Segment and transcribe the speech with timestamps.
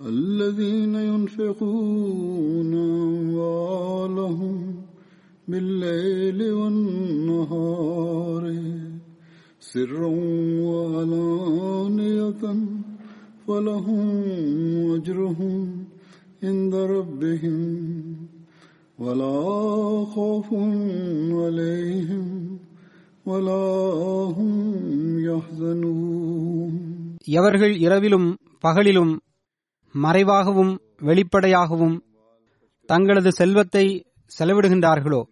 [0.00, 2.72] الذين ينفقون
[3.04, 4.56] أموالهم
[5.48, 8.44] بالليل والنهار
[9.60, 10.12] سرا
[10.68, 12.42] وعلانية
[13.46, 14.08] فلهم
[14.94, 15.84] أجرهم
[16.44, 17.58] عند ربهم
[18.98, 19.38] ولا
[20.06, 20.48] خوف
[21.34, 22.24] عليهم
[23.26, 23.66] ولا
[24.36, 24.52] هم
[25.28, 26.72] يحزنون
[27.38, 28.28] எவர்கள் இரவிலும்
[28.64, 29.12] பகலிலும்
[29.91, 32.03] மறைவாகவும் வெளிப்படையாகவும்
[32.85, 34.05] தங்களது செல்வத்தை
[34.39, 35.23] செலவிடுகின்றார்களோ?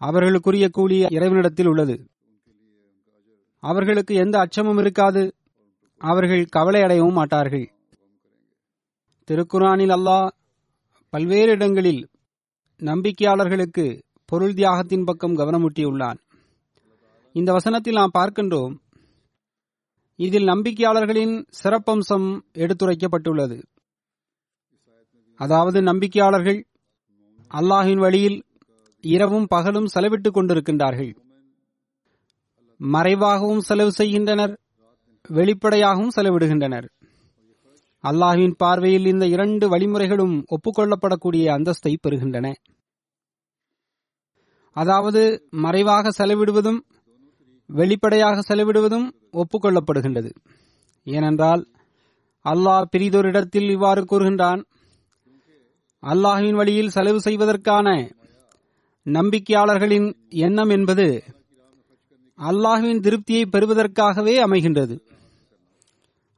[0.00, 2.06] அவர்களுக்குரிய கூலி இறைவனிடத்தில் உள்ளது.
[3.60, 5.34] அவர்களுக்கு எந்த அச்சமும் இருக்காது.
[5.98, 7.72] அவர்கள் கவலை அடையவும் மாட்டார்கள்.
[9.24, 10.28] திருக்குரானில் அல்லாஹ்
[11.08, 12.08] பல்வேறு இடங்களில்
[12.78, 16.18] நம்பிக்கையாளர்களுக்கு பொருள் தியாகத்தின் பக்கம் கவனமூட்டியுள்ளான்.
[17.32, 18.76] இந்த வசனத்தில் நாம் பார்க்கின்றோம்
[20.24, 23.58] இதில் நம்பிக்கையாளர்களின் சிறப்பம்சம் எடுத்துரைக்கப்பட்டுள்ளது.
[25.34, 26.58] அதாவது நம்பிக்கையாளர்கள்
[27.54, 28.38] அல்லாஹின் வழியில்
[29.00, 31.12] இரவும் பகலும் செலவிட்டுக் கொண்டிருக்கின்றார்கள்.
[32.80, 34.54] மறைவாகவும் செலவு செய்கின்றனர்
[35.28, 36.88] வெளிப்படையாகவும் செலவிடுகின்றனர்.
[38.04, 42.54] அல்லாஹின் பார்வையில் இந்த இரண்டு வழிமுறைகளும் ஒப்புக்கொள்ளப்படக்கூடிய அந்தஸ்தை பெறுகின்றன.
[44.76, 46.80] அதாவது மறைவாக செலவிடுவதும்
[47.78, 50.30] வெளிப்படையாக செலவிடுவதும் ஒப்புக்கொள்ளப்படுகின்றது.
[51.06, 51.62] ஏனென்றால்
[52.44, 54.60] அல்லாஹ் பிரிதொரிடத்தில் இவ்வாறு கூறுகின்றான்
[56.02, 57.88] அல்லாஹுவின் வழியில் செலவு செய்வதற்கான
[59.06, 60.08] நம்பிக்கையாளர்களின்
[60.46, 61.06] எண்ணம் என்பது
[62.38, 64.94] அல்லாஹுவின் திருப்தியை பெறுவதற்காகவே அமைகின்றது.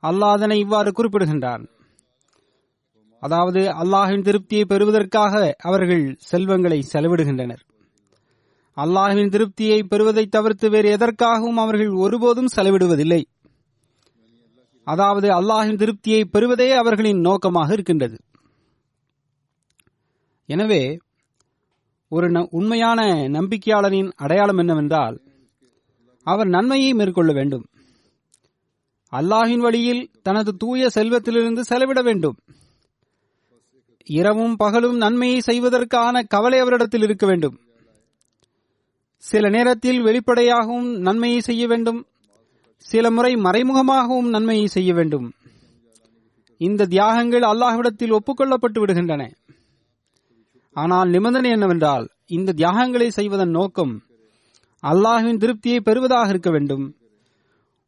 [0.03, 1.65] அல்லாஹ் அதனை இவ்வாறு குறிப்பிடுகின்றான்
[3.23, 7.63] அதாவது அல்லாஹின் திருப்தியை பெறுவதற்காக அவர்கள் செல்வங்களை செலவிடுகின்றனர்.
[8.77, 13.23] அல்லாஹுவின் திருப்தியை பெறுவதை தவிர்த்து வேறு எதற்காகவும் அவர்கள் ஒருபோதும் செலவிடுவதில்லை.
[14.85, 18.17] அதாவது அல்லாஹின் திருப்தியை பெறுவதே அவர்களின் நோக்கமாக இருக்கின்றது.
[20.47, 20.99] எனவே
[22.09, 25.21] ஒரு உண்மையான நம்பிக்கையாளரின் அடையாளம் என்னவென்றால்
[26.27, 27.65] அவர் நன்மையை மேற்கொள்ள வேண்டும்.
[29.13, 32.37] அல்லாஹின் வழியில் தனது தூய செல்வத்திலிருந்து செலவிட வேண்டும்.
[34.05, 37.57] இரவும் பகலும் நன்மையை செய்வதற்கான கவலை அவரிடத்தில் இருக்க வேண்டும்.
[39.23, 42.07] சில நேரத்தில் வெளிப்படையாகவும் நன்மையை செய்ய வேண்டும்.
[42.77, 45.33] சில முறை மறைமுகமாகவும் நன்மையை செய்ய வேண்டும்.
[46.57, 49.23] இந்த தியாகங்கள் அல்லாஹ்விடத்தில் ஒப்புக்கொள்ளப்பட்டு விடுகின்றன.
[50.77, 53.95] ஆனால் நிபந்தனை என்னவென்றால் இந்த தியாகங்களை செய்வதன் நோக்கம்
[54.83, 56.85] அல்லாஹுவின் திருப்தியை பெறுவதாக இருக்க வேண்டும்.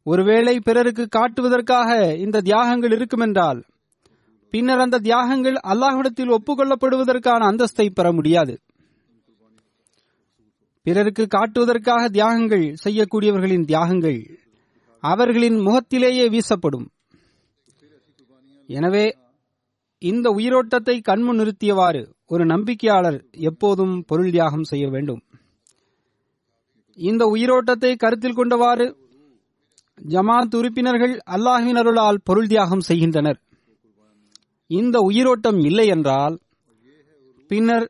[0.03, 3.61] ஒருவேளை பிறருக்கு காட்டுவதற்காக இந்த தியாகங்கள் இருக்குமென்றால்
[4.49, 8.53] பின்னர் அந்த தியாகங்கள் அல்லாஹ்விடத்தில் ஒப்புக்கொள்ளப்படுவதற்கான அந்தஸ்தை பெற முடியாது.
[10.85, 14.19] பிறருக்கு காட்டுவதற்காக தியாகங்கள் செய்யக்கூடியவர்களின் தியாகங்கள்
[15.03, 16.85] அவர்களின் முகத்திலேயே வீசப்படும்.
[18.69, 19.05] எனவே
[20.01, 22.01] இந்த உயிரோட்டத்தை கண்முன் நிறுத்தியவாறு
[22.33, 25.21] ஒரு நம்பிக்கையாளர் எப்போதும் பொருள் தியாகம் செய்ய வேண்டும்.
[26.97, 28.87] இந்த உயிரோட்டத்தை கருத்தில் கொண்டவாறு
[30.13, 33.39] ஜமாத் உறுப்பினர்கள் அல்லாஹின் அருளால் பொருள் தியாகம் செய்கின்றனர்.
[34.69, 36.35] இந்த உயிரோட்டம் இல்லை என்றால்
[37.51, 37.85] பின்னர்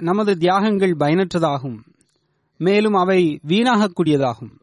[0.00, 1.78] நமது தியாகங்கள் பயனற்றதாகும்.
[2.64, 4.54] மேலும் அவை வீணாகக்கூடியதாகும்.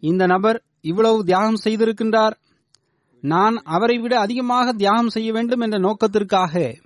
[0.00, 2.34] இந்த நபர் இவ்வளவு தியாகம் செய்திருக்கின்றார்.
[3.20, 6.78] நான் அவரை விட அதிகமாக தியாகம் செய்ய வேண்டும் என்ற நோக்கத்திற்காக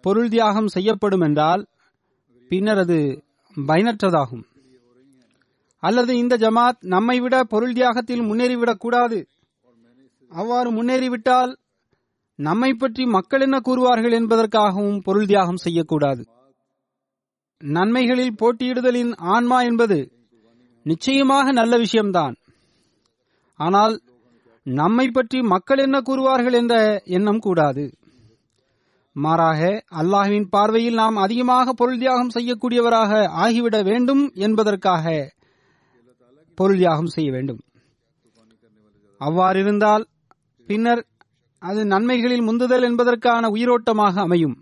[0.00, 1.66] பொருள் தியாகம் செய்யப்படும் என்றால்
[2.48, 3.24] பின்னர் அது
[3.56, 4.44] பயனற்றதாகும்.
[5.78, 9.28] அல்லது இந்த ஜமாத் நம்மை விட பொருள் தியாகத்தில் முன்னேறிவிடக் கூடாது.
[10.28, 11.56] அவ்வாறு முன்னேறிவிட்டால்
[12.34, 16.26] நம்மை பற்றி மக்கள் என்ன கூறுவார்கள் என்பதற்காகவும் பொருள் தியாகம் செய்யக்கூடாது.
[17.60, 20.12] நன்மைகளில் போட்டியிடுதலின் ஆன்மா என்பது
[20.82, 22.34] நிச்சயமாக நல்ல விஷயம்தான்.
[23.60, 24.00] ஆனால்
[24.62, 27.84] நம்மை பற்றி மக்கள் என்ன கூறுவார்கள் என்ற எண்ணம் கூடாது.
[29.12, 35.32] மாறாக அல்லாஹ்வின் பார்வையில் நாம் அதிகமாக பொருள் தியாகம் செய்யக்கூடியவராக ஆகிவிட வேண்டும் என்பதற்காக
[36.54, 37.60] பொருள் தியாகம் செய்ய வேண்டும்.
[39.20, 40.04] அவ்வாறிருந்தால்
[40.68, 41.06] பின்னர்
[41.58, 44.56] அது நன்மைகளில் முந்துதல் என்பதற்கான உயிரோட்டமாக அமையும்.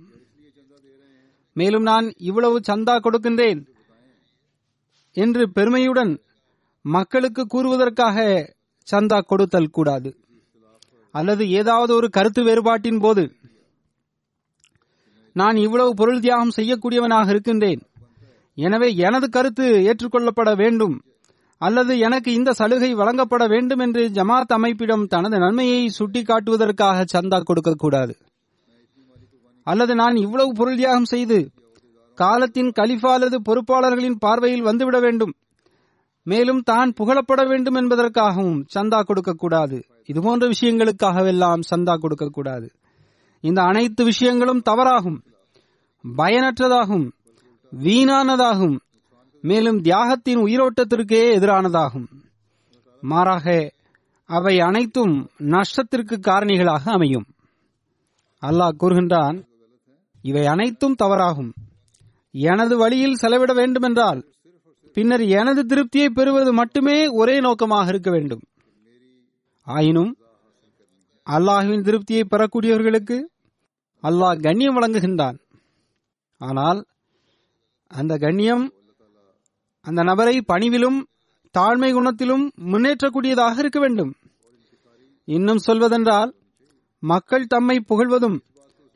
[1.56, 3.60] மேலும் நான் இவ்வளவு சந்தா கொடுக்கின்றேன்
[5.16, 6.12] என்று பெருமையுடன்
[6.84, 8.18] மக்களுக்கு கூறுவதற்காக
[8.88, 10.10] சந்தா கொடுத்தல் கூடாது.
[11.14, 13.24] அல்லது ஏதாவது ஒரு கருத்து வேறுபாட்டின் போது
[15.32, 17.80] நான் இவ்வளவு பொருள் தியாகம் செய்யக்கூடியவனாக இருக்கின்றேன்.
[18.58, 20.96] எனவே எனது கருத்து ஏற்றுக்கொள்ளப்பட வேண்டும்.
[21.60, 28.14] அல்லது எனக்கு இந்த சலுகை வழங்கப்பட வேண்டும் என்று ஜமாத் அமைப்பிடம் தனது நன்மையை சுட்டிக்காட்டுவதற்காக சந்தா கொடுக்கக்கூடாது.
[29.66, 31.38] அல்லது நான் இவ்வளவு பொருள் தியாகம் செய்து
[32.14, 35.34] காலத்தின் கலிஃபா அல்லது பொறுப்பாளர்களின் பார்வையில் வந்துவிட வேண்டும்.
[36.22, 39.78] மேலும் தான் புகழப்பட வேண்டும் என்பதற்காகவும் சந்தா கொடுக்கக்கூடாது.
[40.06, 42.68] இதுபோன்ற விஷயங்களுக்காகவெல்லாம் சந்தா கொடுக்கக்கூடாது.
[43.40, 45.18] இந்த அனைத்து விஷயங்களும் தவறாகும்
[46.04, 47.06] பயனற்றதாகும்
[47.72, 48.76] வீணானதாகும்
[49.44, 52.06] மேலும் தியாகத்தின் உயிரோட்டத்திற்கே எதிரானதாகும்.
[53.02, 53.72] மாறாக
[54.30, 57.26] அவை அனைத்தும் நஷ்டத்திற்கு காரணிகளாக அமையும்.
[58.42, 59.36] அல்லாஹ் கூறுகின்றான்
[60.24, 61.50] இவை அனைத்தும் தவறாகும்.
[62.34, 64.20] எனது வழியில் செலவிட வேண்டுமென்றால்
[64.96, 68.42] பின்னர் எனது திருப்தியை பெறுவது மட்டுமே ஒரே நோக்கமாக இருக்க வேண்டும்.
[69.66, 70.12] ஆயினும்
[71.26, 73.16] அல்லாஹுவின் திருப்தியை பெறக்கூடியவர்களுக்கு
[74.02, 75.36] அல்லாஹ் கண்ணியம் வழங்குகின்றான்.
[76.40, 76.80] ஆனால்
[77.90, 78.64] அந்த கண்ணியம்
[79.86, 80.98] அந்த நபரை பணிவிலும்
[81.54, 84.12] தாழ்மை குணத்திலும் முன்னேற்றக்கூடியதாக இருக்க வேண்டும்.
[85.28, 86.30] இன்னும் சொல்வதென்றால்
[87.02, 88.38] மக்கள் தம்மை புகழ்வதும்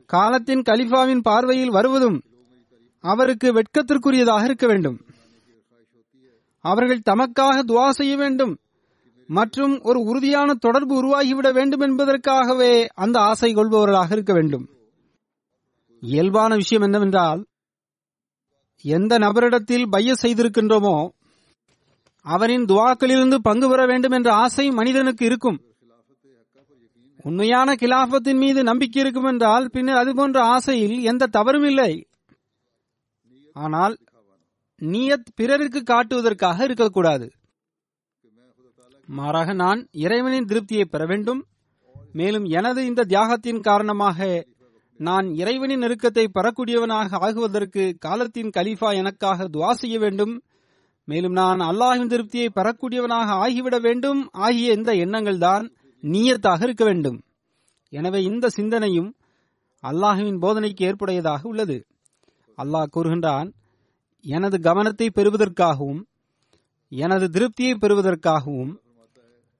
[0.09, 2.23] காலத்தின் கலிஃபாவின் பார்வையில் வருவதும்
[3.01, 5.01] அவருக்கு வெட்கத்திற்குரியதாக இருக்க வேண்டும்.
[6.61, 8.59] அவர்கள் தமக்காக துவா செய்ய வேண்டும்.
[9.27, 14.69] மற்றும் ஒரு உறுதியான தொடர்பு உருவாகிவிட வேண்டும் என்பதற்காகவே அந்த ஆசை கொள்பவர்களாக இருக்க வேண்டும்.
[16.01, 17.47] இயல்பான விஷயம் என்னவென்றால்
[18.83, 21.09] எந்த நபரிடத்தில் பைய செய்திருக்கின்றோமோ
[22.23, 25.61] அவரின் துவாக்களிலிருந்து பங்கு பெற வேண்டும் என்ற ஆசை மனிதனுக்கு இருக்கும்.
[27.25, 32.06] உண்மையான கிலாபத்தின் மீது நம்பிக்கை இருக்கும் என்றால் பின்னர் அது போன்ற ஆசையில் எந்த தவறும் இல்லை.
[33.53, 33.99] ஆனால்
[34.81, 37.26] நீயத் பிறருக்கு காட்டுவதற்காக இருக்கக்கூடாது.
[39.09, 41.47] மாறாக நான் இறைவனின் திருப்தியை பெற வேண்டும்.
[42.12, 44.47] மேலும் எனது இந்த தியாகத்தின் காரணமாக
[44.97, 50.43] நான் இறைவனின் நெருக்கத்தை பெறக்கூடியவனாக ஆகுவதற்கு காலத்தின் கலீஃபா எனக்காக துவா செய்ய வேண்டும்.
[51.05, 54.29] மேலும் நான் அல்லாஹின் திருப்தியை பெறக்கூடியவனாக ஆகிவிட வேண்டும்.
[54.32, 55.67] ஆகிய இந்த எண்ணங்கள் தான்
[56.03, 57.19] நீயத்தாக இருக்க வேண்டும்.
[57.93, 59.11] எனவே இந்த சிந்தனையும்
[59.85, 61.79] அல்லாஹுவின் போதனைக்கு ஏற்புடையதாக உள்ளது.
[62.59, 63.49] அல்லாஹ் கூறுகின்றான்
[64.25, 66.00] எனது கவனத்தை பெறுவதற்காகவும்
[66.93, 68.73] எனது திருப்தியை பெறுவதற்காகவும்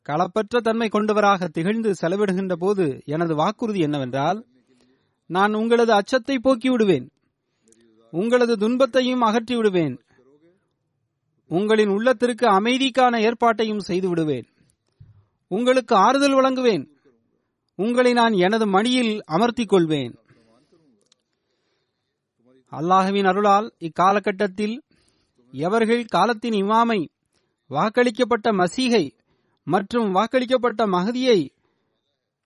[0.06, 4.38] களப்பற்ற தன்மை கொண்டவராக திகழ்ந்து செலவிடுகின்ற போது எனது வாக்குறுதி என்னவென்றால்
[5.31, 7.06] நான் உங்களது அச்சத்தை போக்கி விடுவேன்
[8.12, 9.97] உங்களது துன்பத்தையும் அகற்றி விடுவேன்
[11.50, 14.47] உங்களின் உள்ளத்திற்கு அமைதிக்கான ஏற்பாட்டையும் செய்து விடுவேன்
[15.50, 16.85] உங்களுக்கு ஆறுதல் வழங்குவேன்.
[17.78, 20.14] உங்களை நான் எனது மணியில் அமர்த்திக் கொள்வேன்
[22.73, 24.75] அல்லாஹுவின் அருளால் இக்காலகட்டத்தில்
[25.52, 26.99] எவர்கள் காலத்தின் இமாமை
[27.71, 29.05] வாக்களிக்கப்பட்ட மசீகை
[29.67, 31.38] மற்றும் வாக்களிக்கப்பட்ட மகதியை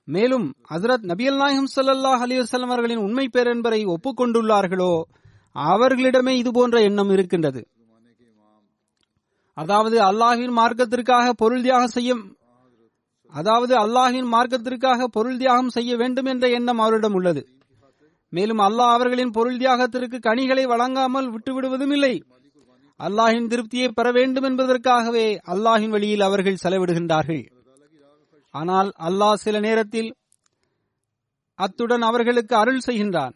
[0.08, 4.92] மேலும் ஹசரத் நபியல் நாயகம் சல்லாஹ் அலிவசல்லம் அவர்களின் உண்மை பேரன்பரை ஒப்புக்கொண்டுள்ளார்களோ
[5.56, 7.62] அவர்களிடமே இதுபோன்ற எண்ணம் இருக்கின்றது.
[9.56, 12.12] அதாவது அல்லாஹின் மார்க்கத்திற்காக பொருள் தியாகம் செய்ய
[13.34, 17.42] அதாவது அல்லாஹின் மார்க்கத்திற்காக பொருள் தியாகம் செய்ய வேண்டும் என்ற எண்ணம் அவரிடம் உள்ளது.
[18.28, 22.14] மேலும் அல்லாஹ் அவர்களின் பொருள் தியாகத்திற்கு கனிகளை வழங்காமல் விட்டுவிடுவதும் இல்லை.
[23.00, 27.44] அல்லாஹின் திருப்தியை பெற வேண்டும் என்பதற்காகவே அல்லாஹின் வழியில் அவர்கள் செலவிடுகின்றார்கள்.
[28.50, 30.10] ஆனால் அல்லாஹ் சில நேரத்தில்
[31.54, 33.34] அத்துடன் அவர்களுக்கு அருள் செய்கின்றான்.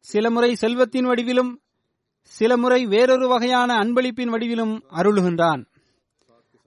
[0.00, 1.52] சில முறை செல்வத்தின் வடிவிலும்
[2.24, 5.62] சில முறை வேறொரு வகையான அன்பளிப்பின் வடிவிலும் அருளுகின்றான்.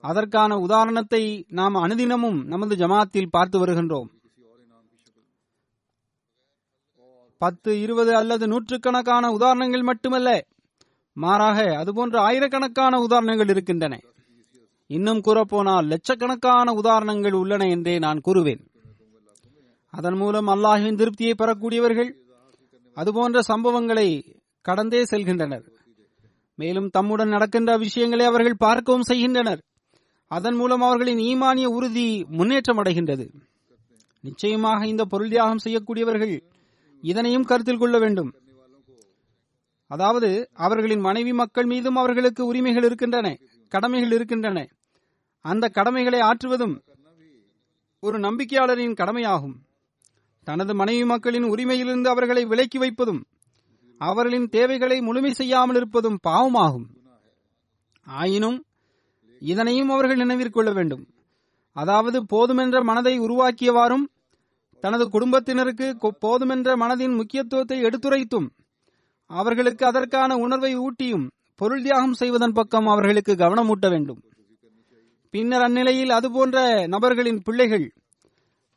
[0.04, 4.10] அதற்கான உதாரணத்தை நாம் அனுதினமும் நமது ஜமாத்தில் பார்த்து வருகின்றோம்.
[7.38, 10.30] பத்து இருபது அல்லது நூற்றுக்கணக்கான உதாரணங்கள் மட்டுமல்ல
[11.14, 14.00] மாறாக அதுபோன்ற ஆயிரக்கணக்கான உதாரணங்கள் இருக்கின்றன.
[14.88, 18.62] இன்னும் கூறப்போனால் லட்சக்கணக்கான உதாரணங்கள் உள்ளன என்றே நான் கூறுவேன்.
[19.94, 22.12] அதன் மூலம் அல்லாஹின் திருப்தியை பெறக்கூடியவர்கள்
[22.98, 24.08] அதுபோன்ற சம்பவங்களை
[24.62, 25.66] கடந்தே செல்கின்றனர்.
[26.56, 29.62] மேலும் தம்முடன் நடக்கின்ற விஷயங்களை அவர்கள் பார்க்கவும் செய்கின்றனர்.
[30.32, 33.26] அதன் மூலம் அவர்களின் ஈமானிய உறுதி முன்னேற்றம் அடைகின்றது
[34.22, 36.34] நிச்சயமாக இந்த பொருள் தியாகம் செய்யக்கூடியவர்கள்
[37.04, 38.32] இதனையும் கருத்தில் கொள்ள வேண்டும்.
[39.88, 43.28] அதாவது அவர்களின் மனைவி மக்கள் மீதும் அவர்களுக்கு உரிமைகள் இருக்கின்றன
[43.72, 44.58] கடமைகள் இருக்கின்றன.
[45.46, 46.76] அந்த கடமைகளை ஆற்றுவதும்
[48.00, 49.58] ஒரு நம்பிக்கையாளரின் கடமையாகும்.
[50.48, 53.22] தனது மனைவி மக்களின் உரிமையிலிருந்து அவர்களை விலக்கி வைப்பதும்
[54.02, 56.88] அவர்களின் தேவைகளை முழுமை செய்யாமல் இருப்பதும் பாவமாகும்.
[58.08, 58.60] ஆயினும்
[59.40, 61.08] இதனையும் அவர்கள் நினைவிற்கொள்ள வேண்டும்.
[61.74, 64.08] அதாவது போதுமென்ற மனதை உருவாக்கியவாறும்
[64.82, 68.50] தனது குடும்பத்தினருக்கு கொ- போதுமென்ற மனதின் முக்கியத்துவத்தை எடுத்துரைத்தும்
[69.26, 74.22] அவர்களுக்கு அதற்கான உணர்வை ஊட்டியும் பொருள் தியாகம் செய்வதன் பக்கம் அவர்களுக்கு கவனமூட்ட வேண்டும்.
[75.30, 77.94] பின்னர் அந்நிலையில் அதுபோன்ற நபர்களின் பிள்ளைகள்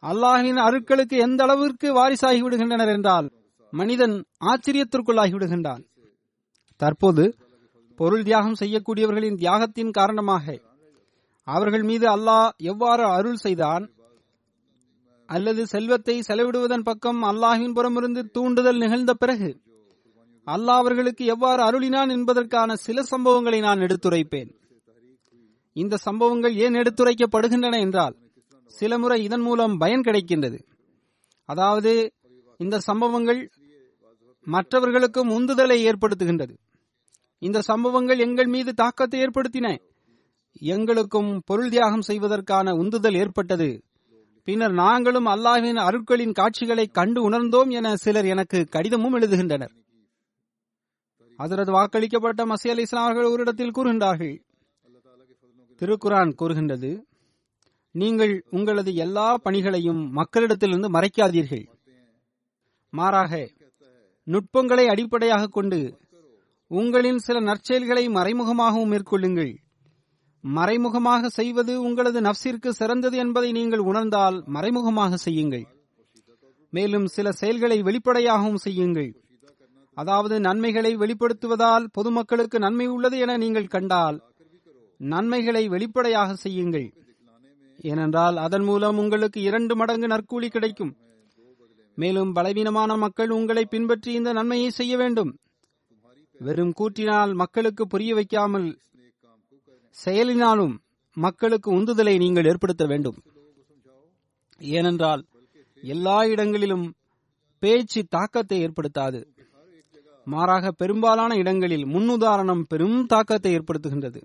[0.02, 3.31] அல்லாஹின் அருட்களுக்கு எந்த அளவிற்கு வாரிசாகி விடுகின்றனர் என்றால்
[3.71, 5.85] மனிதன் ஆச்சரியத்திற்குள்ளாகி விடுகின்றான்.
[6.76, 7.37] தற்போது
[8.02, 10.47] பொருள் தியாகம் செய்யக்கூடியவர்களின் தியாகத்தின் காரணமாக.
[11.47, 13.85] அவர்கள் மீது அல்லாஹ் எவ்வாறு அருள் செய்தான்?
[15.28, 19.50] அல்லது செல்வத்தை செலவிடுவதன் பக்கம் அல்லாஹின் புறமிருந்து தூண்டுதல் நிகழ்ந்த பிறகு
[20.47, 24.50] அல்லாஹ் அவர்களுக்கு எவ்வாறு அருளினான் என்பதற்கான சில சம்பவங்களை நான் எடுத்துரைப்பேன்.
[25.76, 28.16] இந்த சம்பவங்கள் ஏன் எடுத்துரைக்கப்படுகின்றன என்றால்
[28.75, 30.59] சில முறை இதன் மூலம் பயன் கிடைக்கின்றது.
[31.49, 31.92] அதாவது
[32.61, 33.40] இந்த சம்பவங்கள்
[34.47, 36.54] மற்றவர்களுக்கும் உந்துதலை ஏற்படுத்துகின்றது.
[37.42, 39.68] இந்த சம்பவங்கள் எங்கள் மீது தாக்கத்தை ஏற்படுத்தின.
[40.72, 43.68] எங்களுக்கும் பொருள் தியாகம் செய்வதற்கான உந்துதல் ஏற்பட்டது.
[44.49, 49.72] பின்னர் நாங்களும் அல்லாஹின் அருட்களின் காட்சிகளை கண்டு உணர்ந்தோம் என சிலர் எனக்கு கடிதமும் எழுதுகின்றனர்.
[51.38, 54.34] அதரது வாக்களிக்கப்பட்ட மசி அலி இஸ்லாம் அவர்கள் ஒரு இடத்தில் கூறுகின்றார்கள்.
[55.80, 56.90] திருக்குரான் கூறுகின்றது
[57.94, 61.64] நீங்கள் உங்களது எல்லா பணிகளையும் மக்களிடத்திலிருந்து மறைக்காதீர்கள்.
[62.92, 63.32] மாறாக
[64.26, 65.78] நுட்பங்களை அடிப்படையாக கொண்டு
[66.80, 69.52] உங்களின் சில நற்செயல்களை மறைமுகமாகவும் மேற்கொள்ளுங்கள்.
[70.44, 75.64] மறைமுகமாக செய்வது உங்களது நப்சிற்கு சிறந்தது என்பதை நீங்கள் உணர்ந்தால் மறைமுகமாக செய்யுங்கள்.
[76.70, 79.10] மேலும் சில செயல்களை வெளிப்படையாகவும் செய்யுங்கள்.
[79.96, 84.18] அதாவது நன்மைகளை வெளிப்படுத்துவதால் பொதுமக்களுக்கு நன்மை உள்ளது என நீங்கள் கண்டால்
[85.00, 86.88] நன்மைகளை வெளிப்படையாக செய்யுங்கள்.
[87.90, 90.92] ஏனென்றால் அதன் மூலம் உங்களுக்கு இரண்டு மடங்கு நற்கூலி கிடைக்கும்.
[91.98, 95.32] மேலும் பலவீனமான மக்கள் உங்களை பின்பற்றி இந்த நன்மையை செய்ய வேண்டும்.
[96.46, 98.68] வெறும் கூற்றினால் மக்களுக்கு புரிய வைக்காமல்
[99.96, 100.75] செயலினாலும்
[101.16, 103.18] மக்களுக்கு உந்துதலை நீங்கள் ஏற்படுத்த வேண்டும்.
[104.61, 105.22] ஏனென்றால்
[105.82, 106.87] எல்லா இடங்களிலும்
[107.62, 109.20] பேச்சு தாக்கத்தை ஏற்படுத்தாது.
[110.26, 114.20] மாறாக பெரும்பாலான இடங்களில் முன்னுதாரணம் பெரும் தாக்கத்தை ஏற்படுத்துகின்றது.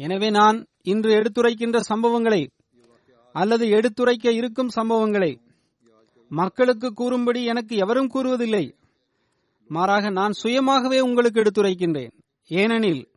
[0.00, 0.58] எனவே நான்
[0.92, 2.42] இன்று எடுத்துரைக்கின்ற சம்பவங்களை
[3.34, 5.32] அல்லது எடுத்துரைக்க இருக்கும் சம்பவங்களை
[6.30, 8.64] மக்களுக்கு கூறும்படி எனக்கு எவரும் கூறுவதில்லை.
[9.68, 12.12] மாறாக நான் சுயமாகவே உங்களுக்கு எடுத்துரைக்கின்றேன்.
[12.46, 13.08] ஏனெனில்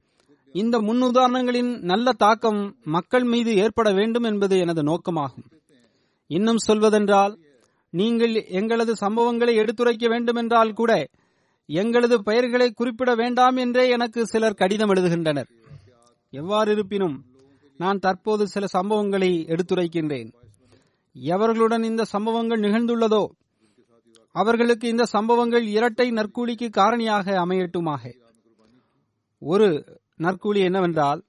[0.51, 5.47] இந்த முன்னுதாரணங்களின் நல்ல தாக்கம் மக்கள் மீது ஏற்பட வேண்டும் என்பது எனது நோக்கமாகும்.
[6.27, 7.39] இன்னும் சொல்வதென்றால்
[7.89, 11.07] நீங்கள் எங்களது சம்பவங்களை எடுத்துரைக்க வேண்டுமென்றால் கூட
[11.65, 15.49] எங்களது பெயர்களை குறிப்பிட வேண்டாம் என்றே எனக்கு சிலர் கடிதம் எழுதுகின்றனர்.
[16.29, 17.25] எவ்வாறு இருப்பினும்
[17.77, 20.33] நான் தற்போது சில சம்பவங்களை எடுத்துரைக்கின்றேன்.
[21.21, 23.25] எவர்களுடன் இந்த சம்பவங்கள் நிகழ்ந்துள்ளதோ
[24.41, 28.03] அவர்களுக்கு இந்த சம்பவங்கள் இரட்டை நற்கூலிக்கு காரணியாக அமையட்டுமாக.
[29.41, 29.67] ஒரு
[30.25, 31.21] நற்கூலி என்னவென்றால்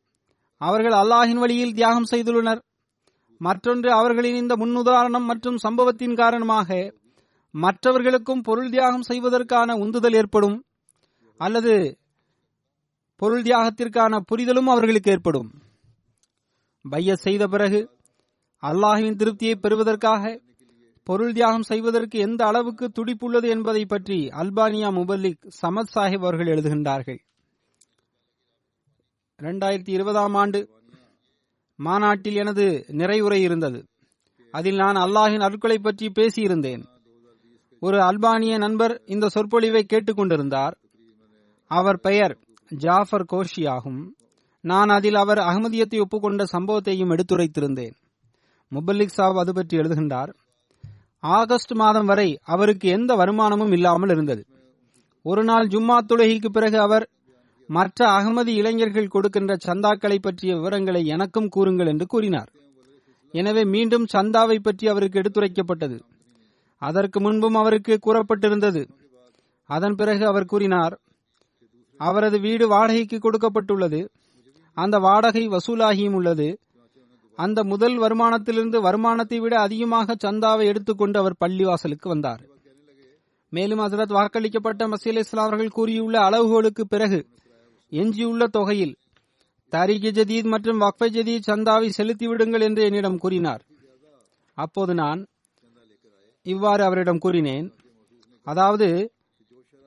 [0.60, 2.60] அவர்கள் அல்லாஹின் வழியில் தியாகம் செய்துள்ளனர்.
[3.40, 6.78] மற்றொன்று அவர்களின் இந்த முன்னுதாரணம் மற்றும் சம்பவத்தின் காரணமாக
[7.54, 10.56] மற்றவர்களுக்கும் பொருள் தியாகம் செய்வதற்கான உந்துதல் ஏற்படும்
[11.40, 11.74] அல்லது
[13.22, 15.48] பொருள் தியாகத்திற்கான புரிதலும் அவர்களுக்கு ஏற்படும்.
[16.84, 17.80] பைய செய்த பிறகு
[18.62, 20.22] அல்லாஹுவின் திருப்தியை பெறுவதற்காக
[21.08, 27.18] பொருள் தியாகம் செய்வதற்கு எந்த அளவுக்கு துடிப்புள்ளது என்பதை பற்றி அல்பானியா முபல்லிக் சமத் சாஹிப் அவர்கள் எழுதுகின்றார்கள்.
[29.42, 30.68] இரண்டாயிரத்தி இருபதாம் ஆண்டு
[31.76, 33.86] மாநாட்டில் எனது நிறைவுரை இருந்தது.
[34.50, 36.84] அதில் நான் அல்லாஹின் அருட்களை பற்றி பேசியிருந்தேன்.
[37.80, 40.72] ஒரு அல்பானிய நண்பர் இந்த சொற்பொழிவை கேட்டுக்கொண்டிருந்தார்.
[41.66, 42.38] அவர் பெயர்
[42.68, 44.16] ஜாஃபர் கோஷி ஆகும்.
[44.60, 47.94] நான் அதில் அவர் அகமதியத்தை ஒப்புக்கொண்ட சம்பவத்தையும் எடுத்துரைத்திருந்தேன்.
[48.70, 50.32] முபல்லிக் சாப் அது பற்றி எழுதுகின்றார்.
[51.20, 54.42] ஆகஸ்ட் மாதம் வரை அவருக்கு எந்த வருமானமும் இல்லாமல் இருந்தது.
[55.22, 57.08] ஒரு நாள் ஜும்மா தொழுகைக்கு பிறகு அவர்
[57.66, 62.50] மற்ற அகமதி இளைஞர்கள் கொடுக்கின்ற சந்தாக்களை பற்றிய விவரங்களை எனக்கும் கூறுங்கள் என்று கூறினார்.
[63.32, 65.98] எனவே மீண்டும் சந்தாவை பற்றி அவருக்கு எடுத்துரைக்கப்பட்டது.
[66.78, 68.82] அதற்கு முன்பும் அவருக்கு கூறப்பட்டிருந்தது.
[69.70, 70.94] அதன் பிறகு அவர் கூறினார்
[72.00, 74.00] அவரது வீடு வாடகைக்கு கொடுக்கப்பட்டுள்ளது.
[74.76, 76.48] அந்த வாடகை வசூலாகியும் உள்ளது.
[77.38, 82.40] அந்த முதல் வருமானத்திலிருந்து வருமானத்தை விட அதிகமாக சந்தாவை எடுத்துக்கொண்டு அவர் பள்ளிவாசலுக்கு வந்தார்.
[83.52, 87.20] மேலும் ஹசரத் வாக்களிக்கப்பட்ட மசீல் இஸ்லாம் அவர்கள் கூறியுள்ள அளவுகோலுக்கு பிறகு
[87.92, 88.94] எஞ்சியுள்ள தொகையில்
[89.72, 93.62] தாரிகி ஜதீத் மற்றும் வக்ஃபை ஜதீத் சந்தாவை செலுத்தி விடுங்கள் என்று என்னிடம் கூறினார்.
[94.58, 95.20] அப்போது நான்
[96.42, 97.66] இவ்வாறு அவரிடம் கூறினேன்.
[98.46, 98.88] அதாவது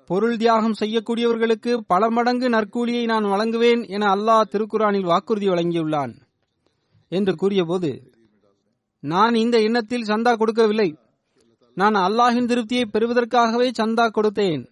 [0.10, 6.14] பொருள் தியாகம் செய்யக்கூடியவர்களுக்கு பல மடங்கு நற்கூலியை நான் வழங்குவேன் என அல்லாஹ் திருக்குறானில் வாக்குறுதி வழங்கியுள்ளான்.
[7.12, 7.92] என்று கூறியபோது
[9.04, 10.90] நான் இந்த எண்ணத்தில் சந்தா கொடுக்கவில்லை.
[11.78, 14.64] நான் அல்லாஹின் திருப்தியை பெறுவதற்காகவே சந்தா கொடுத்தேன்.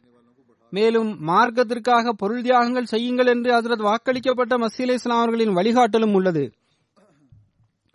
[0.74, 6.44] மேலும் மார்க்கத்திற்காக பொருள் தியாகங்கள் செய்யுங்கள் என்று அதற்கு வாக்களிக்கப்பட்ட மசீல் இஸ்லாம் அவர்களின் வழிகாட்டலும் உள்ளது.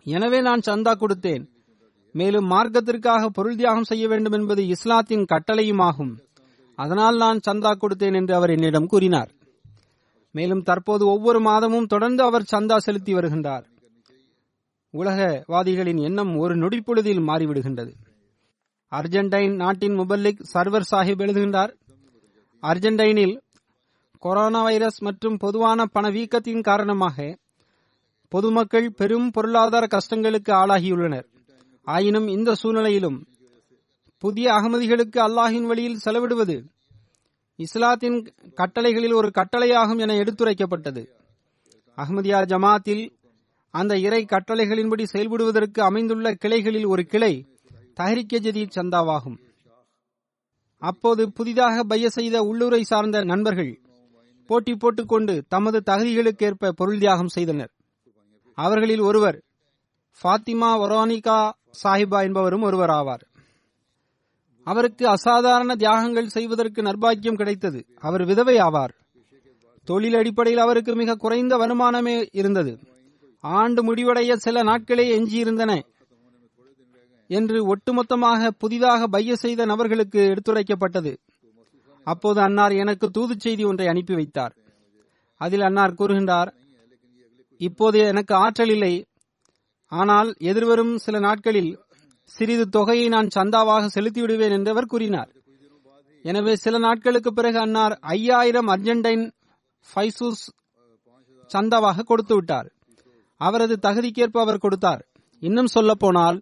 [0.05, 1.43] எனவே நான் சந்தா கொடுத்தேன்.
[2.15, 6.13] மேலும் மார்க்கத்திற்காக பொருள் தியாகம் செய்ய வேண்டும் என்பது இஸ்லாத்தின் கட்டளையுமாகும்.
[6.79, 9.31] அதனால் நான் சந்தா கொடுத்தேன் என்று அவர் என்னிடம் கூறினார்.
[10.35, 13.65] மேலும் தற்போது ஒவ்வொரு மாதமும் தொடர்ந்து அவர் சந்தா செலுத்தி வருகின்றார்.
[14.95, 17.93] உலகவாதிகளின் எண்ணம் ஒரு நொடிப்பொழுதில் மாறிவிடுகின்றது.
[18.91, 21.73] அர்ஜென்டைன் நாட்டின் முபல்லிக் சர்வர் சாஹிப் எழுதுகின்றார்
[22.61, 23.41] அர்ஜென்டைனில்
[24.19, 27.37] கொரோனா வைரஸ் மற்றும் பொதுவான பணவீக்கத்தின் காரணமாக
[28.27, 31.25] பொதுமக்கள் பெரும் பொருளாதார கஷ்டங்களுக்கு ஆளாகியுள்ளனர்.
[31.83, 33.27] ஆயினும் இந்த சூழ்நிலையிலும்
[34.17, 36.65] புதிய அகமதிகளுக்கு அல்லாஹின் வழியில் செலவிடுவது
[37.55, 41.07] இஸ்லாத்தின் கட்டளைகளில் ஒரு கட்டளையாகும் என எடுத்துரைக்கப்பட்டது.
[41.95, 43.14] அகமதியார் ஜமாத்தில்
[43.79, 47.33] அந்த இறை கட்டளைகளின்படி செயல்படுவதற்கு அமைந்துள்ள கிளைகளில் ஒரு கிளை
[47.93, 49.37] தஹரிக்க ஜதீத் சந்தாவாகும்.
[50.81, 53.79] அப்போது புதிதாக பைய செய்த உள்ளூரை சார்ந்த நண்பர்கள்
[54.47, 57.71] போட்டி போட்டுக்கொண்டு தமது தகுதிகளுக்கேற்ப பொருள் தியாகம் செய்தனர்.
[58.53, 59.43] அவர்களில் ஒருவர்
[60.19, 61.37] ஃபாத்திமா ஒரானிகா
[61.83, 63.23] சாஹிபா என்பவரும் ஒருவர் ஆவார்
[64.63, 67.85] அவருக்கு அசாதாரண தியாகங்கள் செய்வதற்கு நர்பாக்கியம் கிடைத்தது.
[67.99, 68.93] அவர் விதவை ஆவார்.
[69.83, 72.73] தொழில் அடிப்படையில் அவருக்கு மிக குறைந்த வருமானமே இருந்தது.
[73.59, 75.71] ஆண்டு முடிவடைய சில நாட்களே எஞ்சியிருந்தன
[77.29, 81.13] என்று ஒட்டுமொத்தமாக புதிதாக பைய செய்த நபர்களுக்கு எடுத்துரைக்கப்பட்டது.
[82.07, 84.53] அப்போது அன்னார் எனக்கு தூது செய்தி ஒன்றை அனுப்பி வைத்தார்.
[85.41, 86.49] அதில் அன்னார் கூறுகின்றார்
[87.61, 88.93] இப்போது எனக்கு ஆற்றல் இல்லை.
[89.91, 91.71] ஆனால் எதிர்வரும் சில நாட்களில்
[92.31, 95.31] சிறிது தொகையை நான் சந்தாவாக செலுத்திவிடுவேன் என்று அவர் கூறினார்.
[96.25, 99.25] எனவே சில நாட்களுக்கு பிறகு அன்னார் ஐயாயிரம் அர்ஜென்டைன்
[99.87, 100.45] ஃபைசூஸ்
[101.51, 102.69] சந்தாவாக கொடுத்து விட்டார்.
[103.37, 105.05] அவரது தகுதிக்கேற்ப அவர் கொடுத்தார்.
[105.39, 106.39] இன்னும் சொல்ல போனால்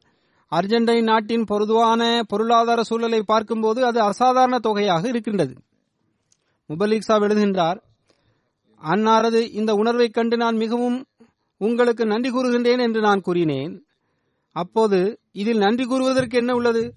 [0.51, 5.53] அர்ஜென்டைன் நாட்டின் பொதுவான பொருளாதார சூழலை பார்க்கும்போது அது அசாதாரண தொகையாக இருக்கின்றது.
[6.69, 7.79] முபலிக் எழுதுகின்றார்
[8.83, 11.05] அன்னாரது இந்த உணர்வைக் கண்டு நான் மிகவும்
[11.57, 13.85] உங்களுக்கு நன்றி கூறுகின்றேன் என்று நான் கூறினேன்.
[14.51, 16.93] அப்போது இதில் நன்றி கூறுவதற்கு என்ன உள்ளது?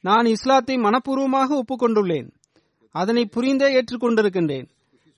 [0.00, 2.28] நான் இஸ்லாத்தை மனப்பூர்வமாக ஒப்புக்கொண்டுள்ளேன்.
[2.90, 4.68] அதனை புரிந்தே ஏற்றுக்கொண்டிருக்கின்றேன்.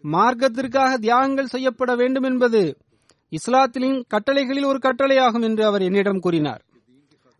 [0.02, 2.78] மார்க்கத்திற்காக தியாகங்கள் செய்யப்பட வேண்டும் என்பது
[3.32, 6.62] இஸ்லாத்திலின் கட்டளைகளில் ஒரு கட்டளையாகும் என்று அவர் என்னிடம் கூறினார்.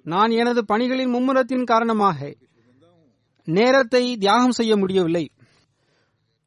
[0.07, 2.33] நான் எனது பணிகளின் மும்முரத்தின் காரணமாக
[3.45, 5.25] நேரத்தை தியாகம் செய்ய முடியவில்லை.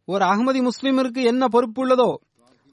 [0.07, 2.11] ஒரு அகமதி முஸ்லிமிற்கு என்ன பொறுப்புள்ளதோ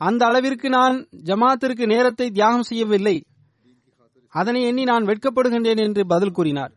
[0.01, 3.17] அந்த அளவிற்கு நான் ஜமாத்திற்கு நேரத்தை தியாகம் செய்யவில்லை.
[4.29, 6.73] அதனை எண்ணி நான் வெட்கப்படுகின்றேன் என்று பதில் கூறினார்.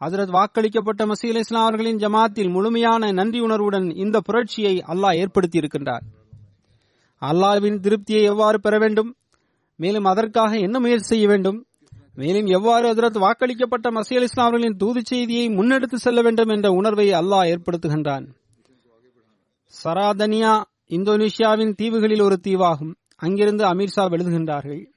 [0.00, 6.04] ஹசரத் வாக்களிக்கப்பட்ட மசீல் இஸ்லாம் அவர்களின் ஜமாத்தில் முழுமையான நன்றி உணர்வுடன் இந்த புரட்சியை அல்லாஹ் ஏற்படுத்தி இருக்கின்றார்
[7.20, 9.16] அல்லாவின் திருப்தியை எவ்வாறு பெற வேண்டும்?
[9.76, 11.66] மேலும் அதற்காக என்ன முயற்சி செய்ய வேண்டும்?
[12.14, 17.54] மேலும் எவ்வாறு அதற்கு வாக்களிக்கப்பட்ட மசீல் இஸ்லாம் அவர்களின் தூது செய்தியை முன்னெடுத்து செல்ல வேண்டும் என்ற உணர்வை அல்லாஹ்
[17.54, 18.26] ஏற்படுத்துகின்றான்.
[19.66, 22.94] சராதனியா இந்தோனேஷியாவின் தீவுகளில் ஒரு தீவாகும்.
[23.16, 24.92] அங்கிருந்து அமீர்ஷா எழுதுகின்றார்கள்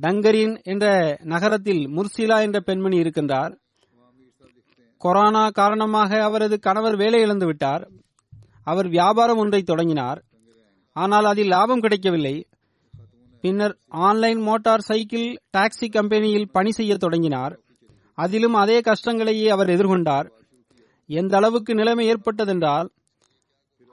[0.00, 3.58] டங்கரின் என்ற நகரத்தில் முர்சிலா என்ற பெண்மணி இருக்கின்றார்.
[4.98, 7.90] கொரோனா காரணமாக அவரது கணவர் வேலை இழந்து விட்டார்
[8.64, 10.24] அவர் வியாபாரம் ஒன்றை தொடங்கினார்.
[10.98, 12.36] ஆனால் அதில் லாபம் கிடைக்கவில்லை.
[13.44, 13.74] பின்னர்
[14.06, 17.54] ஆன்லைன் மோட்டார் சைக்கிள் டாக்ஸி கம்பெனியில் பணி செய்ய தொடங்கினார்.
[18.18, 20.28] அதிலும் அதே கஷ்டங்களையே அவர் எதிர்கொண்டார்.
[21.10, 22.88] எந்த அளவுக்கு நிலைமை ஏற்பட்டதென்றால்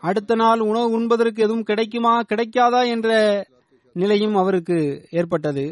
[0.04, 3.10] அடுத்த நாள் உணவு உண்பதற்கு எதுவும் கிடைக்குமா கிடைக்காதா என்ற
[3.96, 4.78] நிலையும் அவருக்கு
[5.12, 5.66] ஏற்பட்டது.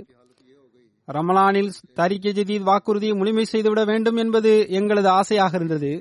[1.08, 5.92] ரமலானில் தரிக்க ஜதீத் வாக்குறுதியை முழுமை செய்துவிட வேண்டும் என்பது எங்களது ஆசையாக இருந்தது.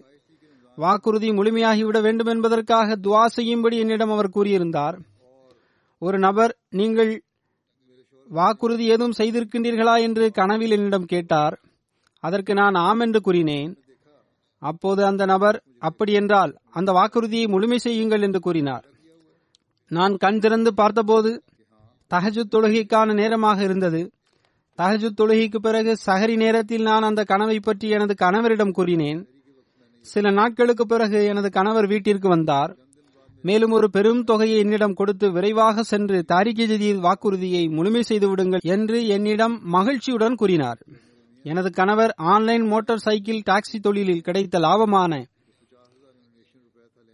[0.79, 4.99] வாக்குறுதி முழுமையாகிவிட வேண்டும் என்பதற்காக துவா செய்யும்படி என்னிடம் அவர் கூறியிருந்தார்.
[6.05, 7.23] ஒரு நபர் நீங்கள்
[8.29, 10.01] வாக்குறுதி ஏதும் செய்திருக்கின்றீர்களா?
[10.01, 11.61] என்று கனவில் என்னிடம் கேட்டார்.
[12.21, 13.77] அதற்கு நான் ஆம் என்று கூறினேன்.
[14.59, 18.85] அப்போது அந்த நபர் அப்படியென்றால் அந்த வாக்குறுதியை முழுமை செய்யுங்கள் என்று கூறினார்.
[19.89, 21.43] நான் கண் திறந்து பார்த்தபோது
[22.15, 24.11] தகஜுத் தொழுகைக்கான நேரமாக இருந்தது.
[24.79, 29.27] தகஜுத் தொழுகைக்கு பிறகு சஹரி நேரத்தில் நான் அந்த கனவை பற்றி எனது கணவரிடம் கூறினேன்.
[30.01, 32.77] சில நாட்களுக்கு பிறகு எனது கணவர் வீட்டிற்கு வந்தார்.
[33.43, 39.07] மேலும் ஒரு பெரும் தொகையை என்னிடம் கொடுத்து விரைவாக சென்று தாரிகை ஜதீத் வாக்குறுதியை முழுமை செய்து விடுங்கள் என்று
[39.07, 40.79] என்னிடம் மகிழ்ச்சியுடன் கூறினார்.
[41.43, 45.25] எனது கணவர் ஆன்லைன் மோட்டார் சைக்கிள் டாக்ஸி தொழிலில் கிடைத்த லாபமான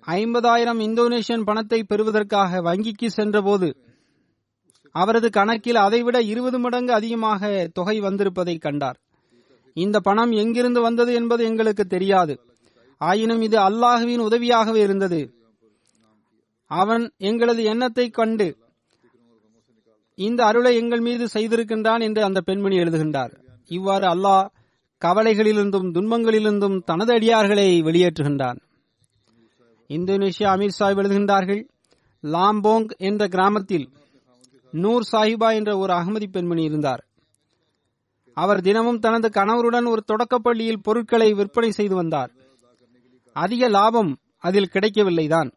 [0.07, 3.77] ஐம்பதாயிரம் இந்தோனேஷியன் பணத்தை பெறுவதற்காக வங்கிக்கு சென்றபோது
[4.91, 8.99] அவரது கணக்கில் அதைவிட இருபது மடங்கு அதிகமாக தொகை வந்திருப்பதை கண்டார்.
[9.73, 12.41] இந்த பணம் எங்கிருந்து வந்தது என்பது எங்களுக்கு தெரியாது.
[12.99, 15.21] ஆயினும் இது அல்லாஹுவின் உதவியாகவே இருந்தது.
[16.71, 18.57] அவன் எங்களது எண்ணத்தை கண்டு
[20.19, 23.33] இந்த அருளை எங்கள் மீது செய்திருக்கின்றான் என்று அந்த பெண்மணி எழுதுகின்றார்.
[23.69, 24.47] இவ்வாறு அல்லாஹ்
[25.05, 28.59] கவலைகளிலிருந்தும் துன்பங்களிலிருந்தும் தனது அடியார்களை வெளியேற்றுகின்றான்.
[29.89, 31.63] இந்தோனேஷியா அமீர் சாஹிப் எழுதுகின்றார்கள்
[32.23, 33.87] லாம்போங் என்ற கிராமத்தில்
[34.71, 37.03] நூர் சாஹிபா என்ற ஒரு அகமதி பெண்மணி இருந்தார்.
[38.37, 42.31] அவர் தினமும் தனது கணவருடன் ஒரு தொடக்கப்பள்ளியில் பொருட்களை விற்பனை செய்து வந்தார்.
[43.33, 45.51] அதிக லாபம் அதில் கிடைக்கவில்லைதான்.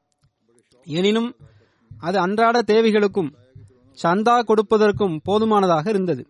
[0.98, 1.30] எனினும்
[2.00, 3.32] அது அன்றாட தேவைகளுக்கும்
[3.98, 6.24] சந்தா கொடுப்பதற்கும் போதுமானதாக இருந்தது.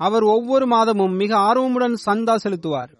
[0.00, 2.90] அவர் ஒவ்வொரு மாதமும் மிக ஆர்வமுடன் சந்தா செலுத்துவார்.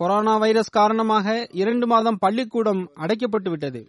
[0.00, 3.80] கொரோனா வைரஸ் காரணமாக இரண்டு மாதம் பள்ளிக்கூடம் அடைக்கப்பட்டு விட்டது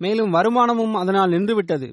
[0.00, 1.88] மேலும் வருமானமும் அதனால் நின்றுவிட்டது.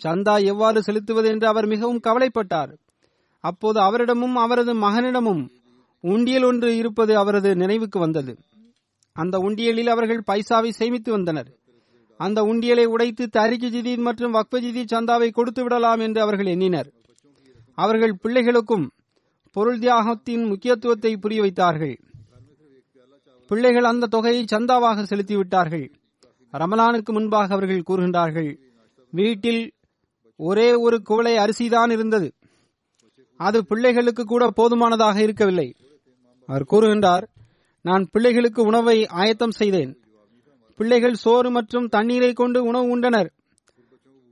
[0.00, 2.72] சந்தா எவ்வாறு செலுத்துவது என்று அவர் மிகவும் கவலைப்பட்டார்.
[3.44, 5.42] அப்போது அவரிடமும் அவரது மகனிடமும்
[6.04, 8.32] உண்டியல் ஒன்று இருப்பது அவரது நினைவுக்கு வந்தது.
[9.16, 11.50] அந்த உண்டியலில் அவர்கள் பைசாவை சேமித்து வந்தனர்.
[12.20, 16.88] அந்த உண்டியலை உடைத்து தரிக்கு ஜிதீத் மற்றும் வக்ப ஜிதீத் சந்தாவை கொடுத்து விடலாம் என்று அவர்கள் எண்ணினர்.
[17.78, 18.86] அவர்கள் பிள்ளைகளுக்கும்
[19.52, 21.94] பொருள் தியாகத்தின் முக்கியத்துவத்தை புரிய வைத்தார்கள்.
[23.48, 25.86] பிள்ளைகள் அந்த தொகையை சந்தாவாக செலுத்திவிட்டார்கள்
[26.52, 28.50] ரமலானுக்கு முன்பாக அவர்கள் கூறுகின்றார்கள்
[29.12, 29.62] வீட்டில்
[30.40, 32.28] ஒரே ஒரு குவளை அரிசிதான் இருந்தது.
[33.40, 35.68] அது பிள்ளைகளுக்கு கூட போதுமானதாக இருக்கவில்லை.
[36.48, 37.26] அவர் கூறுகின்றார்
[37.86, 39.98] நான் பிள்ளைகளுக்கு உணவை ஆயத்தம் செய்தேன்.
[40.74, 43.28] பிள்ளைகள் சோறு மற்றும் தண்ணீரை கொண்டு உணவு உண்டனர்.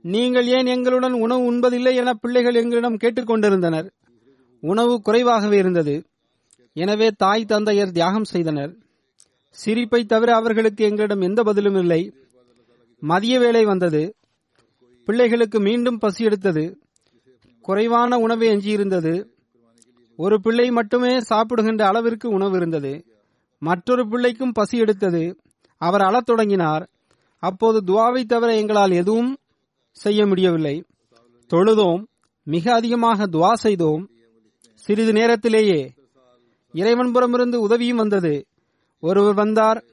[0.01, 3.87] நீங்கள் ஏன் எங்களுடன் உணவு உண்பதில்லை என பிள்ளைகள் எங்களிடம் கேட்டுக்கொண்டிருந்தனர்
[4.59, 6.05] உணவு குறைவாகவே இருந்தது.
[6.73, 8.71] எனவே தாய் தந்தையர் தியாகம் செய்தனர்.
[9.49, 12.13] சிரிப்பை தவிர அவர்களுக்கு எங்களிடம் எந்த பதிலும் இல்லை.
[12.99, 14.15] மதிய வேலை வந்தது.
[15.05, 16.79] பிள்ளைகளுக்கு மீண்டும் பசி எடுத்தது.
[17.61, 19.29] குறைவான உணவு எஞ்சியிருந்தது.
[20.19, 22.93] ஒரு பிள்ளை மட்டுமே சாப்பிடுகின்ற அளவிற்கு உணவு இருந்தது.
[23.59, 25.37] மற்றொரு பிள்ளைக்கும் பசி எடுத்தது.
[25.77, 26.89] அவர் அழத் தொடங்கினார்.
[27.39, 29.37] அப்போது துவாவை தவிர எங்களால் எதுவும்
[29.91, 30.83] செய்ய முடியவில்லை.
[31.53, 32.05] தொழுதோம்.
[32.43, 34.09] மிக அதிகமாக துவா செய்தோம்.
[34.73, 35.93] சிறிது நேரத்திலேயே
[36.73, 38.45] இறைவன்புறமிருந்து உதவியும் வந்தது.
[38.99, 39.83] ஒருவர் வந்தார்.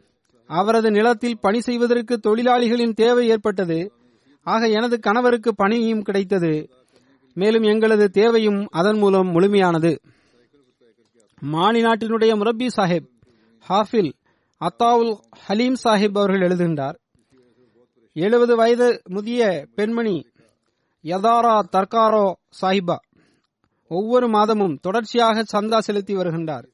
[0.47, 3.93] அவரது நிலத்தில் பணி செய்வதற்கு தொழிலாளிகளின் தேவை ஏற்பட்டது.
[4.43, 6.71] ஆக எனது கணவருக்கு பணியும் கிடைத்தது.
[7.35, 10.01] மேலும் எங்களது தேவையும் அதன் மூலம் முழுமையானது.
[11.53, 13.11] மாலி நாட்டினுடைய முரப்பி சாஹிப்
[13.69, 14.13] ஹாஃபில்
[14.57, 16.95] அத்தாவுல் ஹலீம் சாஹிப் அவர்கள் எழுதுகின்றார்
[18.13, 20.27] எழுபது வயது முதிய பெண்மணி
[21.03, 22.97] யதாரா தர்காரோ சாஹிபா
[23.89, 26.65] ஒவ்வொரு மாதமும் தொடர்ச்சியாக சந்தா செலுத்தி வருகின்றார்.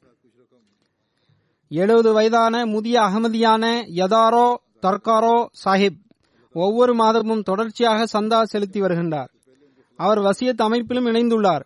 [1.69, 6.01] எழுபது வயதான முதிய அகமதியான யதாரோ தர்காரோ சாஹிப்
[6.53, 9.29] ஒவ்வொரு மாதமும் தொடர்ச்சியாக சந்தா செலுத்தி வருகின்றார்.
[9.97, 11.65] அவர் வசியத் அமைப்பிலும் இணைந்துள்ளார்.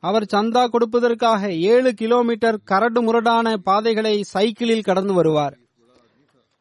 [0.00, 5.56] அவர் சந்தா கொடுப்பதற்காக ஏழு கிலோமீட்டர் கரடு முரடான பாதைகளை சைக்கிளில் கடந்து வருவார்.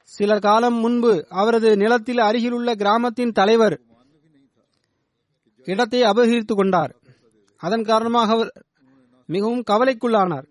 [0.04, 3.82] சில காலம் முன்பு அவரது நிலத்தில் அருகிலுள்ள கிராமத்தின் தலைவர்
[5.64, 6.96] இடத்தை அபகரித்துக் கொண்டார்.
[7.58, 8.52] அதன் காரணமாக அவர்
[9.26, 10.48] மிகவும் கவலைக்குள்ளானார்.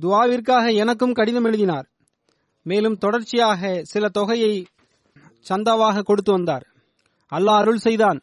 [0.00, 1.86] துவாவிற்காக எனக்கும் கடிதம் எழுதினார்.
[2.62, 4.66] மேலும் தொடர்ச்சியாக சில தொகையை
[5.48, 6.64] சந்தாவாக கொடுத்து வந்தார்.
[7.30, 8.18] அல்லாஹ் அருள் செய்தான்.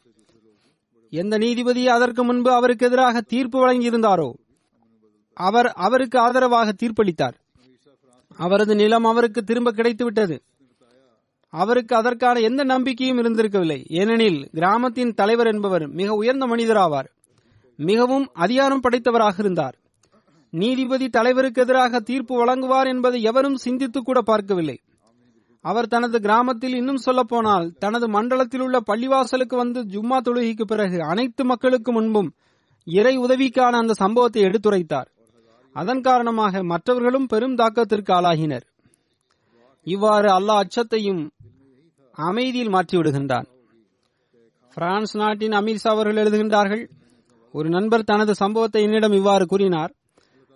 [1.16, 4.34] எந்த நீதிபதி அதற்கு முன்பு அவருக்கு எதிராக தீர்ப்பு வழங்கியிருந்தாரோ?
[5.34, 7.34] அவர் அவருக்கு ஆதரவாக தீர்ப்பளித்தார்.
[8.38, 10.40] அவரது நிலம் அவருக்கு திரும்ப கிடைத்துவிட்டது.
[11.50, 13.86] அவருக்கு அதற்கான எந்த நம்பிக்கையும் இருந்திருக்கவில்லை.
[13.88, 17.10] ஏனெனில் கிராமத்தின் தலைவர் என்பவர் மிக உயர்ந்த மனிதராவார்.
[17.78, 19.76] மிகவும் அதிகாரம் படைத்தவராக இருந்தார்.
[20.50, 24.80] நீதிபதி தலைவருக்கு எதிராக தீர்ப்பு வழங்குவார் என்பதை எவரும் சிந்தித்து கூட பார்க்கவில்லை.
[25.66, 31.44] அவர் தனது கிராமத்தில் இன்னும் சொல்ல போனால் தனது மண்டலத்தில் உள்ள பள்ளிவாசலுக்கு வந்து ஜும்மா தொழுகைக்கு பிறகு அனைத்து
[31.44, 32.30] மக்களுக்கு முன்பும்
[32.88, 35.10] இறை உதவிக்கான அந்த சம்பவத்தை எடுத்துரைத்தார்.
[35.76, 38.66] அதன் காரணமாக மற்றவர்களும் பெரும் தாக்கத்திற்கு ஆளாகினர்.
[39.88, 41.22] இவ்வாறு அல்லாஹ் அச்சத்தையும்
[42.18, 43.48] அமைதியில் மாற்றிவிடுகின்றான்.
[44.78, 46.84] பிரான்ஸ் நாட்டின் அமீர்ஷா அவர்கள் எழுதுகின்றார்கள்
[47.54, 49.92] ஒரு நண்பர் தனது சம்பவத்தை என்னிடம் இவ்வாறு கூறினார்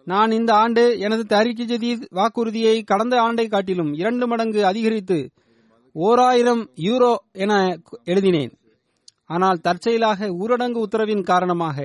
[0.07, 5.17] நான் இந்த ஆண்டு எனது தரிக்கு ஜதீத் வாக்குறுதியை கடந்த ஆண்டை காட்டிலும் இரண்டு மடங்கு அதிகரித்து
[5.95, 7.53] ஓராயிரம் யூரோ என
[8.03, 8.53] எழுதினேன்.
[9.25, 11.77] ஆனால் தற்செயலாக ஊரடங்கு உத்தரவின் காரணமாக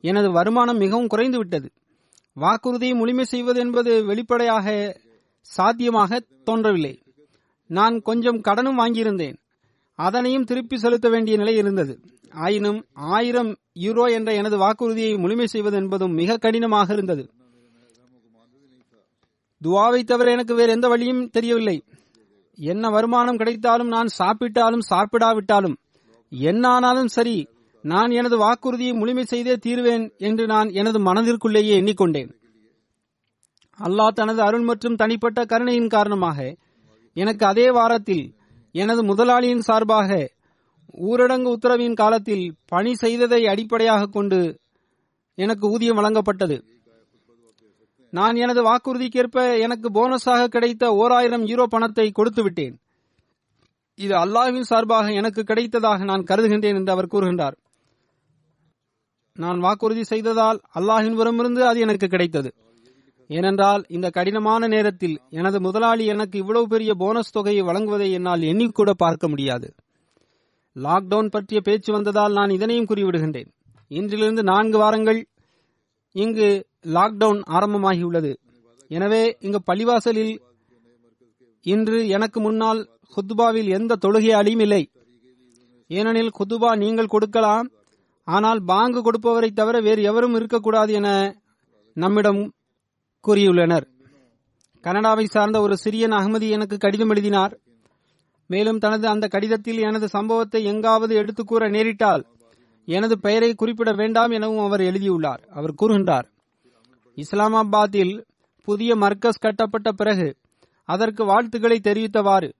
[0.00, 1.68] எனது வருமானம் மிகவும் குறைந்துவிட்டது.
[2.36, 4.66] வாக்குறுதியை முழுமை செய்வது என்பது வெளிப்படையாக
[5.50, 6.94] சாத்தியமாக தோன்றவில்லை.
[7.70, 9.36] நான் கொஞ்சம் கடனும் வாங்கியிருந்தேன்.
[9.98, 11.94] அதனையும் திருப்பி செலுத்த வேண்டிய நிலை இருந்தது.
[12.44, 17.24] ஆயினும் ஆயிரம் யூரோ என்ற எனது வாக்குறுதியை முழுமை செய்வது என்பதும் மிக கடினமாக இருந்தது.
[19.64, 21.76] துவாவை தவிர எனக்கு வேறு எந்த வழியும் தெரியவில்லை.
[22.58, 25.76] என்ன வருமானம் கிடைத்தாலும் நான் சாப்பிட்டாலும் சாப்பிடாவிட்டாலும்
[26.32, 27.36] என்ன ஆனாலும் சரி
[27.84, 32.30] நான் எனது வாக்குறுதியை முழுமை செய்தே தீர்வேன் என்று நான் எனது மனதிற்குள்ளேயே எண்ணிக்கொண்டேன்.
[33.78, 36.38] அல்லாஹ் தனது அருள் மற்றும் தனிப்பட்ட கருணையின் காரணமாக
[37.16, 38.24] எனக்கு அதே வாரத்தில்
[38.74, 40.10] எனது முதலாளியின் சார்பாக
[41.10, 44.40] ஊரடங்கு உத்தரவின் காலத்தில் பணி செய்ததை அடிப்படையாக கொண்டு
[45.38, 46.56] எனக்கு ஊதியம் வழங்கப்பட்டது.
[48.12, 52.74] நான் எனது வாக்குறுதிக்கேற்ப எனக்கு போனஸாக கிடைத்த ஓர் ஆயிரம் யூரோ பணத்தை கொடுத்து விட்டேன்
[53.98, 57.56] இது அல்லாஹின் சார்பாக எனக்கு கிடைத்ததாக நான் கருதுகின்றேன் என்று அவர் கூறுகின்றார்.
[59.36, 62.50] நான் வாக்குறுதி செய்ததால் அல்லாஹின் புறமிருந்து அது எனக்கு கிடைத்தது.
[63.30, 69.28] ஏனென்றால் இந்த கடினமான நேரத்தில் எனது முதலாளி எனக்கு இவ்வளவு பெரிய போனஸ் தொகையை வழங்குவதை என்னால் எண்ணிக்கூட பார்க்க
[69.28, 69.68] முடியாது.
[70.76, 73.50] லாக்டவுன் பற்றிய பேச்சு வந்ததால் நான் இதனையும் கூறிவிடுகின்றேன்.
[73.90, 75.20] இன்றிலிருந்து நான்கு வாரங்கள்
[76.12, 78.36] இங்கு லாக்டவுன் ஆரம்பமாகியுள்ளது.
[78.88, 80.38] எனவே இங்கு பள்ளிவாசலில்
[81.62, 84.90] இன்று எனக்கு முன்னால் குத்துபாவில் எந்த தொழுகையாளியும் இல்லை.
[85.88, 87.70] ஏனெனில் குத்துபா நீங்கள் கொடுக்கலாம்
[88.24, 91.36] ஆனால் பாங்கு கொடுப்பவரை தவிர வேறு எவரும் இருக்கக்கூடாது என
[91.94, 92.52] நம்மிடம்
[93.26, 93.86] கூறியுள்ளனர்.
[94.80, 97.58] கனடாவை சார்ந்த ஒரு சிறியன் அகமதி எனக்கு கடிதம் எழுதினார்.
[98.46, 102.24] மேலும் தனது அந்த கடிதத்தில் எனது சம்பவத்தை எங்காவது எடுத்துக் கூற நேரிட்டால்
[102.84, 105.48] எனது பெயரை குறிப்பிட வேண்டாம் எனவும் அவர் எழுதியுள்ளார்.
[105.50, 106.26] அவர் கூறுகின்றார்
[107.16, 108.24] இஸ்லாமாபாத்தில்
[108.64, 110.36] புதிய மர்க்கஸ் கட்டப்பட்ட பிறகு
[110.84, 112.52] அதற்கு வாழ்த்துக்களை தெரிவித்தவாறு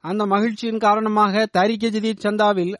[0.00, 2.74] அந்த மகிழ்ச்சியின் காரணமாக தாரிக ஜதீத் சந்தாவில்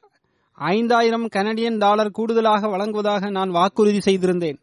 [0.55, 4.59] ஐந்தாயிரம் கனடியன் டாலர் கூடுதலாக வழங்குவதாக நான் வாக்குறுதி செய்திருந்தேன்.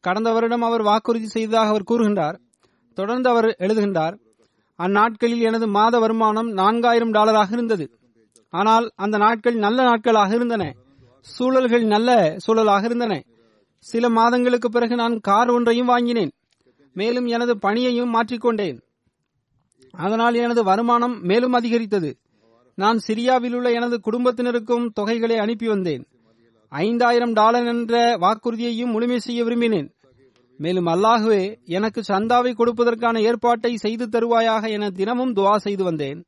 [0.00, 2.36] கடந்த வருடம் அவர் வாக்குறுதி செய்ததாக அவர் கூறுகின்றார்.
[2.94, 4.18] தொடர்ந்து அவர் எழுதுகின்றார்
[4.78, 7.98] அந்நாட்களில் எனது மாத வருமானம் நான்காயிரம் டாலராக இருந்தது.
[8.50, 10.74] ஆனால் அந்த நாட்கள் நல்ல நாட்களாக இருந்தன.
[11.24, 13.22] சூழல்கள் நல்ல சூழலாக இருந்தன.
[13.78, 16.32] சில மாதங்களுக்கு பிறகு நான் கார் ஒன்றையும் வாங்கினேன்.
[16.92, 18.78] மேலும் எனது பணியையும் மாற்றிக்கொண்டேன்.
[19.90, 22.16] அதனால் எனது வருமானம் மேலும் அதிகரித்தது.
[22.74, 26.06] நான் சிரியாவில் உள்ள எனது குடும்பத்தினருக்கும் தொகைகளை அனுப்பி வந்தேன்.
[26.68, 29.88] ஐந்தாயிரம் டாலர் என்ற வாக்குறுதியையும் முழுமை செய்ய விரும்பினேன்.
[30.56, 36.24] மேலும் அல்லாஹுவே எனக்கு சந்தாவை கொடுப்பதற்கான ஏற்பாட்டை செய்து தருவாயாக என தினமும் துவா செய்து வந்தேன்.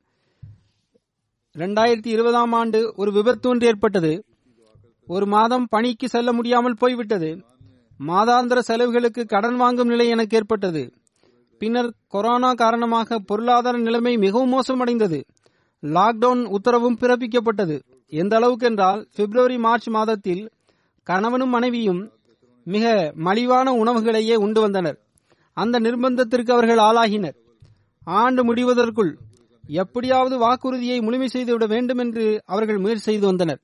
[1.55, 4.25] இரண்டாயிரத்தி இருபதாம் ஆண்டு ஒரு விபத்து ஒன்று ஏற்பட்டது.
[5.07, 7.45] ஒரு மாதம் பணிக்கு செல்ல முடியாமல் போய்விட்டது.
[8.07, 10.93] மாதாந்திர செலவுகளுக்கு கடன் வாங்கும் நிலை எனக்கு ஏற்பட்டது.
[11.59, 15.25] பின்னர் கொரோனா காரணமாக பொருளாதார நிலைமை மிகவும் மோசமடைந்தது.
[15.83, 17.83] லாக்டவுன் உத்தரவும் பிறப்பிக்கப்பட்டது.
[18.07, 20.51] எந்த அளவுக்கு என்றால் பிப்ரவரி மார்ச் மாதத்தில்
[21.03, 22.11] கணவனும் மனைவியும்
[22.65, 24.99] மிக மலிவான உணவுகளையே உண்டு வந்தனர்.
[25.53, 27.37] அந்த நிர்பந்தத்திற்கு அவர்கள் ஆளாகினர்.
[28.05, 29.19] ஆண்டு முடிவதற்குள்
[29.67, 33.61] எப்படியாவது வாக்குறுதியை முழுமை செய்துவிட வேண்டும் என்று அவர்கள் முயற்சி செய்து வந்தனர்.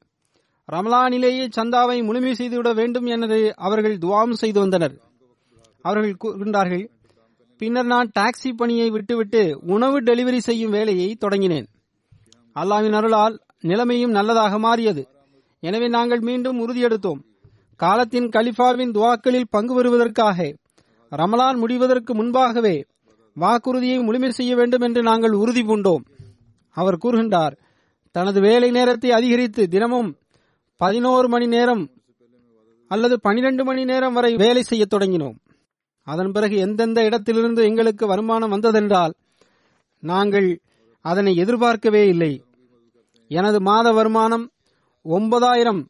[0.68, 4.94] ரமலானிலேயே சந்தாவை முழுமை செய்துவிட வேண்டும் என்று அவர்கள் துவாம் செய்து வந்தனர்.
[5.82, 6.84] அவர்கள் கூறுகின்றார்கள்
[7.56, 11.66] பின்னர் நான் டாக்ஸி பணியை விட்டுவிட்டு உணவு டெலிவரி செய்யும் வேலையை தொடங்கினேன்.
[12.56, 15.02] அல்லாவின் அருளால் நிலைமையும் நல்லதாக மாறியது.
[15.60, 17.20] எனவே நாங்கள் மீண்டும் உறுதியெடுத்தோம்.
[17.76, 20.38] காலத்தின் கலிஃபாவின் துவாக்களில் பங்கு பெறுவதற்காக
[21.12, 22.76] ரமலான் முடிவதற்கு முன்பாகவே
[23.36, 26.02] வாக்குறுதியை முழுமை செய்ய வேண்டும் என்று நாங்கள் உறுதி பூண்டோம்.
[26.70, 27.54] அவர் கூறுகின்றார்
[28.10, 30.10] தனது வேலை நேரத்தை அதிகரித்து தினமும்
[30.82, 31.82] பதினோரு மணி நேரம்
[32.90, 35.36] அல்லது பனிரெண்டு மணி நேரம் வரை வேலை செய்ய தொடங்கினோம்.
[36.06, 39.12] அதன் பிறகு எந்தெந்த இடத்திலிருந்து எங்களுக்கு வருமானம் வந்ததென்றால்
[40.02, 40.48] நாங்கள்
[41.04, 42.32] அதனை எதிர்பார்க்கவே இல்லை.
[43.30, 44.44] எனது மாத வருமானம்
[45.04, 45.82] ஒன்பதாயிரம்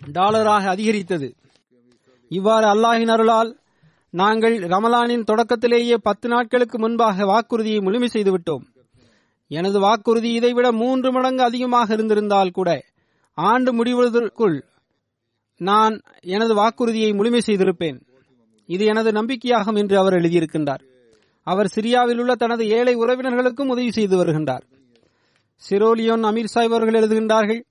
[0.00, 1.28] டாலராக அதிகரித்தது.
[2.30, 3.50] இவ்வாறு அல்லாஹின் அருளால்
[4.14, 8.64] நாங்கள் ரமலானின் தொடக்கத்திலேயே பத்து நாட்களுக்கு முன்பாக வாக்குறுதியை முழுமை செய்துவிட்டோம்.
[9.50, 12.70] எனது வாக்குறுதி இதைவிட மூன்று மடங்கு அதிகமாக இருந்திருந்தால் கூட
[13.38, 14.64] ஆண்டு முடிவதற்குள்
[15.56, 18.00] நான் எனது வாக்குறுதியை முழுமை செய்திருப்பேன்.
[18.66, 20.82] இது எனது நம்பிக்கையாகும் என்று அவர் எழுதியிருக்கின்றார்.
[21.42, 24.62] அவர் சிரியாவில் உள்ள தனது ஏழை உறவினர்களுக்கும் உதவி செய்து வருகின்றார்.
[25.70, 27.62] சிரோலியோன் அமீர் சாஹிப் அவர்கள் எழுதுகின்றார்கள்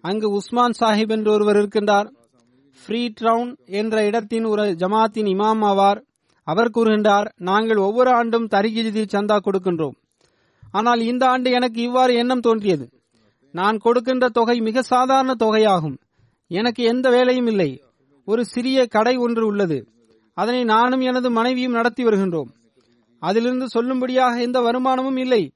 [0.00, 2.10] அங்கு உஸ்மான் சாஹிப் என்று ஒருவர் இருக்கின்றார்.
[2.82, 6.00] ஃப்ரீ டவுன் என்ற இடத்தின் ஒரு ஜமாத்தின் இமாம் ஆவார்.
[6.44, 9.96] அவர் கூறுகின்றார் நாங்கள் ஒவ்வொரு ஆண்டும் தரிகிஜி சந்தா கொடுக்கின்றோம்.
[10.72, 12.99] ஆனால் இந்த ஆண்டு எனக்கு இவ்வாறு எண்ணம் தோன்றியது.
[13.52, 15.98] நான் கொடுக்கின்ற தொகை மிக சாதாரண தொகையாகும்.
[16.46, 17.82] எனக்கு எந்த வேலையும் இல்லை.
[18.24, 19.88] ஒரு சிறிய கடை ஒன்று உள்ளது.
[20.34, 22.50] அதனை நானும் எனது மனைவியும் நடத்தி வருகின்றோம்.
[23.18, 25.52] அதிலிருந்து சொல்லும்படியாக எந்த வருமானமும் இல்லை.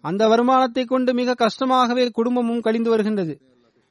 [0.00, 3.40] அந்த வருமானத்தை கொண்டு மிக கஷ்டமாகவே குடும்பமும் கழிந்து வருகின்றது.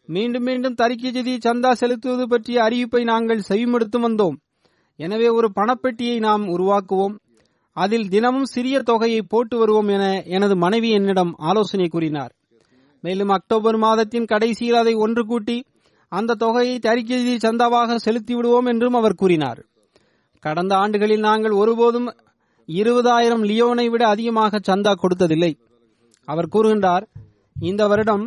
[0.05, 4.35] மீண்டும் மீண்டும் தறிக்கை ஜதி சந்தா செலுத்துவது பற்றிய அறிவிப்பை நாங்கள் செவிமடுத்து வந்தோம்.
[4.95, 7.15] எனவே ஒரு பணப்பெட்டியை நாம் உருவாக்குவோம்.
[7.73, 12.33] அதில் தினமும் சிறிய தொகையை போட்டு வருவோம் என எனது மனைவி என்னிடம் ஆலோசனை கூறினார்.
[13.03, 15.57] மேலும் அக்டோபர் மாதத்தின் கடைசியில் அதை ஒன்று கூட்டி
[16.11, 19.59] அந்த தொகையை தரிக்கை சந்தாவாக செலுத்தி விடுவோம் என்றும் அவர் கூறினார்.
[20.43, 22.07] கடந்த ஆண்டுகளில் நாங்கள் ஒருபோதும்
[22.69, 25.51] இருபதாயிரம் லியோனை விட அதிகமாக சந்தா கொடுத்ததில்லை.
[26.27, 27.05] அவர் கூறுகின்றார்
[27.69, 28.25] இந்த வருடம்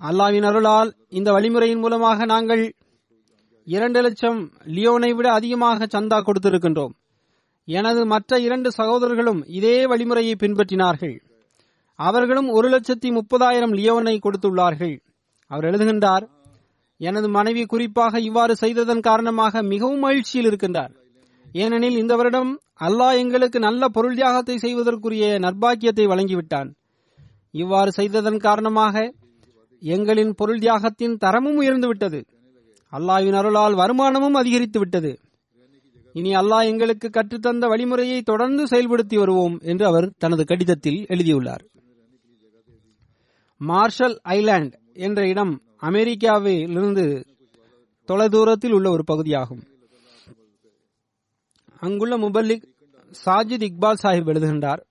[0.00, 2.62] அல்லாவின் அருளால் இந்த வழிமுறையின் மூலமாக நாங்கள்
[3.66, 4.40] இரண்டு லட்சம்
[4.76, 6.94] லியோனை விட அதிகமாக சந்தா கொடுத்திருக்கின்றோம்.
[7.68, 11.16] எனது மற்ற இரண்டு சகோதரர்களும் இதே வழிமுறையை பின்பற்றினார்கள்.
[11.98, 14.94] அவர்களும் ஒரு லட்சத்தி முப்பதாயிரம் லியோனை கொடுத்துள்ளார்கள்.
[15.50, 16.24] அவர் எழுதுகின்றார்
[17.00, 20.92] எனது மனைவி குறிப்பாக இவ்வாறு செய்ததன் காரணமாக மிகவும் மகிழ்ச்சியில் இருக்கின்றார்.
[21.62, 22.52] ஏனெனில் இந்த வருடம்
[22.86, 26.70] அல்லாஹ் எங்களுக்கு நல்ல பொருள் தியாகத்தை செய்வதற்குரிய நற்பாக்கியத்தை வழங்கிவிட்டான்.
[27.54, 29.04] இவ்வாறு செய்ததன் காரணமாக
[29.82, 32.20] எங்களின் பொருள் தியாகத்தின் தரமும் உயர்ந்து விட்டது
[32.92, 35.12] அருளால் வருமானமும் அதிகரித்து விட்டது
[36.14, 41.64] இனி அல்லாஹ் எங்களுக்கு கற்றுத்தந்த வழிமுறையை தொடர்ந்து செயல்படுத்தி வருவோம் என்று அவர் தனது கடிதத்தில் எழுதியுள்ளார்.
[43.56, 47.24] மார்ஷல் ஐலாண்ட் என்ற இடம் அமெரிக்காவிலிருந்து
[48.06, 49.62] தொலைதூரத்தில் உள்ள ஒரு பகுதியாகும்.
[51.80, 52.66] அங்குள்ள முபல்லிக்
[53.24, 54.82] சாஜித் இக்பால் சாஹிப் எழுதுகின்றார்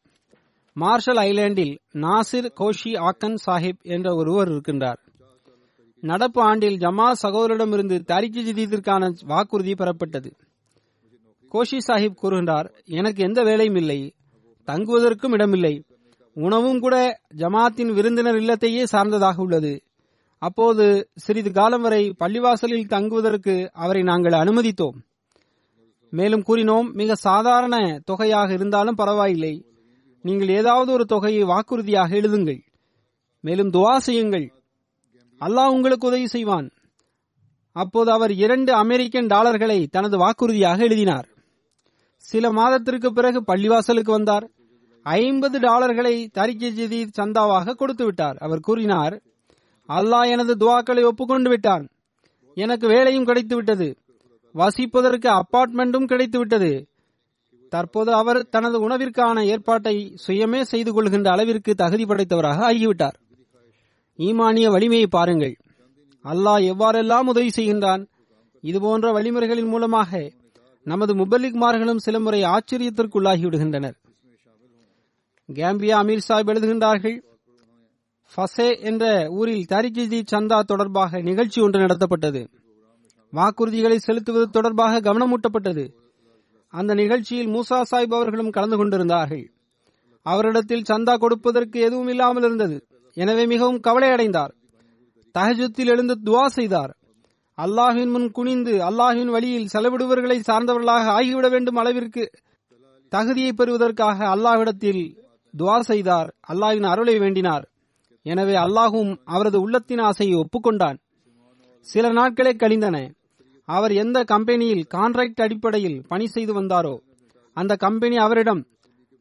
[0.73, 4.97] மார்ஷல் ஐலாண்டில் நாசிர் கோஷி ஆக்கன் சாஹிப் என்ற ஒருவர் இருக்கின்றார்.
[5.99, 10.31] நடப்பு ஆண்டில் ஜமா சகோதரிடமிருந்து தாரிக்கு ஜிதீதிற்கான வாக்குறுதி பெறப்பட்டது.
[11.53, 14.13] கோஷி சாஹிப் கூறுகின்றார் எனக்கு எந்த வேலையும் இல்லை
[14.65, 15.83] தங்குவதற்கும் இடமில்லை
[16.33, 19.83] உணவும் கூட ஜமாத்தின் விருந்தினர் இல்லத்தையே சார்ந்ததாக உள்ளது.
[20.37, 24.95] அப்போது சிறிது காலம் வரை பள்ளிவாசலில் தங்குவதற்கு அவரை நாங்கள் அனுமதித்தோம்.
[26.09, 29.65] மேலும் கூறினோம் மிக சாதாரண தொகையாக இருந்தாலும் பரவாயில்லை.
[30.21, 32.61] நீங்கள் ஏதாவது ஒரு தொகையை வாக்குறுதியாக எழுதுங்கள்.
[33.39, 34.53] மேலும் துவா செய்யுங்கள்.
[35.41, 36.71] அல்லாஹ் உங்களுக்கு உதவி செய்வான்.
[37.71, 41.27] அப்போது அவர் இரண்டு அமெரிக்கன் டாலர்களை தனது வாக்குறுதியாக எழுதினார்.
[42.15, 44.51] சில மாதத்திற்கு பிறகு பள்ளிவாசலுக்கு வந்தார்.
[45.03, 48.35] ஐம்பது டாலர்களை தரிக்கை ஜதீத் சந்தாவாக கொடுத்து விட்டார்.
[48.35, 49.21] அவர் கூறினார்
[49.87, 51.89] அல்லாஹ் எனது துவாக்களை ஒப்புக்கொண்டு விட்டான்.
[52.53, 53.97] எனக்கு வேலையும் கிடைத்து விட்டது.
[54.55, 56.87] வசிப்பதற்கு அப்பார்ட்மெண்ட்டும் கிடைத்து விட்டது.
[57.69, 63.15] தற்போது அவர் தனது உணவிற்கான ஏற்பாட்டை சுயமே செய்து கொள்கின்ற அளவிற்கு தகுதி படைத்தவராக ஆகிவிட்டார்.
[64.17, 65.57] ஈமானிய வலிமையை பாருங்கள்.
[66.23, 68.07] அல்லாஹ் எவ்வாறெல்லாம் உதவி செய்கின்றான்?
[68.61, 70.31] இதுபோன்ற வழிமுறைகளின் மூலமாக
[70.83, 74.01] நமது முபல்லிக்மார்களும் சில முறை ஆச்சரியத்திற்குள்ளாகி விடுகின்றனர்.
[75.55, 77.23] கேம்பியா அமீர் சாஹிப் எழுதுகின்றார்கள்
[78.37, 82.47] ஃபசே என்ற ஊரில் தாரிஜி சந்தா தொடர்பாக நிகழ்ச்சி ஒன்று நடத்தப்பட்டது.
[83.31, 85.93] வாக்குறுதிகளை செலுத்துவது தொடர்பாக கவனமூட்டப்பட்டது.
[86.67, 89.51] அந்த நிகழ்ச்சியில் மூசா சாஹிப் அவர்களும் கலந்து கொண்டிருந்தார்கள்.
[90.21, 92.87] அவரிடத்தில் சந்தா கொடுப்பதற்கு எதுவும் இல்லாமல் இருந்தது.
[93.13, 94.53] எனவே மிகவும் கவலையடைந்தார்.
[95.35, 96.97] தஹஜத்தில் எழுந்து துவா செய்தார்.
[97.55, 102.31] அல்லாஹின் முன் குனிந்து அல்லாஹின் வழியில் செலவிடுவர்களை சார்ந்தவர்களாக ஆகிவிட வேண்டும் அளவிற்கு
[103.09, 105.22] தகுதியை பெறுவதற்காக அல்லாஹ்விடத்தில்
[105.53, 106.29] துவா செய்தார்.
[106.51, 107.65] அல்லாஹின் அருளை வேண்டினார்.
[108.25, 110.97] எனவே அல்லாஹும் அவரது உள்ளத்தின் ஆசையை ஒப்புக்கொண்டான்.
[111.87, 112.97] சில நாட்களே கழிந்தன.
[113.67, 116.95] அவர் எந்த கம்பெனியில் கான்ட்ராக்ட் அடிப்படையில் பணி செய்து வந்தாரோ
[117.57, 118.61] அந்த கம்பெனி அவரிடம்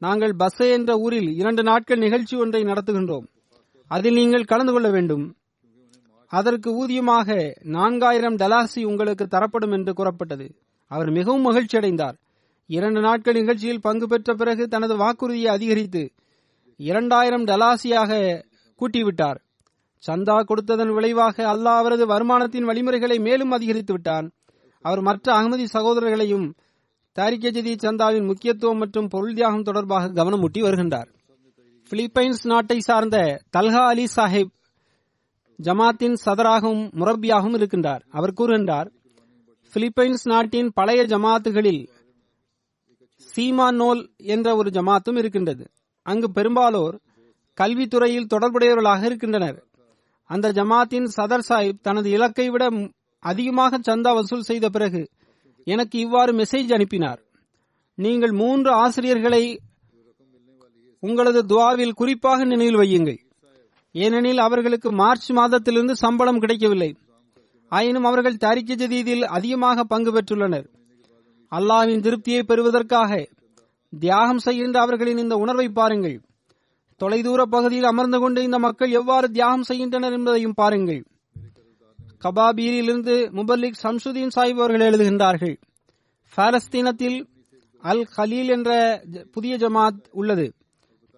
[0.02, 3.26] நாங்கள் பஸ்ஸே என்ற ஊரில் இரண்டு நாட்கள் நிகழ்ச்சி ஒன்றை நடத்துகின்றோம்.
[3.90, 5.24] அதில் நீங்கள் கலந்து கொள்ள வேண்டும்.
[6.32, 7.28] அதற்கு ஊதியமாக
[7.76, 10.46] நான்காயிரம் டலாசி உங்களுக்கு தரப்படும் என்று கூறப்பட்டது.
[10.90, 12.16] அவர் மிகவும் மகிழ்ச்சி அடைந்தார்
[12.66, 16.12] இரண்டு நாட்கள் நிகழ்ச்சியில் பங்கு பெற்ற பிறகு தனது வாக்குறுதியை அதிகரித்து
[16.76, 18.42] இரண்டாயிரம் டலாசியாக
[18.80, 19.36] கூட்டிவிட்டார்.
[20.06, 24.32] சந்தா கொடுத்ததன் விளைவாக அல்லாஹ் அவரது வருமானத்தின் வழிமுறைகளை மேலும் அதிகரித்து விட்டான்.
[24.80, 26.54] அவர் மற்ற அகமதி சகோதரர்களையும்
[27.12, 31.08] தாரிக் ஜதி சந்தாவின் முக்கியத்துவம் மற்றும் பொருள் தியாகம் தொடர்பாக கவனமூட்டி வருகின்றார்.
[31.90, 34.52] பிலிப்பைன்ஸ் நாட்டை சார்ந்த தல்ஹா அலி சாஹிப்
[35.62, 38.00] ஜமாத்தின் சதராகவும் முரப்பியாகவும் இருக்கின்றார்.
[38.10, 38.90] அவர் கூறுகின்றார்
[39.74, 41.88] பிலிப்பைன்ஸ் நாட்டின் பழைய ஜமாத்துகளில்
[43.36, 45.70] சீமானோல் என்ற ஒரு ஜமாத்தும் இருக்கின்றது.
[46.02, 47.00] அங்கு பெரும்பாலோர்
[47.60, 49.64] கல்வித்துறையில் தொடர்புடையவர்களாக இருக்கின்றனர்.
[50.24, 52.70] அந்த ஜமாத்தின் சதர் சாஹிப் தனது இலக்கை விட
[53.18, 55.10] அதிகமாக சந்தா வசூல் செய்த பிறகு
[55.64, 57.22] எனக்கு இவ்வாறு மெசேஜ் அனுப்பினார்.
[57.94, 59.60] நீங்கள் மூன்று ஆசிரியர்களை
[61.00, 63.18] உங்களது துவாவில் குறிப்பாக நினைவில் வையுங்கள்.
[63.92, 66.96] ஏனெனில் அவர்களுக்கு மார்ச் மாதத்திலிருந்து சம்பளம் கிடைக்கவில்லை.
[67.68, 70.66] ஆயினும் அவர்கள் தாரிக்க ஜதீதில் அதிகமாக பங்கு பெற்றுள்ளனர்.
[71.52, 73.28] அல்லாவின் திருப்தியை பெறுவதற்காக
[73.92, 76.20] தியாகம் செய்கின்ற அவர்களின் இந்த உணர்வை பாருங்கள்.
[77.00, 81.02] தொலைதூர பகுதியில் அமர்ந்து கொண்டு இந்த மக்கள் எவ்வாறு தியாகம் செய்கின்றனர் என்பதையும் பாருங்கள்.
[82.24, 85.54] கபாபீரிலிருந்து முபல்லிக் சம்சுதீன் சாஹிப் அவர்கள் எழுதுகின்றார்கள்
[86.36, 87.18] பாலஸ்தீனத்தில்
[87.82, 88.70] அல் ஹலீல் என்ற
[89.32, 90.46] புதிய ஜமாத் உள்ளது.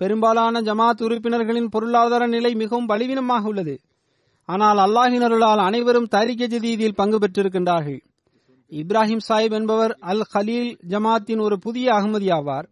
[0.01, 3.75] பெரும்பாலான ஜமாத் உறுப்பினர்களின் பொருளாதார நிலை மிகவும் பலவீனமாக உள்ளது.
[4.49, 8.01] ஆனால் அல்லாஹினருளால் அனைவரும் தாரிக்க ஜதீதியில் பங்கு பெற்றிருக்கின்றார்கள்.
[8.73, 12.67] இப்ராஹிம் சாஹிப் என்பவர் அல் ஹலீல் ஜமாத்தின் ஒரு புதிய அகமதி ஆவார்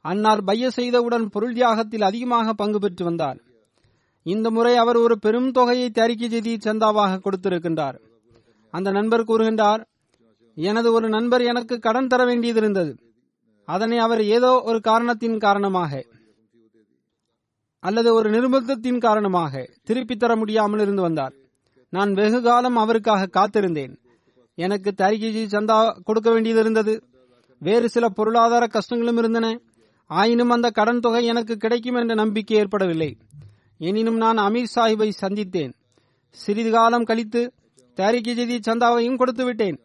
[0.00, 3.38] அன்னார் பைய செய்தவுடன் பொருள் தியாகத்தில் அதிகமாக பங்கு பெற்று வந்தார்.
[4.22, 7.96] இந்த முறை அவர் ஒரு பெரும் தொகையை தயாரிக்கை செய்தி சந்தாவாக கொடுத்திருக்கின்றார்.
[8.70, 9.82] அந்த நண்பர் கூறுகின்றார்
[10.56, 12.92] எனது ஒரு நண்பர் எனக்கு கடன் தர வேண்டியது இருந்தது
[13.68, 16.02] அதனை அவர் ஏதோ ஒரு காரணத்தின் காரணமாக
[17.82, 21.34] அல்லது ஒரு நிர்பந்தத்தின் காரணமாக திருப்பித் தர முடியாமல் இருந்து வந்தார்.
[21.92, 23.94] நான் வெகு காலம் அவருக்காக காத்திருந்தேன்.
[24.58, 26.94] எனக்கு தரிகிஜி சந்தா கொடுக்க வேண்டியது இருந்தது
[27.62, 29.46] வேறு சில பொருளாதார கஷ்டங்களும் இருந்தன.
[30.10, 33.10] ஆயினும் அந்த கடன் தொகை எனக்கு கிடைக்கும் என்ற நம்பிக்கை ஏற்படவில்லை.
[33.78, 35.72] எனினும் நான் அமீர் சாஹிப்பை சந்தித்தேன்.
[36.38, 37.42] சிறிது காலம் கழித்து
[37.98, 39.76] தாரிக் ஜதி சந்தாவையும் கொடுத்து விட்டேன்.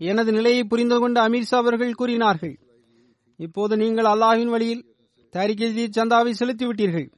[0.00, 2.54] எனது நிலையை புரிந்து கொண்டு அமீர் ஷா அவர்கள் கூறினார்கள்
[3.40, 4.84] இப்போது நீங்கள் அல்லாஹின் வழியில்
[5.34, 7.08] தாரிக் ஜதி சந்தாவை செலுத்திவிட்டீர்கள்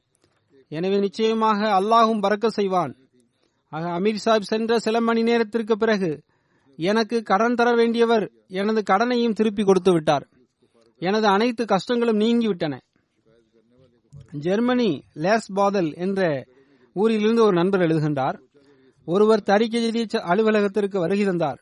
[0.71, 2.93] எனவே நிச்சயமாக அல்லாஹும் பறக்க செய்வான்.
[3.71, 6.11] ஆக அமீர் சாஹிப் சென்ற சில மணி நேரத்திற்கு பிறகு
[6.75, 10.27] எனக்கு கடன் தர வேண்டியவர் எனது கடனையும் திருப்பி கொடுத்து விட்டார்.
[10.99, 12.79] எனது அனைத்து கஷ்டங்களும் நீங்கிவிட்டன.
[14.31, 16.45] ஜெர்மனி லேஸ் பாதல் என்ற
[16.93, 18.39] ஊரிலிருந்து ஒரு நண்பர் எழுதுகின்றார்.
[19.05, 21.61] ஒருவர் தரிக்கெதி அலுவலகத்திற்கு வருகை தந்தார்.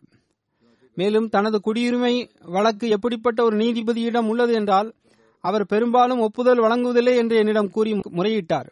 [0.95, 4.93] மேலும் தனது குடியுரிமை வழக்கு எப்படிப்பட்ட ஒரு நீதிபதியிடம் உள்ளது என்றால்
[5.39, 8.67] அவர் பெரும்பாலும் ஒப்புதல் வழங்குவதில்லை என்று என்னிடம் கூறி முறையிட்டார்.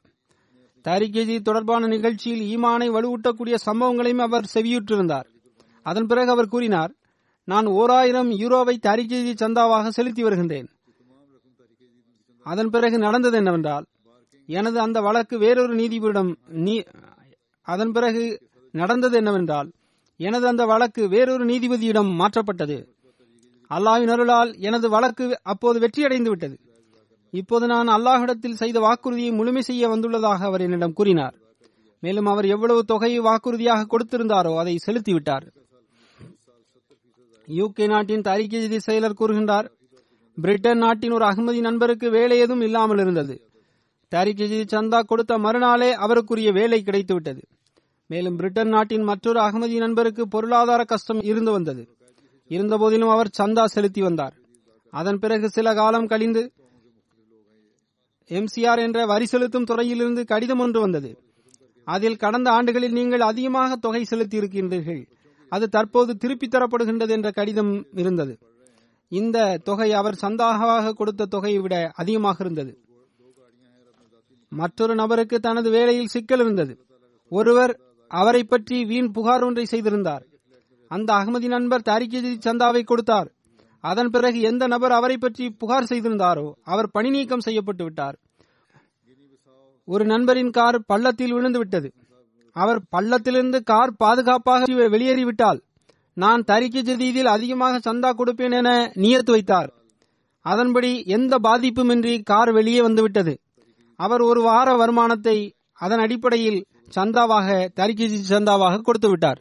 [0.84, 5.26] தாரிகேஜி தொடர்பான நிகழ்ச்சியில் ஈமானை வலுவூட்டக்கூடிய சம்பவங்களையும் அவர் செவியுற்றிருந்தார்.
[5.90, 6.92] அதன் பிறகு அவர் கூறினார்
[7.48, 10.68] நான் ஓர் ஆயிரம் யூரோவை தாரிகேஜி சந்தாவாக செலுத்தி வருகின்றேன்.
[12.46, 13.86] அதன் பிறகு நடந்தது என்னவென்றால்
[14.50, 16.32] எனது அந்த வழக்கு வேறொரு நீதிபதியிடம்
[17.68, 18.24] அதன் பிறகு
[18.74, 19.70] நடந்தது என்னவென்றால்
[20.20, 22.78] எனது அந்த வழக்கு வேறொரு நீதிபதியிடம் மாற்றப்பட்டது.
[23.72, 26.56] அல்லாவின் அருளால் எனது வழக்கு அப்போது வெற்றியடைந்து விட்டது.
[27.34, 31.36] இப்போது நான் அல்லாஹிடத்தில் செய்த வாக்குறுதியை முழுமை செய்ய வந்துள்ளதாக அவர் என்னிடம் கூறினார்.
[32.04, 35.48] மேலும் அவர் எவ்வளவு தொகையை வாக்குறுதியாக கொடுத்திருந்தாரோ அதை செலுத்திவிட்டார்.
[37.48, 39.68] யூகே நாட்டின் தரிக்கை செயலர் கூறுகின்றார்.
[40.38, 43.42] பிரிட்டன் நாட்டின் ஒரு அகமதி நண்பருக்கு வேலை எதுவும் இல்லாமல் இருந்தது.
[44.10, 47.42] தரிக்கை சந்தா கொடுத்த மறுநாளே அவருக்குரிய வேலை கிடைத்துவிட்டது.
[48.08, 51.88] மேலும் பிரிட்டன் நாட்டின் மற்றொரு அகமதி நண்பருக்கு பொருளாதார கஷ்டம் இருந்து வந்தது.
[52.48, 54.36] இருந்தபோதிலும் அவர் சந்தா செலுத்தி வந்தார்.
[54.92, 56.52] அதன் பிறகு சில காலம் கழிந்து
[58.32, 61.22] எம்சிஆர் என்ற வரி செலுத்தும் துறையிலிருந்து கடிதம் ஒன்று வந்தது.
[61.84, 65.04] அதில் கடந்த ஆண்டுகளில் நீங்கள் அதிகமாக தொகை செலுத்தி இருக்கின்றீர்கள்
[65.50, 68.40] அது தற்போது திருப்பித் தரப்படுகின்றது என்ற கடிதம் இருந்தது.
[69.10, 72.82] இந்த தொகை அவர் சந்தாகமாக கொடுத்த தொகையை விட அதிகமாக இருந்தது.
[74.50, 76.86] மற்றொரு நபருக்கு தனது வேலையில் சிக்கல் இருந்தது.
[77.30, 80.24] ஒருவர் அவரை பற்றி வீண் புகார் ஒன்றை செய்திருந்தார்.
[80.88, 83.32] அந்த அகமதி நண்பர் தாரிக்கி சந்தாவை கொடுத்தார்.
[83.80, 88.18] அதன் பிறகு எந்த நபர் அவரை பற்றி புகார் செய்திருந்தாரோ அவர் பணி நீக்கம் செய்யப்பட்டு விட்டார்.
[89.86, 91.94] ஒரு நண்பரின் கார் பள்ளத்தில் விழுந்து விட்டது.
[92.58, 95.60] அவர் பள்ளத்திலிருந்து கார் பாதுகாப்பாக வெளியேறிவிட்டால்
[96.14, 98.70] நான் தரிக்கு ஜதீதில் அதிகமாக சந்தா கொடுப்பேன் என
[99.04, 99.70] நியத்து வைத்தார்.
[100.46, 103.34] அதன்படி எந்த பாதிப்புமின்றி கார் வெளியே வந்துவிட்டது.
[103.96, 105.38] அவர் ஒரு வார வருமானத்தை
[105.74, 106.60] அதன் அடிப்படையில்
[106.96, 107.48] சந்தாவாக
[107.80, 109.40] தரிக்கஜி சந்தாவாக கொடுத்து விட்டார்.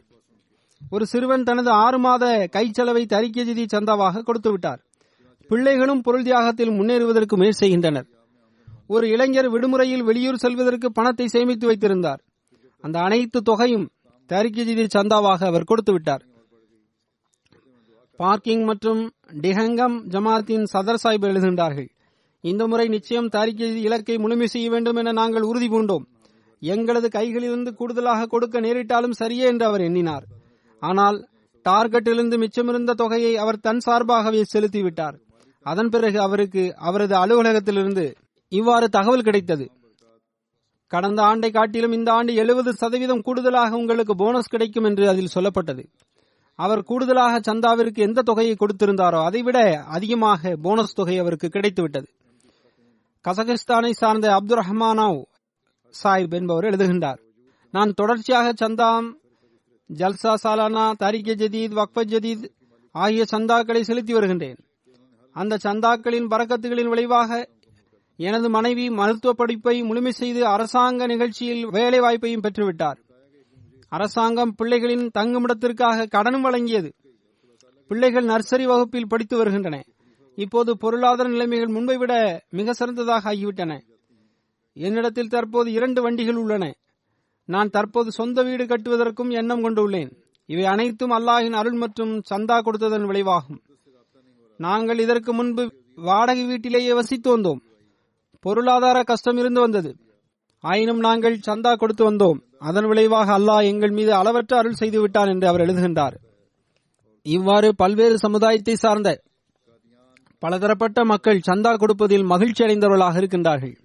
[0.89, 4.79] ஒரு சிறுவன் தனது ஆறு மாத கைச்செலவை தரிக்கை சந்தாவாக கொடுத்து விட்டார்.
[5.49, 8.07] பிள்ளைகளும் பொருள் தியாகத்தில் முன்னேறுவதற்கு முயற்சி செய்கின்றனர்.
[8.87, 12.21] ஒரு இளைஞர் விடுமுறையில் வெளியூர் செல்வதற்கு பணத்தை சேமித்து வைத்திருந்தார்.
[12.81, 13.89] அந்த அனைத்து தொகையும்
[14.25, 16.25] தரிக்கை சந்தாவாக அவர் கொடுத்து விட்டார்.
[18.15, 19.11] பார்க்கிங் மற்றும்
[19.41, 21.89] டிஹங்கம் ஜமாத்தின் சதர் சாஹிப் எழுதுகின்றார்கள்.
[22.41, 26.05] இந்த முறை நிச்சயம் தாரிக்கை இலக்கை முழுமை செய்ய வேண்டும் என நாங்கள் உறுதி பூண்டோம்.
[26.59, 30.23] எங்களது கைகளிலிருந்து கூடுதலாக கொடுக்க நேரிட்டாலும் சரியே என்று அவர் எண்ணினார்.
[30.79, 31.27] ஆனால்
[31.69, 35.15] டார்கெட்டிலிருந்து மிச்சமிருந்த தொகையை அவர் தன் சார்பாகவே செலுத்திவிட்டார்.
[35.61, 38.15] அதன் பிறகு அவருக்கு அவரது அலுவலகத்திலிருந்து
[38.49, 39.71] இவ்வாறு தகவல் கிடைத்தது.
[40.87, 45.83] கடந்த ஆண்டை காட்டிலும் இந்த ஆண்டு எழுபது சதவீதம் கூடுதலாக உங்களுக்கு போனஸ் கிடைக்கும் என்று அதில் சொல்லப்பட்டது.
[46.55, 49.57] அவர் கூடுதலாக சந்தாவிற்கு எந்த தொகையை கொடுத்திருந்தாரோ அதைவிட
[49.87, 52.07] அதிகமாக போனஸ் தொகை அவருக்கு கிடைத்துவிட்டது.
[53.25, 55.21] கசகஸ்தானை சார்ந்த அப்துல் ரஹ்மானாவ்
[56.03, 57.19] சாஹிப் என்பவர் எழுதுகின்றார்
[57.73, 59.07] நான் தொடர்ச்சியாக சந்தாம்
[59.89, 62.45] ஜல்சா சாலானா தாரிகே ஜதீத் வக்ஃப ஜதீத்
[62.95, 64.57] ஆகிய சந்தாக்களை செலுத்தி வருகின்றேன்.
[65.35, 67.49] அந்த சந்தாக்களின் பறக்கத்துகளின் விளைவாக
[68.19, 72.97] எனது மனைவி மருத்துவ படிப்பை முழுமை செய்து அரசாங்க நிகழ்ச்சியில் வேலை வாய்ப்பையும் பெற்றுவிட்டார்.
[73.89, 76.93] அரசாங்கம் பிள்ளைகளின் தங்குமிடத்திற்காக கடனும் வழங்கியது.
[77.87, 79.83] பிள்ளைகள் நர்சரி வகுப்பில் படித்து வருகின்றன.
[80.35, 83.79] இப்போது பொருளாதார நிலைமைகள் முன்பை விட மிக சிறந்ததாக ஆகிவிட்டன.
[84.73, 86.73] என்னிடத்தில் தற்போது இரண்டு வண்டிகள் உள்ளன.
[87.45, 90.11] நான் தற்போது சொந்த வீடு கட்டுவதற்கும் எண்ணம் கொண்டுள்ளேன்.
[90.45, 93.61] இவை அனைத்தும் அல்லாஹின் அருள் மற்றும் சந்தா கொடுத்ததன் விளைவாகும்.
[94.57, 97.65] நாங்கள் இதற்கு முன்பு வாடகை வீட்டிலேயே வசித்து வந்தோம்
[98.39, 99.95] பொருளாதார கஷ்டம் இருந்து வந்தது.
[100.63, 102.39] ஆயினும் நாங்கள் சந்தா கொடுத்து வந்தோம்.
[102.59, 106.15] அதன் விளைவாக அல்லாஹ் எங்கள் மீது அளவற்ற அருள் செய்து விட்டான் என்று அவர் எழுதுகின்றார்.
[107.25, 109.09] இவ்வாறு பல்வேறு சமுதாயத்தை சார்ந்த
[110.43, 113.75] பலதரப்பட்ட மக்கள் சந்தா கொடுப்பதில் மகிழ்ச்சி அடைந்தவர்களாக இருக்கின்றார்கள்.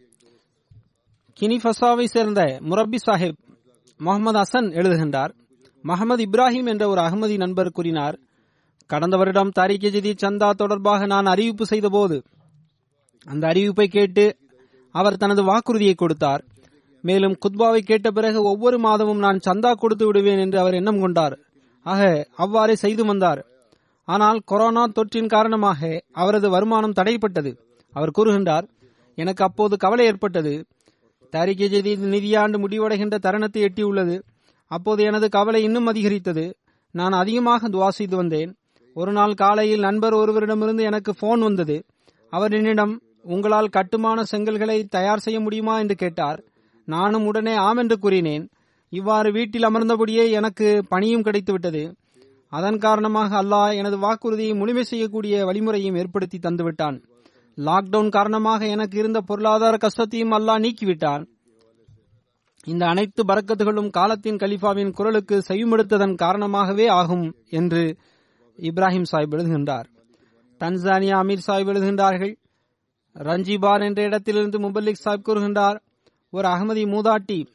[1.40, 3.38] கினிஃபசாவை சேர்ந்த முரப்பி சாஹிப்
[4.00, 5.32] முகமது ஹசன் எழுதுகின்றார்.
[5.84, 8.16] முகமது இப்ராஹிம் என்ற ஒரு அகமதி நண்பர் கூறினார்
[8.86, 12.16] கடந்த வருடம் தாரிக் ஜதி சந்தா தொடர்பாக நான் அறிவிப்பு செய்தபோது
[13.26, 14.24] அந்த அறிவிப்பை கேட்டு
[14.94, 16.42] அவர் தனது வாக்குறுதியை கொடுத்தார்.
[17.04, 21.34] மேலும் குத்பாவை கேட்ட பிறகு ஒவ்வொரு மாதமும் நான் சந்தா கொடுத்து விடுவேன் என்று அவர் எண்ணம் கொண்டார்.
[21.86, 22.02] ஆக
[22.36, 23.40] அவ்வாறே செய்து வந்தார்.
[24.08, 25.80] ஆனால் கொரோனா தொற்றின் காரணமாக
[26.12, 27.52] அவரது வருமானம் தடைப்பட்டது
[27.96, 28.66] அவர் கூறுகின்றார்
[29.18, 30.54] எனக்கு அப்போது கவலை ஏற்பட்டது.
[31.32, 34.16] தாரிகே ஜதீத் நிதியாண்டு முடிவடைகின்ற தருணத்தை எட்டியுள்ளது.
[34.70, 36.44] அப்போது எனது கவலை இன்னும் அதிகரித்தது.
[36.94, 38.50] நான் அதிகமாக துவா செய்து வந்தேன்.
[38.96, 41.76] ஒரு நாள் காலையில் நண்பர் ஒருவரிடமிருந்து எனக்கு போன் வந்தது.
[42.32, 46.44] அவர் என்னிடம் உங்களால் கட்டுமான செங்கல்களை தயார் செய்ய முடியுமா என்று கேட்டார்.
[46.84, 48.48] நானும் உடனே ஆம் என்று கூறினேன்.
[48.88, 51.92] இவ்வாறு வீட்டில் அமர்ந்தபடியே எனக்கு பணியும் கிடைத்துவிட்டது.
[52.48, 57.02] அதன் காரணமாக அல்லாஹ் எனது வாக்குறுதியை முழுமை செய்யக்கூடிய வழிமுறையும் ஏற்படுத்தி தந்துவிட்டான்.
[57.56, 61.24] லாக்டவுன் காரணமாக எனக்கு இருந்த பொருளாதார கஷ்டத்தையும் அல்லாஹ் நீக்கிவிட்டான்
[62.64, 67.96] இந்த அனைத்து பறக்கத்துகளும் காலத்தின் கலிஃபாவின் குரலுக்கு செவிமடுத்ததன் காரணமாகவே ஆகும் என்று
[68.58, 69.84] இப்ராஹிம் சாஹிப் எழுதுகின்றார்.
[70.60, 72.34] தன்சானியா அமீர் சாஹிப் எழுதுகின்றார்கள்
[73.14, 75.78] ரஞ்சிபார் என்ற இடத்திலிருந்து முபல்லிக் சாஹிப் கூறுகின்றார்.
[76.30, 77.46] ஒரு அகமதி மூதாட்டி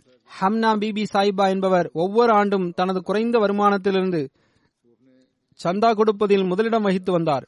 [0.42, 4.30] ஹம்னா பிபி சாஹிபா என்பவர் ஒவ்வொரு ஆண்டும் தனது குறைந்த வருமானத்திலிருந்து
[5.64, 7.48] சந்தா கொடுப்பதில் முதலிடம் வகித்து வந்தார்.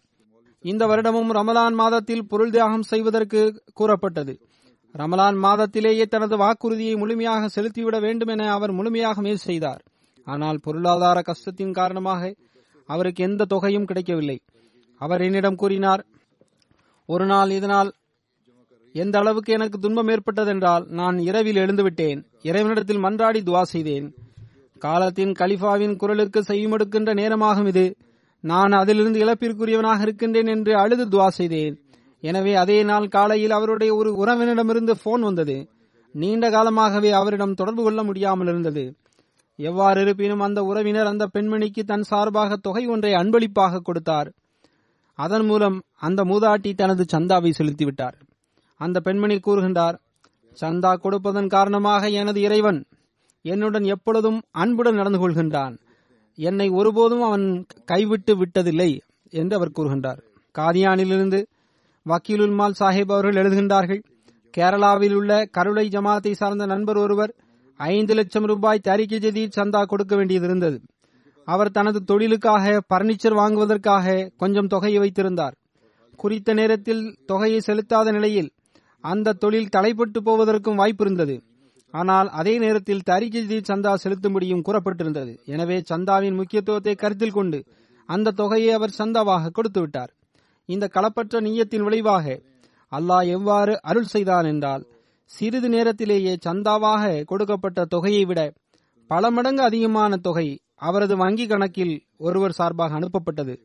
[0.61, 4.39] இந்த வருடமும் ரமலான் மாதத்தில் பொருள் தியாகம் செய்வதற்கு கூறப்பட்டது.
[4.97, 9.81] ரமலான் மாதத்திலேயே தனது வாக்குறுதியை முழுமையாக செலுத்திவிட வேண்டும் என அவர் முழுமையாக முயற்சி செய்தார்.
[10.25, 12.35] ஆனால் பொருளாதார கஷ்டத்தின் காரணமாக
[12.85, 14.39] அவருக்கு எந்த தொகையும் கிடைக்கவில்லை.
[14.97, 16.05] அவர் என்னிடம் கூறினார்
[17.05, 17.91] ஒரு நாள் இதனால்
[18.93, 22.23] எந்த அளவுக்கு எனக்கு துன்பம் ஏற்பட்டதென்றால் நான் இரவில் எழுந்துவிட்டேன்.
[22.43, 24.15] இறைவனிடத்தில் மன்றாடி துவா செய்தேன்.
[24.77, 27.95] காலத்தின் கலிஃபாவின் குரலுக்கு செய்யுமெடுக்கின்ற நேரமாகும் இது.
[28.41, 31.75] நான் அதிலிருந்து இழப்பிற்குரியவனாக இருக்கின்றேன் என்று அழுது துவா செய்தேன்.
[32.21, 35.69] எனவே அதே நாள் காலையில் அவருடைய ஒரு உறவினரிடமிருந்து போன் வந்தது.
[36.11, 38.95] நீண்ட காலமாகவே அவரிடம் தொடர்பு கொள்ள முடியாமல் இருந்தது.
[39.55, 44.31] எவ்வாறு இருப்பினும் அந்த உறவினர் அந்த பெண்மணிக்கு தன் சார்பாக தொகை ஒன்றை அன்பளிப்பாக கொடுத்தார்.
[45.13, 48.17] அதன் மூலம் அந்த மூதாட்டி தனது சந்தாவை செலுத்திவிட்டார்.
[48.79, 49.97] அந்த பெண்மணி கூறுகின்றார்
[50.57, 52.79] சந்தா கொடுப்பதன் காரணமாக எனது இறைவன்
[53.45, 55.75] என்னுடன் எப்பொழுதும் அன்புடன் நடந்து கொள்கின்றான்.
[56.37, 57.45] என்னை ஒருபோதும் அவன்
[57.85, 58.89] கைவிட்டு விட்டதில்லை
[59.33, 60.19] என்று அவர் கூறுகின்றார்.
[60.55, 61.39] காதியானிலிருந்து
[62.05, 64.01] வக்கீலுல் மால் சாஹிப் அவர்கள் எழுதுகின்றார்கள்
[64.53, 67.31] கேரளாவில் உள்ள கருளை ஜமாத்தை சார்ந்த நண்பர் ஒருவர்
[67.79, 70.77] ஐந்து லட்சம் ரூபாய் தரிக்கை ஜதீத் சந்தா கொடுக்க வேண்டியது இருந்தது
[71.47, 75.55] அவர் தனது தொழிலுக்காக பர்னிச்சர் வாங்குவதற்காக கொஞ்சம் தொகையை வைத்திருந்தார்.
[76.19, 78.49] குறித்த நேரத்தில் தொகையை செலுத்தாத நிலையில்
[79.03, 81.35] அந்த தொழில் தலைப்பட்டு போவதற்கும் வாய்ப்பு இருந்தது
[81.93, 85.31] ஆனால் அதே நேரத்தில் தரிக்கை சந்தா செலுத்தும்படியும் கூறப்பட்டிருந்தது.
[85.45, 87.59] எனவே சந்தாவின் முக்கியத்துவத்தை கருத்தில் கொண்டு
[88.09, 90.11] அந்த தொகையை அவர் சந்தாவாக கொடுத்து விட்டார்.
[90.69, 92.25] இந்த களப்பற்ற நீயத்தின் விளைவாக
[92.91, 94.83] அல்லாஹ் எவ்வாறு அருள் செய்தான் என்றால்
[95.31, 98.41] சிறிது நேரத்திலேயே சந்தாவாக கொடுக்கப்பட்ட தொகையை விட
[99.09, 100.47] பல மடங்கு அதிகமான தொகை
[100.87, 103.55] அவரது வங்கி கணக்கில் ஒருவர் சார்பாக அனுப்பப்பட்டது.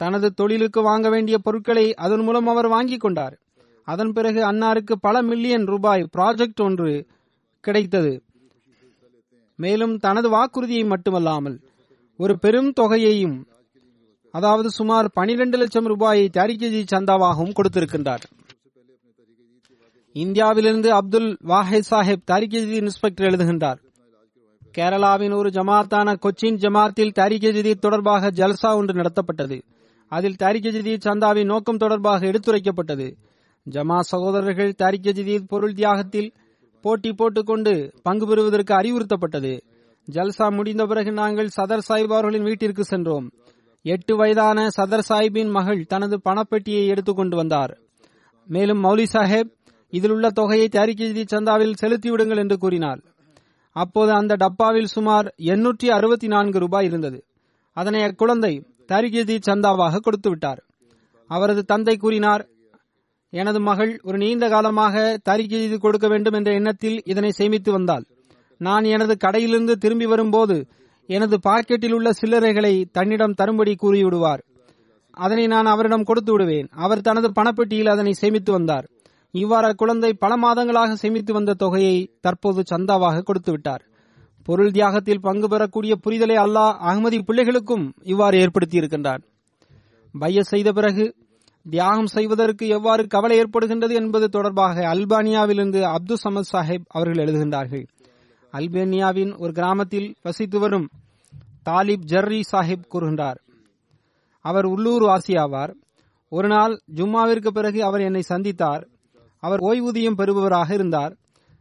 [0.00, 3.34] தனது தொழிலுக்கு வாங்க வேண்டிய பொருட்களை அதன் மூலம் அவர் வாங்கிக் கொண்டார்.
[3.84, 7.06] அதன் பிறகு அன்னாருக்கு பல மில்லியன் ரூபாய் ப்ராஜெக்ட் ஒன்று
[7.60, 8.22] கிடைத்தது.
[9.56, 11.60] மேலும் தனது வாக்குறுதியை மட்டுமல்லாமல்
[12.16, 13.44] ஒரு பெரும் தொகையையும்
[14.30, 18.22] அதாவது சுமார் பனிரெண்டு லட்சம் ரூபாயை தாரிகஜி சந்தாவாகவும் கொடுத்திருக்கின்றார்.
[20.12, 23.78] இந்தியாவிலிருந்து அப்துல் வாஹித் சாஹிப் தாரிகஜி இன்ஸ்பெக்டர் எழுதுகின்றார்.
[24.78, 29.62] கேரளாவின் ஒரு ஜமாத்தான கொச்சின் ஜமாத்தில் தாரிகே தொடர்பாக ஜல்சா ஒன்று நடத்தப்பட்டது.
[30.08, 33.14] அதில் தாரிகே சந்தாவின் நோக்கம் தொடர்பாக எடுத்துரைக்கப்பட்டது.
[33.70, 36.34] ஜமா சகோதரர்கள் தாரிகே ஜதீத் பொருள் தியாகத்தில்
[36.80, 39.60] போட்டி போட்டுக்கொண்டு பங்கு பெறுவதற்கு அறிவுறுத்தப்பட்டது.
[40.12, 43.32] ஜல்சா முடிந்த பிறகு நாங்கள் சதர் சாஹிப் அவர்களின் வீட்டிற்கு சென்றோம்.
[43.82, 47.78] எட்டு வயதான சதர் சாஹிப்பின் மகள் தனது பணப்பெட்டியை எடுத்துக்கொண்டு வந்தார்.
[48.44, 49.50] மேலும் மௌலி சாஹேப்
[49.88, 53.00] இதில் உள்ள தொகையை தாரிகே சந்தாவில் செலுத்திவிடுங்கள் என்று கூறினார்.
[53.72, 57.24] அப்போது அந்த டப்பாவில் சுமார் எண்ணூற்றி அறுபத்தி நான்கு ரூபாய் இருந்தது.
[57.72, 60.64] அதனை அக்குழந்தை தாரிகேதி சந்தாவாக கொடுத்து விட்டார்
[61.26, 62.48] அவரது தந்தை கூறினார்
[63.32, 68.04] எனது மகள் ஒரு நீண்ட காலமாக தாரிகேதி கொடுக்க வேண்டும் என்ற எண்ணத்தில் இதனை சேமித்து வந்தாள்.
[68.60, 70.56] நான் எனது கடையிலிருந்து திரும்பி வரும்போது
[71.08, 74.42] எனது பாக்கெட்டில் உள்ள சில்லறைகளை தன்னிடம் தரும்படி கூறிவிடுவார்.
[75.10, 76.68] அதனை நான் அவரிடம் கொடுத்து விடுவேன்.
[76.72, 78.86] அவர் தனது பணப்பெட்டியில் அதனை சேமித்து வந்தார்.
[79.30, 83.82] இவ்வாறு குழந்தை பல மாதங்களாக சேமித்து வந்த தொகையை தற்போது சந்தாவாக கொடுத்து விட்டார்.
[84.46, 89.22] பொருள் தியாகத்தில் பங்கு பெறக்கூடிய புரிதலை அல்லாஹ் அகமதி பிள்ளைகளுக்கும் இவ்வாறு ஏற்படுத்தியிருக்கின்றான்.
[90.12, 91.04] பைய செய்த பிறகு
[91.70, 97.86] தியாகம் செய்வதற்கு எவ்வாறு கவலை ஏற்படுகின்றது என்பது தொடர்பாக அல்பானியாவிலிருந்து அப்துல் சமத் சாஹிப் அவர்கள் எழுதுகின்றார்கள்.
[98.52, 100.88] அல்பேனியாவின் ஒரு கிராமத்தில் வசித்து வரும்
[101.70, 103.38] தாலிப் ஜர்ரி சாஹிப் கூறுகின்றார்
[104.40, 105.74] அவர் உள்ளூர் வாசியாவார்.
[106.28, 108.86] ஒரு நாள் ஜும்மாவிற்கு பிறகு அவர் என்னை சந்தித்தார்.
[109.38, 111.16] அவர் ஓய்வூதியம் பெறுபவராக இருந்தார்.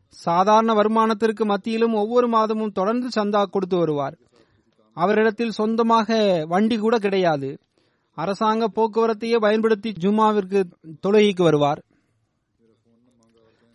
[0.07, 4.17] சாதாரண வருமானத்திற்கு மத்தியிலும் ஒவ்வொரு மாதமும் தொடர்ந்து சந்தா கொடுத்து வருவார்.
[4.93, 7.57] அவரிடத்தில் சொந்தமாக வண்டி கூட கிடையாது.
[8.17, 10.63] அரசாங்க போக்குவரத்தையே பயன்படுத்தி ஜும்மாவிற்கு
[11.07, 11.81] தொழுகைக்கு வருவார்.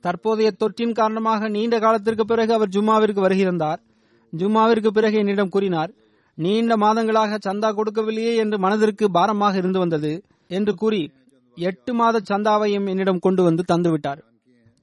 [0.00, 3.80] தற்போதைய தொற்றின் காரணமாக நீண்ட காலத்திற்கு பிறகு அவர் ஜும்மாவிற்கு வருகிறார்
[4.38, 5.90] ஜும்மாவிற்கு பிறகு என்னிடம் கூறினார்
[6.34, 11.10] நீண்ட மாதங்களாக சந்தா கொடுக்கவில்லையே என்று மனதிற்கு பாரமாக இருந்து வந்தது என்று கூறி
[11.56, 14.20] எட்டு மாத சந்தாவையும் என்னிடம் கொண்டு வந்து தந்துவிட்டார்.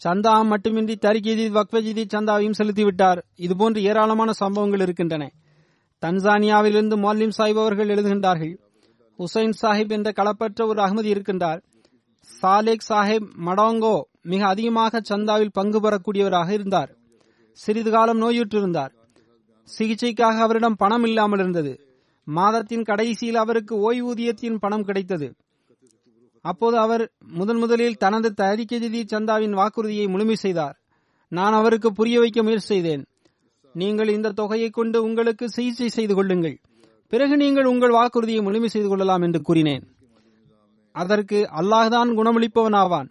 [0.02, 3.20] சந்தா மட்டுமின்றி தரிகிதி வக்வஜிதி சந்தாவையும் செலுத்திவிட்டார்.
[3.40, 5.30] இதுபோன்று ஏராளமான சம்பவங்கள் இருக்கின்றன.
[6.02, 8.56] தன்சானியாவிலிருந்து மால்லிம் சாஹிப் அவர்கள் எழுதுகின்றார்கள்
[9.20, 11.62] ஹுசைன் சாஹிப் என்ற களப்பற்ற ஒரு அகமதி இருக்கின்றார்.
[12.42, 16.98] சாலேக் சாஹிப் மடோங்கோ மிக அதிகமாக சந்தாவில் பங்கு பெறக்கூடியவராக இருந்தார்.
[17.52, 18.92] சிறிது காலம் நோயுற்றிருந்தார்.
[19.78, 21.74] சிகிச்சைக்காக அவரிடம் பணம் இல்லாமல் இருந்தது.
[22.24, 25.36] மாதத்தின் கடைசியில் அவருக்கு ஓய்வூதியத்தின் பணம் கிடைத்தது.
[26.42, 30.76] அப்போது அவர் முதன் முதலில் தனது தரிக்கஜதி சந்தாவின் வாக்குறுதியை முழுமை செய்தார்.
[31.28, 33.06] நான் அவருக்கு புரிய வைக்க முயற்சி செய்தேன்.
[33.74, 36.58] நீங்கள் இந்த தொகையை கொண்டு உங்களுக்கு சிகிச்சை செய்து கொள்ளுங்கள்.
[37.14, 39.84] பிறகு நீங்கள் உங்கள் வாக்குறுதியை முழுமை செய்து கொள்ளலாம் என்று கூறினேன்.
[40.96, 43.10] அதற்கு அல்லாஹ்தான் குணமளிப்பவனாவான்.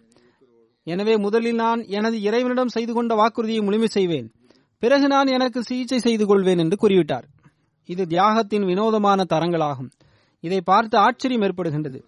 [0.87, 4.27] எனவே முதலில் நான் எனது இறைவனிடம் செய்து கொண்ட வாக்குறுதியை முழுமை செய்வேன்.
[4.83, 7.25] பிறகு நான் எனக்கு சிகிச்சை செய்து கொள்வேன் என்று கூறிவிட்டார்.
[7.89, 9.91] இது தியாகத்தின் வினோதமான தரங்களாகும்.
[10.43, 11.99] இதை பார்த்து ஆச்சரியம் ஏற்படுகின்றது.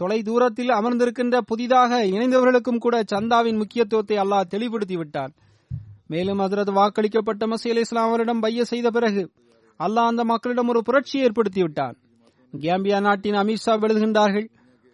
[0.00, 5.32] தொலை தூரத்தில் அமர்ந்திருக்கின்ற புதிதாக இணைந்தவர்களுக்கும் கூட சந்தாவின் முக்கியத்துவத்தை அல்லாஹ் தெளிவுபடுத்திவிட்டான்
[6.12, 9.22] மேலும் அதரது வாக்களிக்கப்பட்ட மசீல் இஸ்லாம் அவரிடம் பைய செய்த பிறகு
[9.80, 11.96] அல்லாஹ் அந்த மக்களிடம் ஒரு புரட்சியை ஏற்படுத்திவிட்டான்.
[12.52, 14.46] கேம்பியா நாட்டின் அமித்ஷா எழுதுகின்றார்கள்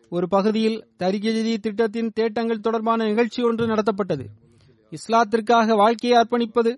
[0.09, 4.24] ஒரு பகுதியில் தரிகெழுதி திட்டத்தின் தேட்டங்கள் தொடர்பான நிகழ்ச்சி ஒன்று நடத்தப்பட்டது.
[4.93, 6.72] இஸ்லாத்திற்காக வாழ்க்கையை அர்ப்பணிப்பது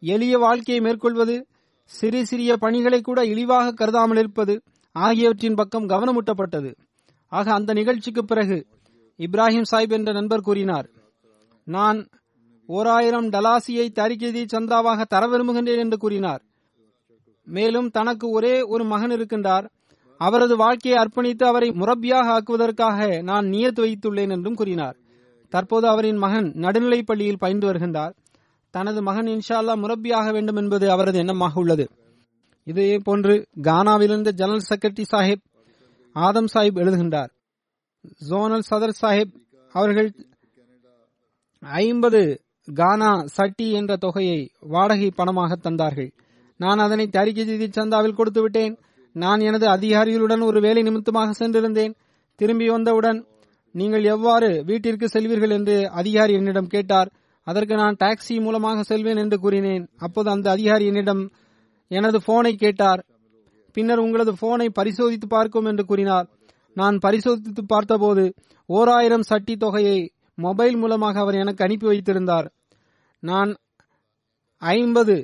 [0.00, 1.46] எளிய வாழ்க்கையை மேற்கொள்வது
[1.84, 6.70] சிறு சிறிய பணிகளை கூட இழிவாக கருதாமல் இருப்பது ஆகியவற்றின் பக்கம் கவனமூட்டப்பட்டது.
[7.28, 8.66] ஆக அந்த நிகழ்ச்சிக்கு பிறகு
[9.18, 10.88] இப்ராஹிம் சாஹிப் என்ற நண்பர் கூறினார்
[11.64, 12.08] நான்
[12.68, 16.42] ஓராயிரம் டலாசியை தரிகதி சந்தாவாக தர விரும்புகின்றேன் என்று கூறினார்.
[17.46, 19.68] மேலும் தனக்கு ஒரே ஒரு மகன் இருக்கின்றார்.
[20.20, 24.96] அவரது வாழ்க்கையை அர்ப்பணித்து அவரை முரப்பியாக ஆக்குவதற்காக நான் நியத்து வைத்துள்ளேன் என்றும் கூறினார்.
[25.48, 28.14] தற்போது அவரின் மகன் நடுநிலைப் பள்ளியில் பயின்று வருகின்றார்.
[28.70, 31.90] தனது மகன் இன்ஷால்லா முரப்பியாக வேண்டும் என்பது அவரது எண்ணமாக உள்ளது.
[32.64, 35.44] இதே போன்று கானாவிலிருந்து general secretary Sahib
[36.12, 37.28] Adam Sahib எழுதுகின்றார்.
[38.30, 39.34] ஜோனல் சதர் சாஹிப்
[39.72, 40.14] அவர்கள்
[41.60, 42.44] ஐம்பது
[42.74, 46.10] கானா சட்டி என்ற தொகையை வாடகை பணமாக தந்தார்கள்.
[46.56, 48.78] நான் அதனை தரிகஜி சந்தாவில் கொடுத்து விட்டேன்
[49.12, 51.94] நான் எனது அதிகாரிகளுடன் ஒரு வேலை நிமித்தமாக சென்றிருந்தேன்.
[52.36, 53.26] திரும்பி வந்தவுடன்
[53.74, 55.50] நீங்கள் எவ்வாறு வீட்டிற்கு செல்வீர்கள்?
[55.50, 57.08] என்று அதிகாரி என்னிடம் கேட்டார்.
[57.42, 59.88] அதற்கு நான் டாக்ஸி மூலமாக செல்வேன் என்று கூறினேன்.
[59.96, 61.30] அப்போது அந்த அதிகாரி என்னிடம்
[61.90, 63.04] எனது போனை கேட்டார்.
[63.72, 66.26] பின்னர் உங்களது போனை பரிசோதித்து பார்க்கும் என்று கூறினார்.
[66.72, 68.34] நான் பரிசோதித்து பார்த்தபோது
[68.68, 69.98] ஓர் ஆயிரம் சட்டி தொகையை
[70.34, 72.46] மொபைல் மூலமாக அவர் எனக்கு அனுப்பி வைத்திருந்தார்.
[73.22, 73.54] நான்
[74.58, 75.16] ஐம்பது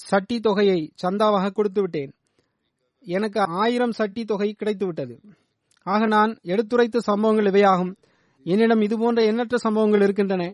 [0.00, 2.12] சட்டி தொகையை சந்தாவாக கொடுத்து விட்டேன்.
[3.04, 5.14] எனக்கு ஆயிரம் சட்டி தொகை கிடைத்துவிட்டது.
[5.86, 7.92] ஆக நான் எடுத்துரைத்த சம்பவங்கள் இவையாகும்.
[8.46, 10.44] என்னிடம் இதுபோன்ற எண்ணற்ற சம்பவங்கள் இருக்கின்றன.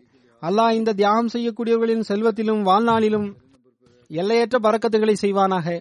[0.41, 3.27] அல்லாஹ் இந்த தியாகம் செய்யக்கூடியவர்களின் செல்வத்திலும் வாழ்நாளிலும்
[4.07, 5.79] எல்லையற்ற பறக்கத்துகளை செய்வானாக.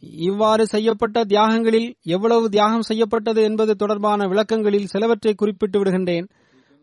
[0.00, 6.26] இவ்வாறு செய்யப்பட்ட தியாகங்களில் எவ்வளவு தியாகம் செய்யப்பட்டது என்பது தொடர்பான விளக்கங்களில் சிலவற்றை குறிப்பிட்டு விடுகின்றேன்.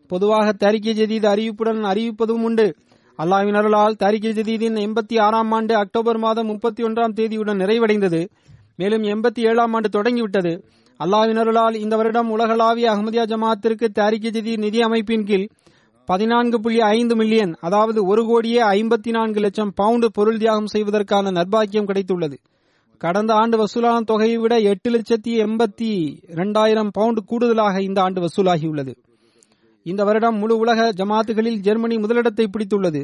[0.06, 2.66] பொதுவாக தரிக்கை ஜெதீது அறிவிப்புடன் அறிவிப்பதும் உண்டு.
[3.22, 8.28] அல்லாவின் அருளால் தரிக்கை ஜதீதின் எண்பத்தி ஆறாம் ஆண்டு அக்டோபர் மாதம் முப்பத்தி ஒன்றாம் தேதியுடன் நிறைவடைந்தது.
[8.76, 10.64] மேலும் எண்பத்தி ஏழாம் ஆண்டு தொடங்கிவிட்டது.
[11.00, 15.46] அல்லாவின் அருளால் இந்த வருடம் உலகளாவிய அகமதியா ஜமாத்திற்கு தாரிகி ஜதீத் நிதி அமைப்பின் கீழ்
[16.04, 21.88] பதினான்கு புள்ளி ஐந்து மில்லியன் அதாவது ஒரு கோடியே ஐம்பத்தி நான்கு லட்சம் பவுண்டு பொருள் தியாகம் செய்வதற்கான நர்பாக்கியம்
[21.88, 22.36] கிடைத்துள்ளது.
[22.98, 25.90] கடந்த ஆண்டு வசூலான தொகையை விட எட்டு லட்சத்தி எண்பத்தி
[26.28, 28.94] இரண்டாயிரம் பவுண்டு கூடுதலாக இந்த ஆண்டு வசூலாகியுள்ளது.
[29.82, 33.02] இந்த வருடம் முழு உலக ஜமாத்துகளில் ஜெர்மனி முதலிடத்தை பிடித்துள்ளது.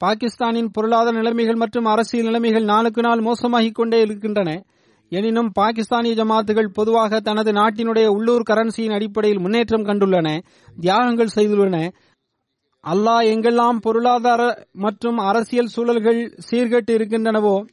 [0.00, 4.62] பாகிஸ்தானின் பொருளாதார நிலைமைகள் மற்றும் அரசியல் நிலைமைகள் நாளுக்கு நாள் மோசமாகிக் கொண்டே இருக்கின்றன.
[5.08, 10.40] எனினும் பாகிஸ்தானிய ஜமாத்துகள் பொதுவாக தனது நாட்டினுடைய உள்ளூர் கரன்சியின் அடிப்படையில் முன்னேற்றம் கண்டுள்ளன
[10.80, 11.78] தியாகங்கள் செய்துள்ளன.
[12.84, 17.64] அல்லாஹ் எங்கெல்லாம் பொருளாதார மற்றும் அரசியல் சூழல்கள் சீர்கெட்டு இருக்கின்றனவோ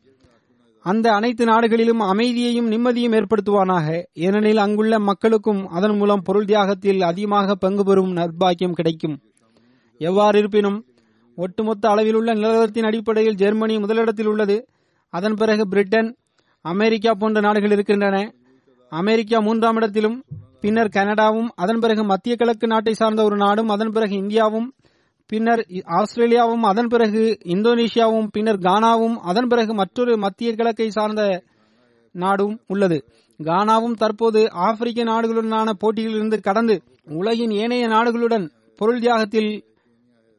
[0.86, 3.88] அந்த அனைத்து நாடுகளிலும் அமைதியையும் நிம்மதியும் ஏற்படுத்துவானாக.
[4.14, 9.18] ஏனெனில் அங்குள்ள மக்களுக்கும் அதன் மூலம் பொருள் தியாகத்தில் அதிகமாக பங்கு பெறும் நற்பாக்கியம் கிடைக்கும்.
[9.98, 10.86] எவ்வாறு இருப்பினும்
[11.36, 14.58] ஒட்டுமொத்த அளவிலுள்ள நிலவரத்தின் அடிப்படையில் ஜெர்மனி முதலிடத்தில் உள்ளது.
[15.10, 16.10] அதன் பிறகு பிரிட்டன்
[16.66, 18.18] அமெரிக்கா போன்ற நாடுகள் இருக்கின்றன.
[18.92, 20.24] அமெரிக்கா மூன்றாம் இடத்திலும்
[20.62, 24.68] பின்னர் கனடாவும் அதன் பிறகு மத்திய கிழக்கு நாட்டை சார்ந்த ஒரு நாடும் அதன் பிறகு இந்தியாவும்
[25.32, 25.62] பின்னர்
[25.98, 31.44] ஆஸ்திரேலியாவும் அதன் பிறகு இந்தோனேஷியாவும் பின்னர் கானாவும் அதன் பிறகு மற்றொரு மத்திய கிழக்கை சார்ந்த
[32.16, 32.98] நாடும் உள்ளது.
[33.40, 36.76] கானாவும் தற்போது ஆப்பிரிக்க நாடுகளுடனான போட்டியிலிருந்து கடந்து
[37.20, 38.46] உலகின் ஏனைய நாடுகளுடன்
[38.80, 39.52] பொருள் தியாகத்தில்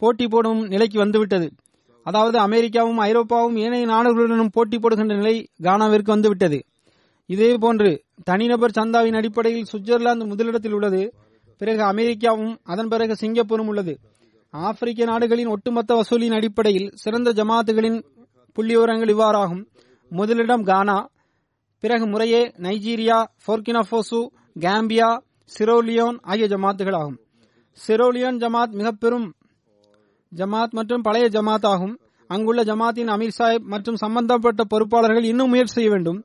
[0.03, 1.49] போட்டி போடும் நிலைக்கு வந்துவிட்டது.
[2.07, 6.59] அதாவது அமெரிக்காவும் ஐரோப்பாவும் ஏனைய நாடுகளுடனும் போட்டி போடுகின்ற நிலை கானாவிற்கு வந்துவிட்டது.
[7.31, 7.91] இதேபோன்று
[8.25, 11.03] தனிநபர் சந்தாவின் அடிப்படையில் சுவிட்சர்லாந்து முதலிடத்தில் உள்ளது.
[11.61, 13.95] பிறகு அமெரிக்காவும் அதன் பிறகு சிங்கப்பூரும் உள்ளது.
[14.55, 17.99] ஆப்பிரிக்க நாடுகளின் ஒட்டுமொத்த வசூலின் அடிப்படையில் சிறந்த ஜமாத்துகளின்
[18.57, 19.63] புள்ளிவிவரங்கள் இவ்வாறாகும்.
[20.13, 20.97] முதலிடம் கானா
[21.83, 24.19] பிறகு முறையே நைஜீரியா போர்கினாபோசு
[24.61, 25.09] காம்பியா
[25.55, 27.17] சிரோலியோன் ஆகிய ஜமாத்துகள் ஆகும்
[27.79, 29.27] சிரோலியோன் ஜமாத் மிக பெரும்
[30.33, 31.95] ஜமாத் மற்றும் பழைய ஜமாத் ஆகும்.
[32.31, 36.21] அங்குள்ள ஜமாத்தின் அமீர் சாஹிப் மற்றும் சம்பந்தப்பட்ட பொறுப்பாளர்கள் இன்னும் முயற்சி செய்ய வேண்டும்.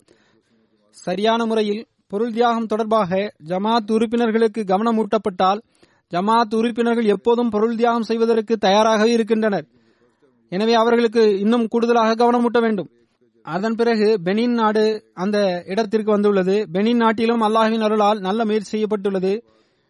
[0.89, 5.61] சரியான முறையில் பொருள் தியாகம் தொடர்பாக ஜமாத் உறுப்பினர்களுக்கு கவனம் ஊட்டப்பட்டால்
[6.13, 9.65] ஜமாத் உறுப்பினர்கள் எப்போதும் பொருள் தியாகம் செய்வதற்கு தயாராகவே இருக்கின்றனர்.
[10.49, 12.89] எனவே அவர்களுக்கு இன்னும் கூடுதலாக கவனமூட்ட வேண்டும்.
[13.43, 16.67] அதன் பிறகு பெனின் நாடு அந்த இடத்திற்கு வந்துள்ளது.
[16.73, 19.43] பெனின் நாட்டிலும் அல்லாஹின் அருளால் நல்ல முயற்சி செய்யப்பட்டுள்ளது.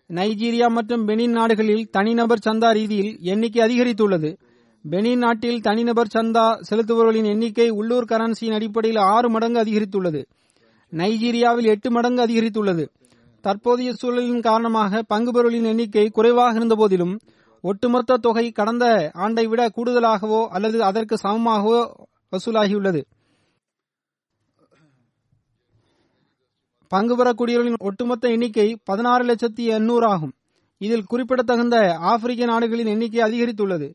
[0.10, 4.38] நைஜீரியா மற்றும் பெனின் நாடுகளில் தனிநபர் சந்தா ரீதியில் எண்ணிக்கை அதிகரித்துள்ளது.
[4.90, 10.26] பெனின் நாட்டில் தனிநபர் சந்தா செலுத்துபவர்களின் எண்ணிக்கை உள்ளூர் கரன்சியின் அடிப்படையில் ஆறு மடங்கு அதிகரித்துள்ளது.
[10.92, 12.88] நைஜீரியாவில் எட்டு மடங்கு அதிகரித்துள்ளது.
[13.44, 17.14] தற்போதைய சூழலின் காரணமாக பங்குபொருளின் எண்ணிக்கை குறைவாக இருந்த போதிலும்
[17.64, 21.80] ஒட்டுமொத்த தொகை கடந்த ஆண்டை விட கூடுதலாகவோ அல்லது அதற்கு சமமாகவோ
[22.32, 23.02] வசூலாகியுள்ளது.
[26.92, 30.34] பங்கு பெறக்கூடியவர்களின் ஒட்டுமொத்த எண்ணிக்கை பதினாறு லட்சத்தி எண்ணூறு ஆகும்.
[30.82, 31.78] இதில் குறிப்பிடத்தகுந்த
[32.12, 33.88] ஆப்பிரிக்க நாடுகளின் எண்ணிக்கை அதிகரித்துள்ளது.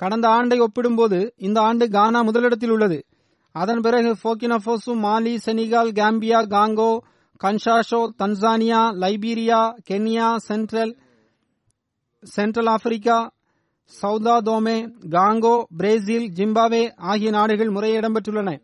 [0.00, 2.98] கடந்த ஆண்டை ஒப்பிடும்போது இந்த ஆண்டு கானா முதலிடத்தில் உள்ளது.
[3.54, 6.90] அதன் பிறகு போக்கினபோசு Mali Senegal Gambia Congo
[7.44, 10.96] Kinshasa Tanzania Liberia Kenya central
[12.22, 13.34] central Africa
[14.02, 18.60] Sao Tome Congo Brazil Zimbabwe ஆகிய நாடுகள் முறையே இடம்பெற்றுள்ளன.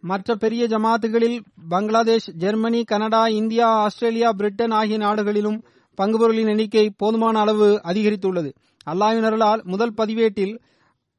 [0.00, 5.64] மற்ற பெரிய ஜமாத்துகளில் Bangladesh Germany Canada India Australia Britain ஆகிய நாடுகளிலும்
[6.00, 8.52] பங்குபொருளின் எண்ணிக்கை போதுமான அளவு அதிகரித்துள்ளது.
[8.86, 10.60] அல்லாவினர்களால் முதல் பதிவேட்டில்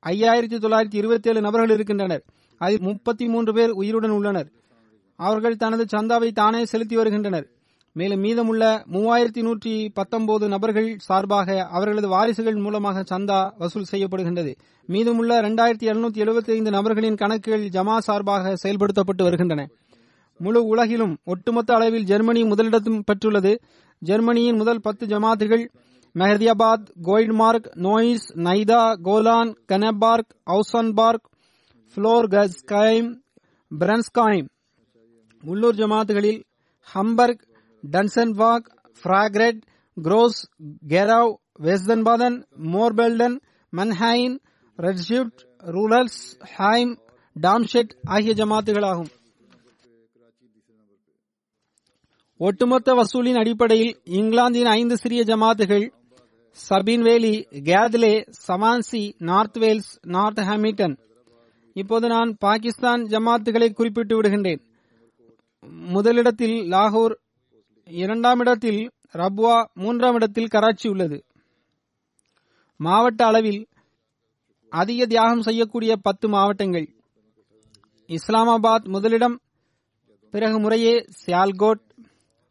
[0.06, 2.24] ஐயாயிரத்தி தொள்ளாயிரத்தி இருபத்தி ஏழு நபர்கள் இருக்கின்றனர்.
[2.58, 4.52] அதில் முப்பத்தி மூன்று பேர் உயிருடன் உள்ளனர்.
[5.16, 7.48] அவர்கள் தனது சந்தாவை தானே செலுத்தி வருகின்றனர்.
[7.94, 14.56] மேலும் மீதமுள்ள மூவாயிரத்தி நூற்றி பத்தொன்பது நபர்கள் சார்பாக அவர்களது வாரிசுகள் மூலமாக சந்தா வசூல் செய்யப்படுகின்றது.
[14.86, 19.68] மீதமுள்ள இரண்டாயிரத்தி எழுநூத்தி எழுபத்தி ஐந்து நபர்களின் கணக்குகள் ஜமா சார்பாக செயல்படுத்தப்பட்டு வருகின்றன.
[20.38, 23.60] முழு உலகிலும் ஒட்டுமொத்த அளவில் ஜெர்மனி முதலிடத்தும் பெற்றுள்ளது.
[24.00, 25.68] ஜெர்மனியின் முதல் பத்து ஜமாத்துகள்
[26.16, 31.30] மெஹதியாபாத் கோயில்மார்க் நோயிஸ் நைதா கோலான் கனபார்க் அவுசன்பார்க்
[31.96, 33.22] ஃப்ளோர்கஸ்கைம்
[33.80, 34.48] பிரன்ஸ்காய்ம்
[35.46, 36.44] உள்ளூர் ஜமாத்துகளில்
[36.94, 37.44] ஹம்பர்க்
[37.92, 38.68] டன்சன்வாக்
[39.04, 39.62] ஃபிராக்ரெட்
[40.04, 40.42] குரோஸ்
[40.88, 42.38] கெராவ் வெஸ்தன்பாதன்
[42.74, 43.40] மோர்பெல்டன்
[43.72, 44.38] மன்ஹாயின்
[44.78, 46.22] ரெட்ஷிப்ட் ரூலர்ஸ்
[46.58, 46.94] ஹைம்
[47.42, 49.12] டாம்ஷெட் ஆகிய ஜமாத்துகளாகும்.
[52.38, 55.92] ஒட்டுமொத்த வசூலின் அடிப்படையில் இங்கிலாந்தின் ஐந்து சிறிய ஜமாத்துகள்
[56.70, 57.36] Spen Valley
[57.70, 60.98] Keighley Swansea north Wales north Hamilton.
[61.74, 64.62] இப்போது நான் பாகிஸ்தான் ஜமாத்துகளை குறிப்பிட்டு விடுகின்றேன்.
[65.70, 67.16] முதலிடத்தில் லாகூர்
[67.84, 71.26] இரண்டாம் இடத்தில் ரப்வா மூன்றாம் இடத்தில் கராச்சி உள்ளது.
[72.76, 73.68] மாவட்ட அளவில்
[74.70, 76.96] அதிக தியாகம் செய்யக்கூடிய பத்து மாவட்டங்கள்.
[78.08, 79.42] இஸ்லாமாபாத் முதலிடம்
[80.32, 81.82] பிறகு முறையே சியால்கோட்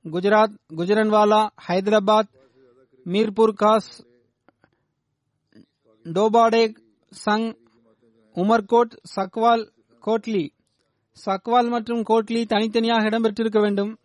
[0.04, 2.30] குஜராத் குஜரன்வாலா ஹைதராபாத்
[3.04, 4.06] மீர்பூர் காஸ்
[6.04, 6.76] டோபாடேக்
[7.24, 7.56] சங்
[8.34, 10.52] உமர்கோட் சக்வால் கோட்லி.
[11.16, 13.98] சக்வால் மற்றும் கோட்லி தனித்தனியாக இடம்பெற்றிருக்க வேண்டும்.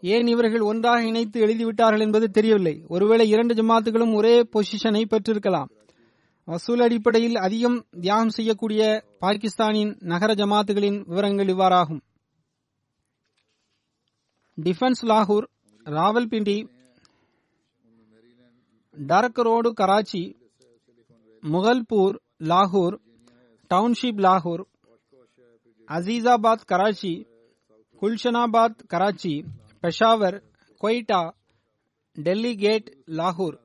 [0.00, 2.84] ஏன் இவர்கள் ஒன்றாக இணைத்து எழுதிவிட்டார்கள் என்பது தெரியவில்லை.
[2.88, 5.70] ஒருவேளை இரண்டு ஜமாத்துகளும் ஒரே பொசிஷனை பெற்றிருக்கலாம்.
[6.44, 12.00] வசூல் அடிப்படையில் அதிகம் தியாகம் செய்யக்கூடிய பாகிஸ்தானின் நகர ஜமாத்துகளின் விவரங்கள் இவ்வாறாகும்.
[14.58, 15.46] டிஃபென்ஸ் லாகூர்
[15.86, 16.56] ராவல்பிண்டி
[18.94, 20.22] டர்க் ரோடு கராச்சி
[21.42, 22.96] முகல்பூர் லாகூர்
[23.70, 24.64] டவுன்ஷிப் லாகூர்
[25.88, 27.12] அசீசாபாத் கராச்சி
[28.02, 29.34] குல்ஷனாபாத் கராச்சி
[29.82, 30.36] பெஷாவர்
[30.80, 31.20] கொய்டா
[32.16, 33.56] டெல்லி கேட் லாகூர்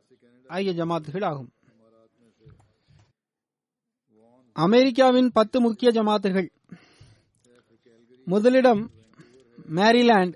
[0.49, 1.49] ஆகிய ஜமாத்துகள் ஆகும்
[4.55, 6.49] அமெரிக்காவின் பத்து முக்கிய ஜமாத்துகள்
[8.27, 8.83] முதலிடம்
[9.77, 10.35] மேரிலாண்ட்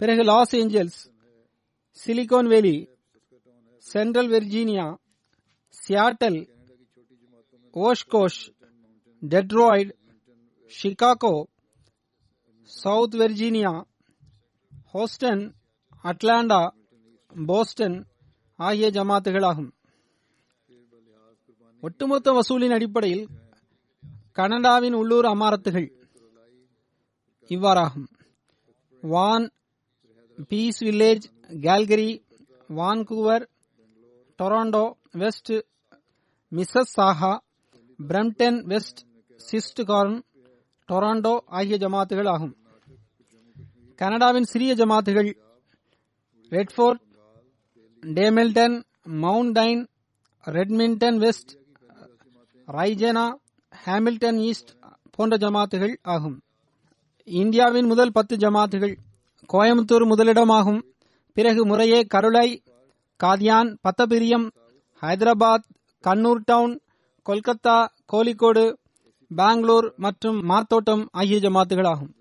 [0.00, 1.00] பிறகு Los Angeles
[1.98, 2.76] Silicon Valley
[3.86, 4.86] Central Virginia
[5.74, 6.40] Seattle
[7.76, 8.40] Oshkosh
[9.22, 9.92] Detroit
[10.76, 11.34] Chicago
[12.70, 13.72] South Virginia
[14.92, 15.42] Houston
[16.04, 16.60] Atlanta
[17.46, 17.96] Boston
[18.58, 19.70] ஆகிய ஜமாத்துகளாகும்.
[21.82, 23.24] ஒட்டுமொத்த வசூலின் அடிப்படையில்
[24.32, 25.88] கனடாவின் உள்ளூர் அமாரத்துகள்
[27.50, 28.08] இவ்வாறாகும்.
[29.02, 29.46] Vaughan
[30.48, 31.24] Peace Village
[31.66, 32.10] Calgary
[32.68, 33.44] Vancouver
[34.38, 34.84] Toronto
[35.22, 35.52] West
[36.96, 37.34] Mississauga
[38.08, 39.00] Brampton West
[39.40, 40.16] cyst கார்ன்
[40.92, 42.56] டொராண்டோ ஆகிய ஜமாத்துகள் ஆகும்.
[43.96, 45.30] கனடாவின் சிறிய ஜமாத்துகள்
[46.50, 47.02] ரெட்ஃபோர்ட்
[48.06, 48.82] டேமெல்டன்
[49.22, 49.86] மவுண்டைன்
[50.44, 51.52] ரெட்மிண்டன் வெஸ்ட்
[52.66, 53.34] ரைஜேனா
[53.84, 54.70] ஹாமில்டன் ஈஸ்ட்
[55.10, 56.42] போன்ற ஜமாத்துகள் ஆகும்.
[57.24, 58.96] இந்தியாவின் முதல் பத்து ஜமாத்துகள்
[59.52, 60.82] கோயம்புத்தூர் முதலிடமாகும்.
[61.32, 62.62] பிறகு முறையே கருளை
[63.24, 64.46] காதியான் பத்தபிரியம்
[65.00, 65.66] ஹைதராபாத்
[66.02, 66.80] கண்ணூர் டவுன்
[67.26, 68.64] கொல்கத்தா கோழிக்கோடு
[69.38, 72.12] பெங்களூர் மற்றும் மார்த்தோட்டம் ஆகிய ஜமாத்துகளாகும்.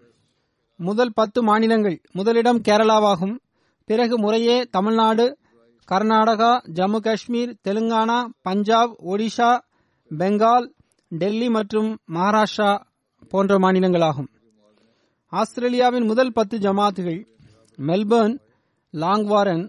[0.79, 3.35] முதல் பத்து மாநிலங்கள் முதலிடம் கேரளாவாகும்.
[3.85, 5.25] பிறகு முறையே தமிழ்நாடு
[5.91, 9.51] கர்நாடகா ஜம்மு காஷ்மீர் தெலுங்கானா பஞ்சாப் ஒடிஷா
[10.11, 10.67] பெங்கால்
[11.07, 12.71] டெல்லி மற்றும் மகாராஷ்டிரா
[13.29, 14.29] போன்ற மாநிலங்களாகும்.
[15.31, 17.21] ஆஸ்திரேலியாவின் முதல் பத்து ஜமாத்துகள்
[17.79, 18.35] Melbourne
[18.93, 19.65] Langwarrin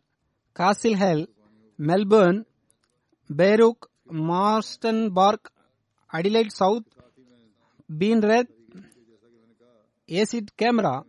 [0.57, 1.24] Castle Hill
[1.78, 2.40] Melbourne
[3.30, 3.84] Berwick
[4.30, 5.49] Marsden Park
[6.12, 6.88] Adelaide South
[7.99, 8.51] Penrith
[10.07, 11.05] ஏசிட் கேமரா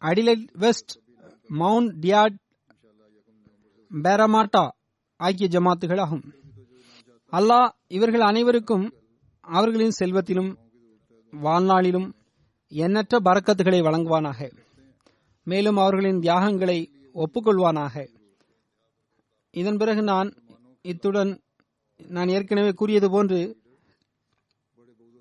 [0.00, 0.98] அடிலைட் வெஸ்ட்
[1.48, 2.36] மவுண்ட் டியாட்
[3.90, 4.68] பேரமாட்டா
[5.16, 6.22] ஆகிய ஜமாத்துகளாகும்.
[7.32, 8.92] அல்லாஹ் இவர்கள் அனைவருக்கும்
[9.40, 10.56] அவர்களின் செல்வத்திலும்
[11.30, 12.12] வாழ்நாளிலும்
[12.68, 14.52] எண்ணற்ற பறக்கத்துகளை வழங்குவானாக.
[15.44, 18.08] மேலும் அவர்களின் தியாகங்களை ஒப்புக்கொள்வானாக.
[19.50, 20.34] இதன் பிறகு நான்
[20.82, 21.42] இத்துடன்
[21.96, 23.61] நான் ஏற்கனவே கூறியது போன்று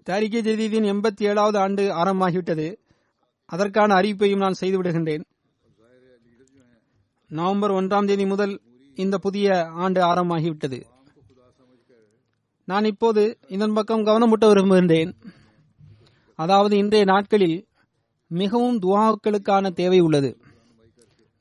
[0.06, 2.76] தாரிகே ஜதீதின் எண்பத்தி ஏழாவது ஆண்டு ஆரம்பமாகிவிட்டது.
[3.45, 5.24] அதற்கான அறிவிப்பையும் நான் செய்துவிடுகின்றேன்
[7.28, 8.62] நவம்பர் ஒன்றாம் தேதி முதல்
[8.95, 10.84] இந்த புதிய ஆண்டு ஆரம்பமாகிவிட்டது.
[12.66, 15.14] நான் இப்போது இதன் பக்கம் கவனமூட்ட விரும்புகின்றேன்.
[16.36, 17.68] அதாவது இன்றைய நாட்களில்
[18.28, 20.38] மிகவும் துவாக்களுக்கான தேவை உள்ளது.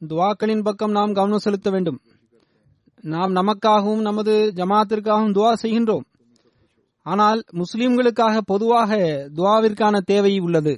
[0.08, 2.00] துவாக்களின் பக்கம் நாம் கவனம் செலுத்த வேண்டும்.
[3.00, 6.06] நாம் நமக்காகவும் நமது ஜமாத்திற்காகவும் துவா செய்கின்றோம்.
[7.12, 8.96] ஆனால் முஸ்லிம்களுக்காக பொதுவாக
[9.36, 10.74] துவாவிற்கான தேவை உள்ளது.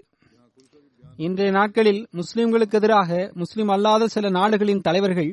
[1.16, 5.30] இன்றைய நாட்களில் முஸ்லிம்களுக்கு எதிராக முஸ்லிம் அல்லாத சில நாடுகளின் தலைவர்கள்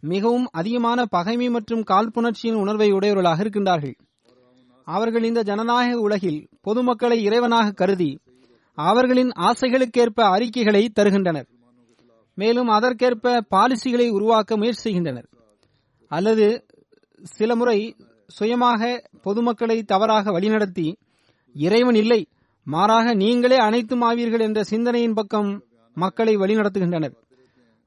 [0.00, 3.96] மிகவும் அதிகமான பகைமை மற்றும் காழ்ப்புணர்ச்சியின் உணர்வை உடையவர்களாக இருக்கின்றார்கள்.
[4.86, 8.10] அவர்கள் இந்த ஜனநாயக உலகில் பொதுமக்களை இறைவனாக கருதி
[8.78, 11.48] அவர்களின் ஆசைகளுக்கேற்ப அறிக்கைகளை தருகின்றனர்.
[12.38, 15.28] மேலும் அதற்கேற்ப பாலிசிகளை உருவாக்க முயற்சி செய்கின்றனர்.
[16.10, 16.46] அல்லது
[17.22, 17.78] சில முறை
[18.36, 20.86] சுயமாக பொதுமக்களை தவறாக வழிநடத்தி
[21.54, 22.20] இறைவன் இல்லை
[22.66, 25.50] மாறாக நீங்களே அனைத்தும் ஆவீர்கள் என்ற சிந்தனையின் பக்கம்
[25.96, 27.14] மக்களை வழிநடத்துகின்றனர்.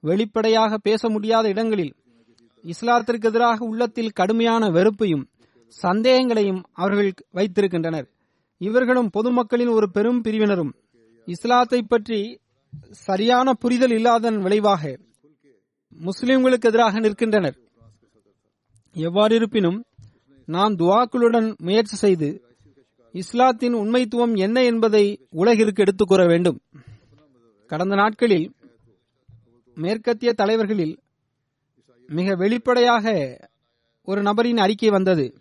[0.04, 1.94] வெளிப்படையாக பேச முடியாத இடங்களில்
[2.66, 5.26] இஸ்லாத்திற்கு எதிராக உள்ளத்தில் கடுமையான வெறுப்பையும்
[5.84, 8.08] சந்தேகங்களையும் அவர்கள் வைத்திருக்கின்றனர்.
[8.62, 10.72] இவர்களும் பொதுமக்களின் ஒரு பெரும் பிரிவினரும்.
[11.28, 12.20] இஸ்லாத்தை பற்றி
[13.08, 14.84] சரியான புரிதல் இல்லாதன் விளைவாக
[16.00, 17.58] முஸ்லிம்களுக்கு எதிராக நிற்கின்றனர்.
[18.96, 19.80] எவ்வாறு இருப்பினும்
[20.46, 22.46] நாம் துவாக்களுடன் முயற்சி செய்து
[23.12, 26.60] இஸ்லாத்தின் உண்மைத்துவம் என்ன என்பதை உலகிற்கு எடுத்துக் கூற வேண்டும்.
[27.68, 28.52] கடந்த நாட்களில்
[29.76, 31.00] மேற்கத்திய தலைவர்களில்
[32.08, 33.38] மிக வெளிப்படையாக
[34.04, 35.34] ஒரு நபரின் அறிக்கை வந்தது.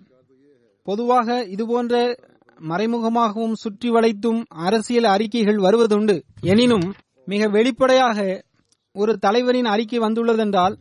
[0.83, 2.17] பொதுவாக இதுபோன்ற
[2.61, 6.23] மறைமுகமாகவும் சுற்றி வளைத்தும் அரசியல் அறிக்கைகள் வருவதுண்டு.
[6.41, 6.95] எனினும்
[7.25, 8.45] மிக வெளிப்படையாக
[8.93, 10.77] ஒரு தலைவரின் அறிக்கை வந்துள்ளதென்றால்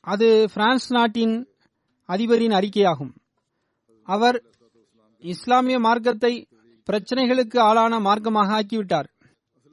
[0.00, 1.48] அது பிரான்ஸ் நாட்டின்
[2.06, 3.10] அதிபரின் அறிக்கையாகும்.
[4.14, 4.38] அவர்
[5.32, 6.32] இஸ்லாமிய மார்க்கத்தை
[6.88, 9.08] பிரச்சனைகளுக்கு ஆளான மார்க்கமாக ஆக்கிவிட்டார்.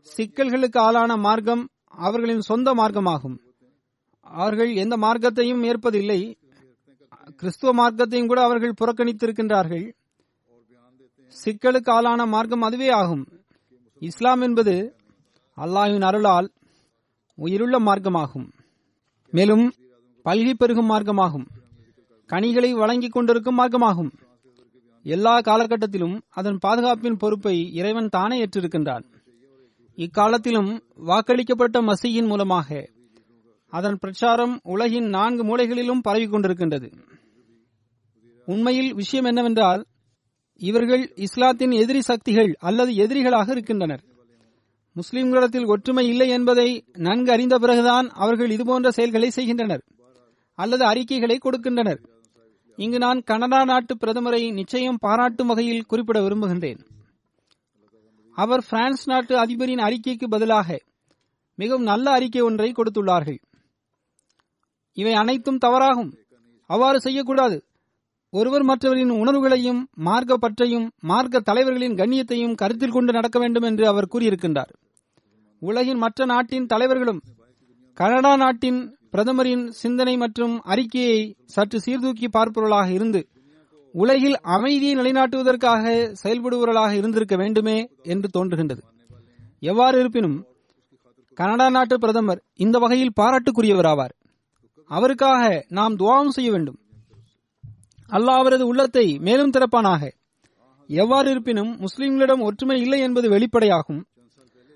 [0.08, 1.64] சிக்கல்களுக்கு ஆளான மார்க்கம்
[2.06, 3.38] அவர்களின் சொந்த மார்க்கமாகும்.
[4.28, 6.20] அவர்கள் எந்த மார்க்கத்தையும் ஏற்பதில்லை.
[7.40, 9.86] கிறிஸ்துவ மார்க்கத்தையும் கூட அவர்கள் புறக்கணித்திருக்கின்றார்கள்.
[11.36, 13.24] சிக்கலுக்கு ஆளான மார்க்கம் அதுவே ஆகும்.
[14.02, 14.76] இஸ்லாம் என்பது
[15.58, 16.48] அல்லாஹின் அருளால்
[17.38, 18.48] உயிருள்ள மார்க்கமாகும்.
[19.34, 19.66] மேலும்
[20.26, 21.48] பல்கி பெருகும் மார்க்கமாகும்.
[22.30, 24.12] கனிகளை வழங்கிக் கொண்டிருக்கும் மார்க்கமாகும்.
[25.14, 29.06] எல்லா காலகட்டத்திலும் அதன் பாதுகாப்பின் பொறுப்பை இறைவன் தானே ஏற்றிருக்கின்றான்.
[29.96, 30.72] இக்காலத்திலும்
[31.08, 32.90] வாக்களிக்கப்பட்ட மசியின் மூலமாக
[33.70, 36.90] அதன் பிரச்சாரம் உலகின் நான்கு மூலைகளிலும் பரவிக் கொண்டிருக்கின்றது.
[38.46, 39.86] உண்மையில் விஷயம் என்னவென்றால்
[40.58, 44.04] இவர்கள் இஸ்லாத்தின் எதிரி சக்திகள் அல்லது எதிரிகளாக இருக்கின்றனர்.
[44.96, 49.84] முஸ்லிம்களிடத்தில் ஒற்றுமை இல்லை என்பதை நன்கு அறிந்த பிறகுதான் அவர்கள் இதுபோன்ற செயல்களை செய்கின்றனர்
[50.54, 52.02] அல்லது அறிக்கைகளை கொடுக்கின்றனர்.
[52.78, 56.80] இங்கு நான் கனடா நாட்டு பிரதமரை நிச்சயம் பாராட்டும் வகையில் குறிப்பிட விரும்புகின்றேன்.
[58.32, 60.84] அவர் பிரான்ஸ் நாட்டு அதிபரின் அறிக்கைக்கு பதிலாக
[61.56, 63.40] மிகவும் நல்ல அறிக்கை ஒன்றை கொடுத்துள்ளார்கள்.
[64.94, 66.12] இவை அனைத்தும் தவறாகும்.
[66.66, 67.66] அவ்வாறு செய்யக்கூடாது.
[68.30, 74.74] ஒருவர் மற்றவரின் உணர்வுகளையும் மார்க்க பற்றையும் மார்க்க தலைவர்களின் கண்ணியத்தையும் கருத்தில் கொண்டு நடக்க வேண்டும் என்று அவர் கூறியிருக்கின்றார்.
[75.60, 77.22] உலகின் மற்ற நாட்டின் தலைவர்களும்
[77.94, 83.28] கனடா நாட்டின் பிரதமரின் சிந்தனை மற்றும் அறிக்கையை சற்று சீர்தூக்கி பார்ப்பவர்களாக இருந்து
[83.92, 88.82] உலகில் அமைதியை நிலைநாட்டுவதற்காக செயல்படுபவர்களாக இருந்திருக்க வேண்டுமே என்று தோன்றுகின்றது.
[89.60, 90.46] எவ்வாறு இருப்பினும்
[91.34, 94.14] கனடா நாட்டு பிரதமர் இந்த வகையில் பாராட்டுக்குரியவராவார்.
[94.86, 96.80] அவருக்காக நாம் துவாவும் செய்ய வேண்டும்.
[98.10, 100.10] அல்லாஹ் அவரது உள்ளத்தை மேலும் திறப்பானாக.
[100.88, 104.08] எவ்வாறு இருப்பினும் முஸ்லிம்களிடம் ஒற்றுமை இல்லை என்பது வெளிப்படையாகும்.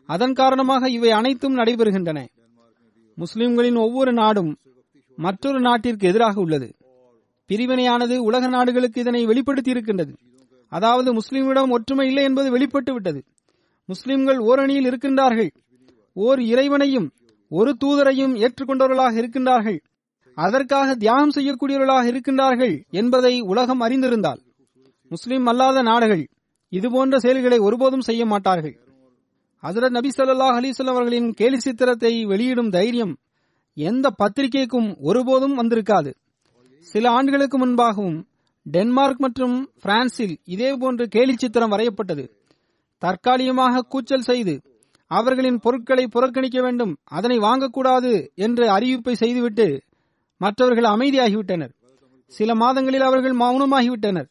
[0.06, 2.26] அதன் காரணமாக இவை அனைத்தும் நடைபெறுகின்றன.
[3.16, 4.58] முஸ்லிம்களின் ஒவ்வொரு நாடும்
[5.16, 6.76] மற்றொரு நாட்டிற்கு எதிராக உள்ளது.
[7.50, 10.14] பிரிவினையானது உலக நாடுகளுக்கு இதனை வெளிப்படுத்தி இருக்கின்றது
[10.68, 13.24] அதாவது முஸ்லிம்களிடம் ஒற்றுமை இல்லை என்பது வெளிப்பட்டு விட்டது.
[13.86, 15.52] முஸ்லிம்கள் ஓரணியில் இருக்கின்றார்கள்.
[16.14, 17.12] ஓர் இறைவனையும்
[17.48, 19.80] ஒரு தூதரையும் ஏற்றுக்கொண்டவர்களாக இருக்கின்றார்கள்.
[20.34, 24.42] அதற்காக தியாகம் செய்யக்கூடியவர்களாக இருக்கின்றார்கள் என்பதை உலகம் அறிந்திருந்தால்
[25.10, 26.28] முஸ்லிம் அல்லாத நாடுகள்
[26.70, 28.76] இதுபோன்ற செயல்களை ஒருபோதும் செய்ய மாட்டார்கள்.
[29.64, 33.12] ஹசரத் நபி ஸல்லல்லாஹு அலைஹி அவர்களின் கேலி சித்திரத்தை வெளியிடும் தைரியம்
[33.78, 36.12] எந்த பத்திரிகைக்கும் ஒருபோதும் வந்திருக்காது.
[36.88, 38.18] சில ஆண்டுகளுக்கு முன்பாகவும்
[38.66, 42.24] டென்மார்க் மற்றும் பிரான்சில் இதேபோன்று கேலி சித்திரம் வரையப்பட்டது.
[42.98, 44.56] தற்காலிகமாக கூச்சல் செய்து
[45.12, 48.12] அவர்களின் பொருட்களை புறக்கணிக்க வேண்டும் அதனை வாங்கக்கூடாது
[48.46, 49.68] என்ற அறிவிப்பை செய்துவிட்டு
[50.42, 51.74] மற்றவர்கள் அமைதியாகிவிட்டனர்.
[52.34, 54.30] சில மாதங்களில் அவர்கள் மௌனமாகிவிட்டனர்.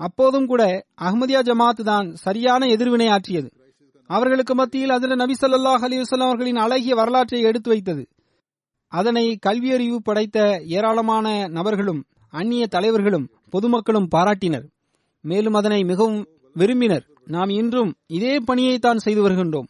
[0.00, 0.62] அப்போதும் கூட
[1.06, 3.48] அஹ்மதியா ஜமாத் தான் சரியான எதிர்வினை ஆற்றியது.
[4.10, 8.02] அவர்களுக்கு மத்தியில் அதில் நபி ஸல்லல்லாஹு அலிவசல்லாம் அவர்களின் அழகிய வரலாற்றை எடுத்து வைத்தது.
[8.92, 10.38] அதனை கல்வியறிவு படைத்த
[10.76, 12.02] ஏராளமான நபர்களும்
[12.32, 14.66] அந்நிய தலைவர்களும் பொதுமக்களும் பாராட்டினர்.
[15.24, 16.20] மேலும் அதனை மிகவும்
[16.56, 17.04] விரும்பினர்.
[17.24, 19.68] நாம் இன்றும் இதே பணியை தான் செய்து வருகின்றோம்.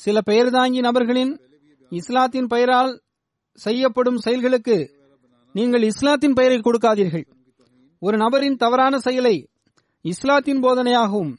[0.00, 1.32] சில பெயர் தாங்கி நபர்களின்
[1.92, 2.92] இஸ்லாத்தின் பெயரால்
[3.58, 4.76] செய்யப்படும் செயல்களுக்கு
[5.54, 7.26] நீங்கள் இஸ்லாத்தின் பெயரை கொடுக்காதீர்கள்.
[8.02, 9.36] ஒரு நபரின் தவறான செயலை
[10.04, 11.32] இஸ்லாத்தின் போதனையாகவும்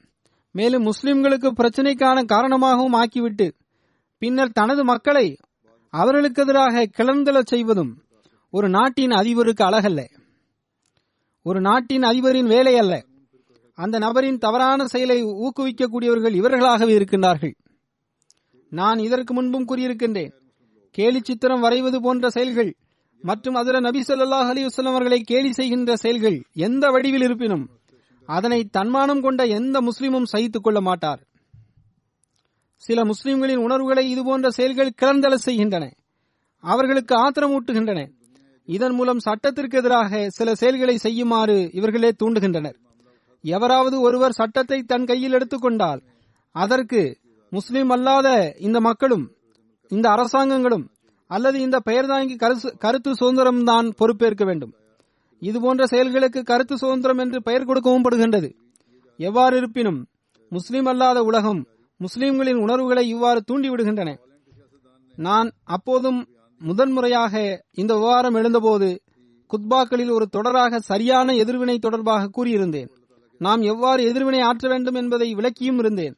[0.55, 3.51] மேலும் முஸ்லிம்களுக்கு பிரச்சனைக்கான காரணமாகவும் ஆக்கிவிட்டு
[4.17, 5.37] பின்னர் தனது மக்களை
[5.89, 8.03] அவர்களுக்கு எதிராக கிளர்ந்தெழச் செய்வதும்
[8.49, 10.01] ஒரு நாட்டின் அதிபருக்கு அழகல்ல.
[11.43, 13.05] ஒரு நாட்டின் அதிபரின் வேலை அல்ல.
[13.75, 17.53] அந்த நபரின் தவறான செயலை ஊக்குவிக்கக்கூடியவர்கள் இவர்களாகவே இருக்கின்றார்கள்.
[18.71, 20.33] நான் இதற்கு முன்பும் கூறியிருக்கின்றேன்
[20.91, 22.75] கேலி சித்திரம் வரைவது போன்ற செயல்கள்
[23.23, 27.65] மற்றும் அதில் நபி சொல்லாஹ் அலி அவர்களை கேலி செய்கின்ற செயல்கள் எந்த வடிவில் இருப்பினும்
[28.25, 31.27] அதனை தன்மானம் கொண்ட எந்த முஸ்லிமும் சகித்துக் கொள்ள மாட்டார்.
[32.75, 35.93] சில முஸ்லிம்களின் உணர்வுகளை இதுபோன்ற செயல்கள் கிளர்ந்தள செய்கின்றன.
[36.59, 38.11] அவர்களுக்கு ஆத்திரமூட்டுகின்றன
[38.65, 42.75] இதன் மூலம் சட்டத்திற்கு எதிராக சில செயல்களை செய்யுமாறு இவர்களே தூண்டுகின்றனர்.
[43.41, 46.01] எவராவது ஒருவர் சட்டத்தை தன் கையில் எடுத்துக்கொண்டால்
[46.51, 47.17] அதற்கு
[47.49, 49.31] முஸ்லிம் அல்லாத இந்த மக்களும்
[49.87, 50.89] இந்த அரசாங்கங்களும்
[51.27, 54.73] அல்லது இந்த பெயர் தாங்கி கருசு- கருத்து சுதந்திரம்தான் பொறுப்பேற்க வேண்டும்.
[55.49, 58.49] இதுபோன்ற செயல்களுக்கு கருத்து சுதந்திரம் என்று பெயர் கொடுக்கவும் படுகின்றது.
[59.17, 59.99] எவ்வாறு இருப்பினும்
[60.51, 61.61] முஸ்லிம் அல்லாத உலகம்
[61.99, 64.11] முஸ்லிம்களின் உணர்வுகளை இவ்வாறு தூண்டிவிடுகின்றன.
[65.15, 66.19] நான் அப்போதும்
[66.61, 68.89] முதன்முறையாக இந்த விவகாரம் எழுந்தபோது
[69.51, 72.89] குத்பாக்களில் ஒரு தொடராக சரியான எதிர்வினை தொடர்பாக கூறியிருந்தேன்.
[73.41, 76.15] நாம் எவ்வாறு எதிர்வினை ஆற்ற வேண்டும் என்பதை விளக்கியும் இருந்தேன்.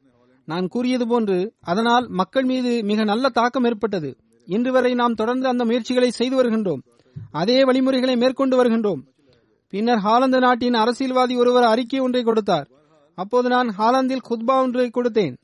[0.47, 4.09] நான் கூறியது போன்று அதனால் மக்கள் மீது மிக நல்ல தாக்கம் ஏற்பட்டது.
[4.47, 6.83] இன்று வரை நாம் தொடர்ந்து அந்த முயற்சிகளை செய்து வருகின்றோம்.
[7.31, 9.01] அதே வழிமுறைகளை மேற்கொண்டு வருகின்றோம்.
[9.75, 12.67] பின்னர் ஹாலந்து நாட்டின் அரசியல்வாதி ஒருவர் அறிக்கை ஒன்றை கொடுத்தார்.
[13.17, 15.35] அப்போது நான் ஹாலந்தில் குத்பா ஒன்றை கொடுத்தேன்.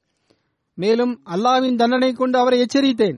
[0.78, 3.18] மேலும் அல்லாவின் தண்டனை கொண்டு அவரை எச்சரித்தேன்.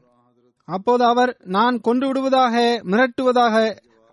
[0.67, 2.55] அப்போது அவர் நான் கொண்டு விடுவதாக
[2.91, 3.55] மிரட்டுவதாக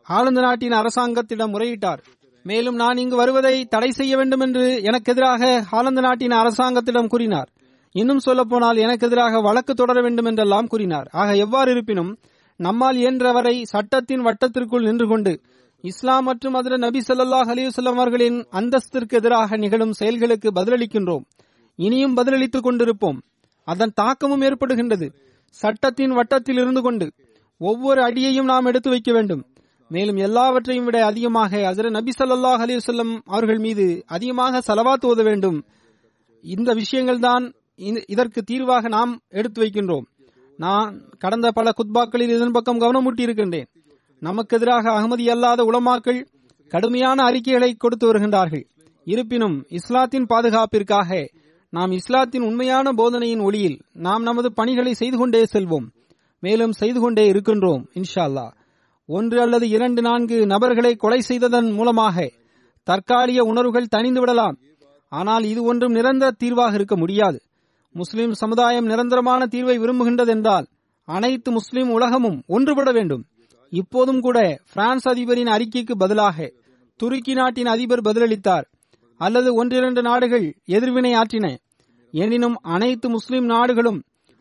[0.06, 2.00] ஆளுந்த நாட்டின் அரசாங்கத்திடம் முறையிட்டார்.
[2.44, 7.48] மேலும் நான் இங்கு வருவதை தடை செய்ய வேண்டும் என்று எனக்கு எதிராக ஆனந்த நாட்டின் அரசாங்கத்திடம் கூறினார்.
[7.94, 11.08] இன்னும் சொல்ல போனால் எனக்கு எதிராக வழக்கு தொடர வேண்டும் என்றெல்லாம் கூறினார்.
[11.12, 12.12] ஆக எவ்வாறு இருப்பினும்
[12.60, 15.32] நம்மால் இயன்றவரை சட்டத்தின் வட்டத்திற்குள் நின்று கொண்டு
[15.84, 21.24] இஸ்லாம் மற்றும் அதில் நபி சல்லாஹ் அலைஹி அவர்களின் அந்தஸ்திற்கு எதிராக நிகழும் செயல்களுக்கு பதிலளிக்கின்றோம்.
[21.78, 23.18] இனியும் பதிலளித்துக் கொண்டிருப்போம்.
[23.68, 25.06] அதன் தாக்கமும் ஏற்படுகின்றது.
[25.60, 27.06] சட்டத்தின் வட்டத்தில் இருந்து கொண்டு
[27.60, 29.42] ஒவ்வொரு அடியையும் நாம் எடுத்து வைக்க வேண்டும்.
[29.90, 35.58] மேலும் எல்லாவற்றையும் விட அதிகமாக அசர நபி சல்லாஹ் அலிவசல்லம் அவர்கள் மீது அதிகமாக செலவாத்து ஓத வேண்டும்.
[36.44, 37.44] இந்த விஷயங்கள் தான்
[38.14, 40.06] இதற்கு தீர்வாக நாம் எடுத்து வைக்கின்றோம்.
[40.58, 43.68] நான் கடந்த பல குத்பாக்களில் இதன் பக்கம் கவனம் ஊட்டியிருக்கின்றேன்
[44.22, 46.20] நமக்கு எதிராக அகமதி அல்லாத உலமாக்கள்
[46.72, 48.64] கடுமையான அறிக்கைகளை கொடுத்து வருகின்றார்கள்.
[49.06, 51.20] இருப்பினும் இஸ்லாத்தின் பாதுகாப்பிற்காக
[51.72, 55.86] நாம் இஸ்லாத்தின் உண்மையான போதனையின் ஒளியில் நாம் நமது பணிகளை செய்து கொண்டே செல்வோம்.
[56.42, 58.46] மேலும் செய்து கொண்டே இருக்கின்றோம் இன்ஷா அல்லா
[59.08, 62.26] ஒன்று அல்லது இரண்டு நான்கு நபர்களை கொலை செய்ததன் மூலமாக
[62.86, 64.56] தற்காலிக உணர்வுகள் தணிந்து விடலாம்.
[65.12, 67.38] ஆனால் இது ஒன்றும் நிரந்தர தீர்வாக இருக்க முடியாது.
[67.94, 70.66] முஸ்லிம் சமுதாயம் நிரந்தரமான தீர்வை விரும்புகின்றது என்றால்
[71.08, 73.24] அனைத்து முஸ்லிம் உலகமும் ஒன்றுபட வேண்டும்.
[73.72, 74.38] இப்போதும் கூட
[74.72, 76.48] பிரான்ஸ் அதிபரின் அறிக்கைக்கு பதிலாக
[77.00, 78.66] துருக்கி நாட்டின் அதிபர் பதிலளித்தார்.
[79.20, 80.46] அல்லது ஒன்றிரண்டு நாடுகள்
[80.76, 81.46] எதிர்வினை ஆற்றின.
[82.14, 84.00] எனினும் அனைத்து முஸ்லிம் நாடுகளும்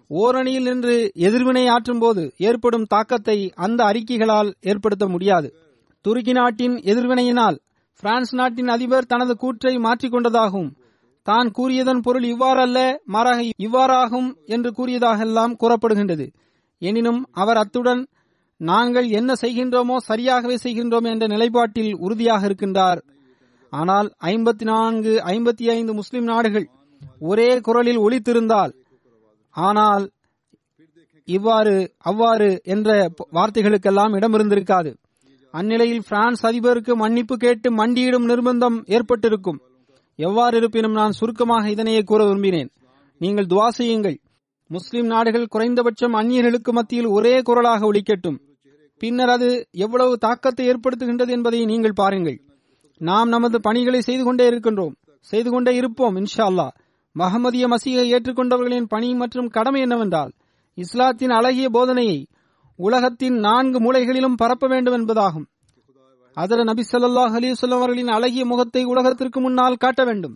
[0.09, 0.95] ஓரணியில் நின்று
[1.27, 5.49] எதிர்வினை ஆற்றும் போது ஏற்படும் தாக்கத்தை அந்த அறிக்கைகளால் ஏற்படுத்த முடியாது.
[6.05, 7.57] துருக்கி நாட்டின் எதிர்வினையினால்
[8.03, 10.69] பிரான்ஸ் நாட்டின் அதிபர் தனது கூற்றை மாற்றிக்கொண்டதாகவும்
[11.27, 16.25] தான் கூறியதன் பொருள் இவ்வாறல்ல மாறாக இவ்வாறாகும் என்று கூறியதாகெல்லாம் கூறப்படுகின்றது.
[16.81, 18.01] எனினும் அவர் அத்துடன்
[18.61, 22.99] நாங்கள் என்ன செய்கின்றோமோ சரியாகவே செய்கின்றோம் என்ற நிலைப்பாட்டில் உறுதியாக இருக்கின்றார்.
[23.73, 26.67] ஆனால் ஐம்பத்தி நான்கு ஐம்பத்தி ஐந்து முஸ்லிம் நாடுகள்
[27.19, 28.73] ஒரே குரலில் ஒழித்திருந்தால்
[29.55, 30.05] ஆனால்
[31.27, 31.75] இவ்வாறு
[32.09, 32.89] அவ்வாறு என்ற
[33.37, 34.91] வார்த்தைகளுக்கெல்லாம் இடம் இருந்திருக்காது
[35.53, 39.59] அந்நிலையில் பிரான்ஸ் அதிபருக்கு மன்னிப்பு கேட்டு மண்டியிடும் நிர்பந்தம் ஏற்பட்டிருக்கும்.
[40.19, 42.69] எவ்வாறு இருப்பினும் நான் சுருக்கமாக இதனையே கூற விரும்பினேன்.
[43.21, 44.17] நீங்கள் துவா செய்யுங்கள்.
[44.69, 48.37] முஸ்லிம் நாடுகள் குறைந்தபட்சம் அந்நியர்களுக்கு மத்தியில் ஒரே குரலாக ஒழிக்கட்டும்
[49.01, 49.49] பின்னர் அது
[49.85, 52.37] எவ்வளவு தாக்கத்தை ஏற்படுத்துகின்றது என்பதை நீங்கள் பாருங்கள்.
[53.01, 54.95] நாம் நமது பணிகளை செய்து கொண்டே இருக்கின்றோம்.
[55.27, 56.73] செய்து கொண்டே இருப்போம் இன்ஷா அல்லாஹ்
[57.15, 60.31] மஹமதிய மசீகை ஏற்றுக்கொண்டவர்களின் பணி மற்றும் கடமை என்னவென்றால்
[60.77, 62.19] இஸ்லாத்தின் அழகிய போதனையை
[62.79, 65.47] உலகத்தின் நான்கு மூலைகளிலும் பரப்ப வேண்டும் என்பதாகும்.
[66.37, 70.35] அதர நபி ஸல்லல்லாஹு அலைஹி அவர்களின் அழகிய முகத்தை உலகத்திற்கு முன்னால் காட்ட வேண்டும்.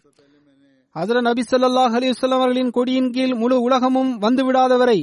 [0.95, 4.99] அதர நபி ஸல்லல்லாஹு அலைஹி அவர்களின் கொடியின் கீழ் முழு உலகமும் வந்துவிடாதவரை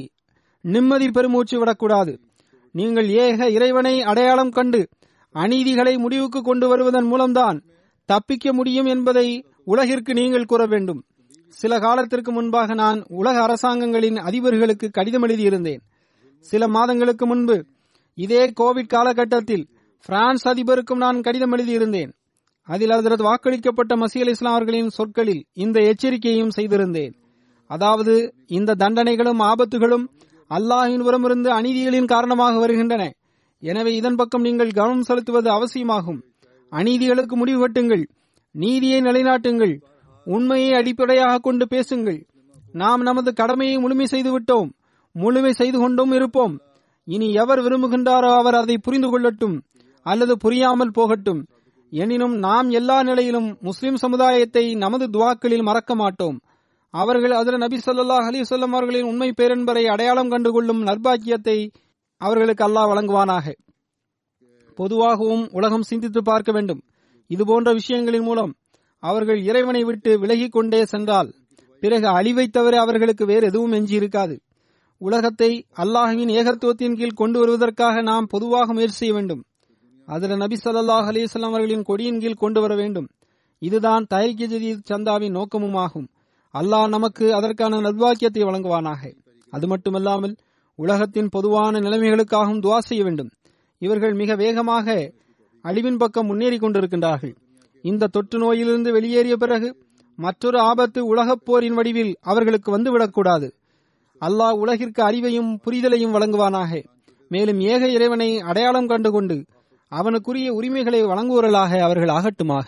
[0.65, 2.13] நிம்மதி பெருமூச்சு விடக்கூடாது.
[2.71, 4.81] நீங்கள் ஏக இறைவனை அடையாளம் கண்டு
[5.35, 7.57] அநீதிகளை முடிவுக்கு கொண்டு வருவதன் மூலம்தான்
[8.05, 9.27] தப்பிக்க முடியும் என்பதை
[9.65, 11.01] உலகிற்கு நீங்கள் கூற வேண்டும்.
[11.49, 15.81] சில காலத்திற்கு முன்பாக நான் உலக அரசாங்கங்களின் அதிபர்களுக்கு கடிதம் எழுதியிருந்தேன்.
[16.39, 17.65] சில மாதங்களுக்கு முன்பு
[18.17, 19.65] இதே கோவிட் காலகட்டத்தில்
[20.05, 22.11] பிரான்ஸ் அதிபருக்கும் நான் கடிதம் எழுதியிருந்தேன்.
[22.67, 27.13] அதில் அதற்கு வாக்களிக்கப்பட்ட மசீல் இஸ்லாம் அவர்களின் சொற்களில் இந்த எச்சரிக்கையும் செய்திருந்தேன்.
[27.69, 30.05] அதாவது இந்த தண்டனைகளும் ஆபத்துகளும்
[30.51, 33.03] அல்லாஹின் புறமிருந்து அநீதிகளின் காரணமாக வருகின்றன.
[33.63, 36.19] எனவே இதன் பக்கம் நீங்கள் கவனம் செலுத்துவது அவசியமாகும்.
[36.71, 38.03] அநீதிகளுக்கு முடிவு கட்டுங்கள்.
[38.55, 39.73] நீதியை நிலைநாட்டுங்கள்.
[40.27, 42.19] உண்மையை அடிப்படையாக கொண்டு பேசுங்கள்.
[42.71, 44.69] நாம் நமது கடமையை முழுமை செய்து விட்டோம்
[45.15, 46.53] முழுமை செய்து கொண்டும் இருப்போம்.
[47.07, 49.55] இனி எவர் விரும்புகின்றாரோ அவர் அதை புரிந்து கொள்ளட்டும்.
[50.05, 51.41] அல்லது புரியாமல் போகட்டும்.
[51.89, 56.37] எனினும் நாம் எல்லா நிலையிலும் முஸ்லிம் சமுதாயத்தை நமது துவாக்களில் மறக்க மாட்டோம்.
[56.93, 61.71] அவர்கள் அதில் நபி ஸல்லல்லாஹு அலி சொல்லம் அவர்களின் உண்மை பேரன்பரை அடையாளம் கண்டுகொள்ளும் நற்பாக்கியத்தை
[62.17, 63.45] அவர்களுக்கு அல்லாஹ் வழங்குவானாக.
[64.75, 66.81] பொதுவாகவும் உலகம் சிந்தித்து பார்க்க வேண்டும்.
[67.27, 68.55] இதுபோன்ற விஷயங்களின் மூலம்
[68.99, 71.33] அவர்கள் இறைவனை விட்டு விலகிக் கொண்டே சென்றால்
[71.79, 74.35] பிறகு அழிவை தவிர அவர்களுக்கு வேறு எதுவும் எஞ்சியிருக்காது.
[74.97, 79.41] உலகத்தை அல்லாஹுவின் ஏகத்துவத்தின் கீழ் கொண்டு வருவதற்காக நாம் பொதுவாக முயற்சி செய்ய வேண்டும்.
[80.05, 83.07] அதில் நபி ஸல்லல்லாஹு அலைஹி அவர்களின் கொடியின் கீழ் கொண்டு வர வேண்டும்.
[83.59, 86.07] இதுதான் தஹரிக் ஜதீத் சந்தாவின் நோக்கமும் ஆகும்
[86.53, 89.01] அல்லாஹ் நமக்கு அதற்கான நல்வாக்கியத்தை வழங்குவானாக.
[89.53, 90.35] அது மட்டுமல்லாமல்
[90.75, 93.29] உலகத்தின் பொதுவான நிலைமைகளுக்காகவும் துவா செய்ய வேண்டும்.
[93.77, 95.11] இவர்கள் மிக வேகமாக
[95.65, 97.33] அழிவின் பக்கம் முன்னேறி கொண்டிருக்கின்றார்கள்.
[97.83, 99.69] இந்த தொற்று நோயிலிருந்து வெளியேறிய பிறகு
[100.19, 103.47] மற்றொரு ஆபத்து உலகப் போரின் வடிவில் அவர்களுக்கு வந்துவிடக்கூடாது
[104.21, 106.83] அல்லாஹ் உலகிற்கு அறிவையும் புரிதலையும் வழங்குவானாக.
[107.31, 109.45] மேலும் ஏக இறைவனை அடையாளம் கண்டுகொண்டு
[109.91, 112.67] அவனுக்குரிய உரிமைகளை வழங்குவர்களாக அவர்கள் ஆகட்டுமாக.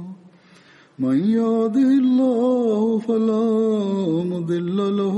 [1.01, 3.45] من يهده الله فلا
[4.23, 5.17] مضل له.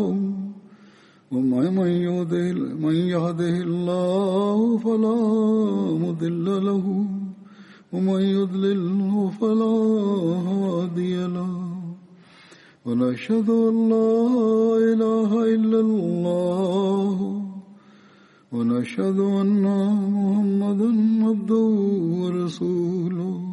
[1.32, 5.20] ومن من يهده من يهده الله فلا
[6.06, 7.06] مضل له.
[7.94, 9.76] ومن يضلله فلا
[10.50, 11.54] هادي له.
[12.86, 14.18] ونشهد أن لا
[14.94, 17.44] إله إلا الله.
[18.54, 19.64] ونشهد أن
[20.14, 20.90] محمدا
[21.28, 21.68] عبده
[22.22, 23.53] ورسوله.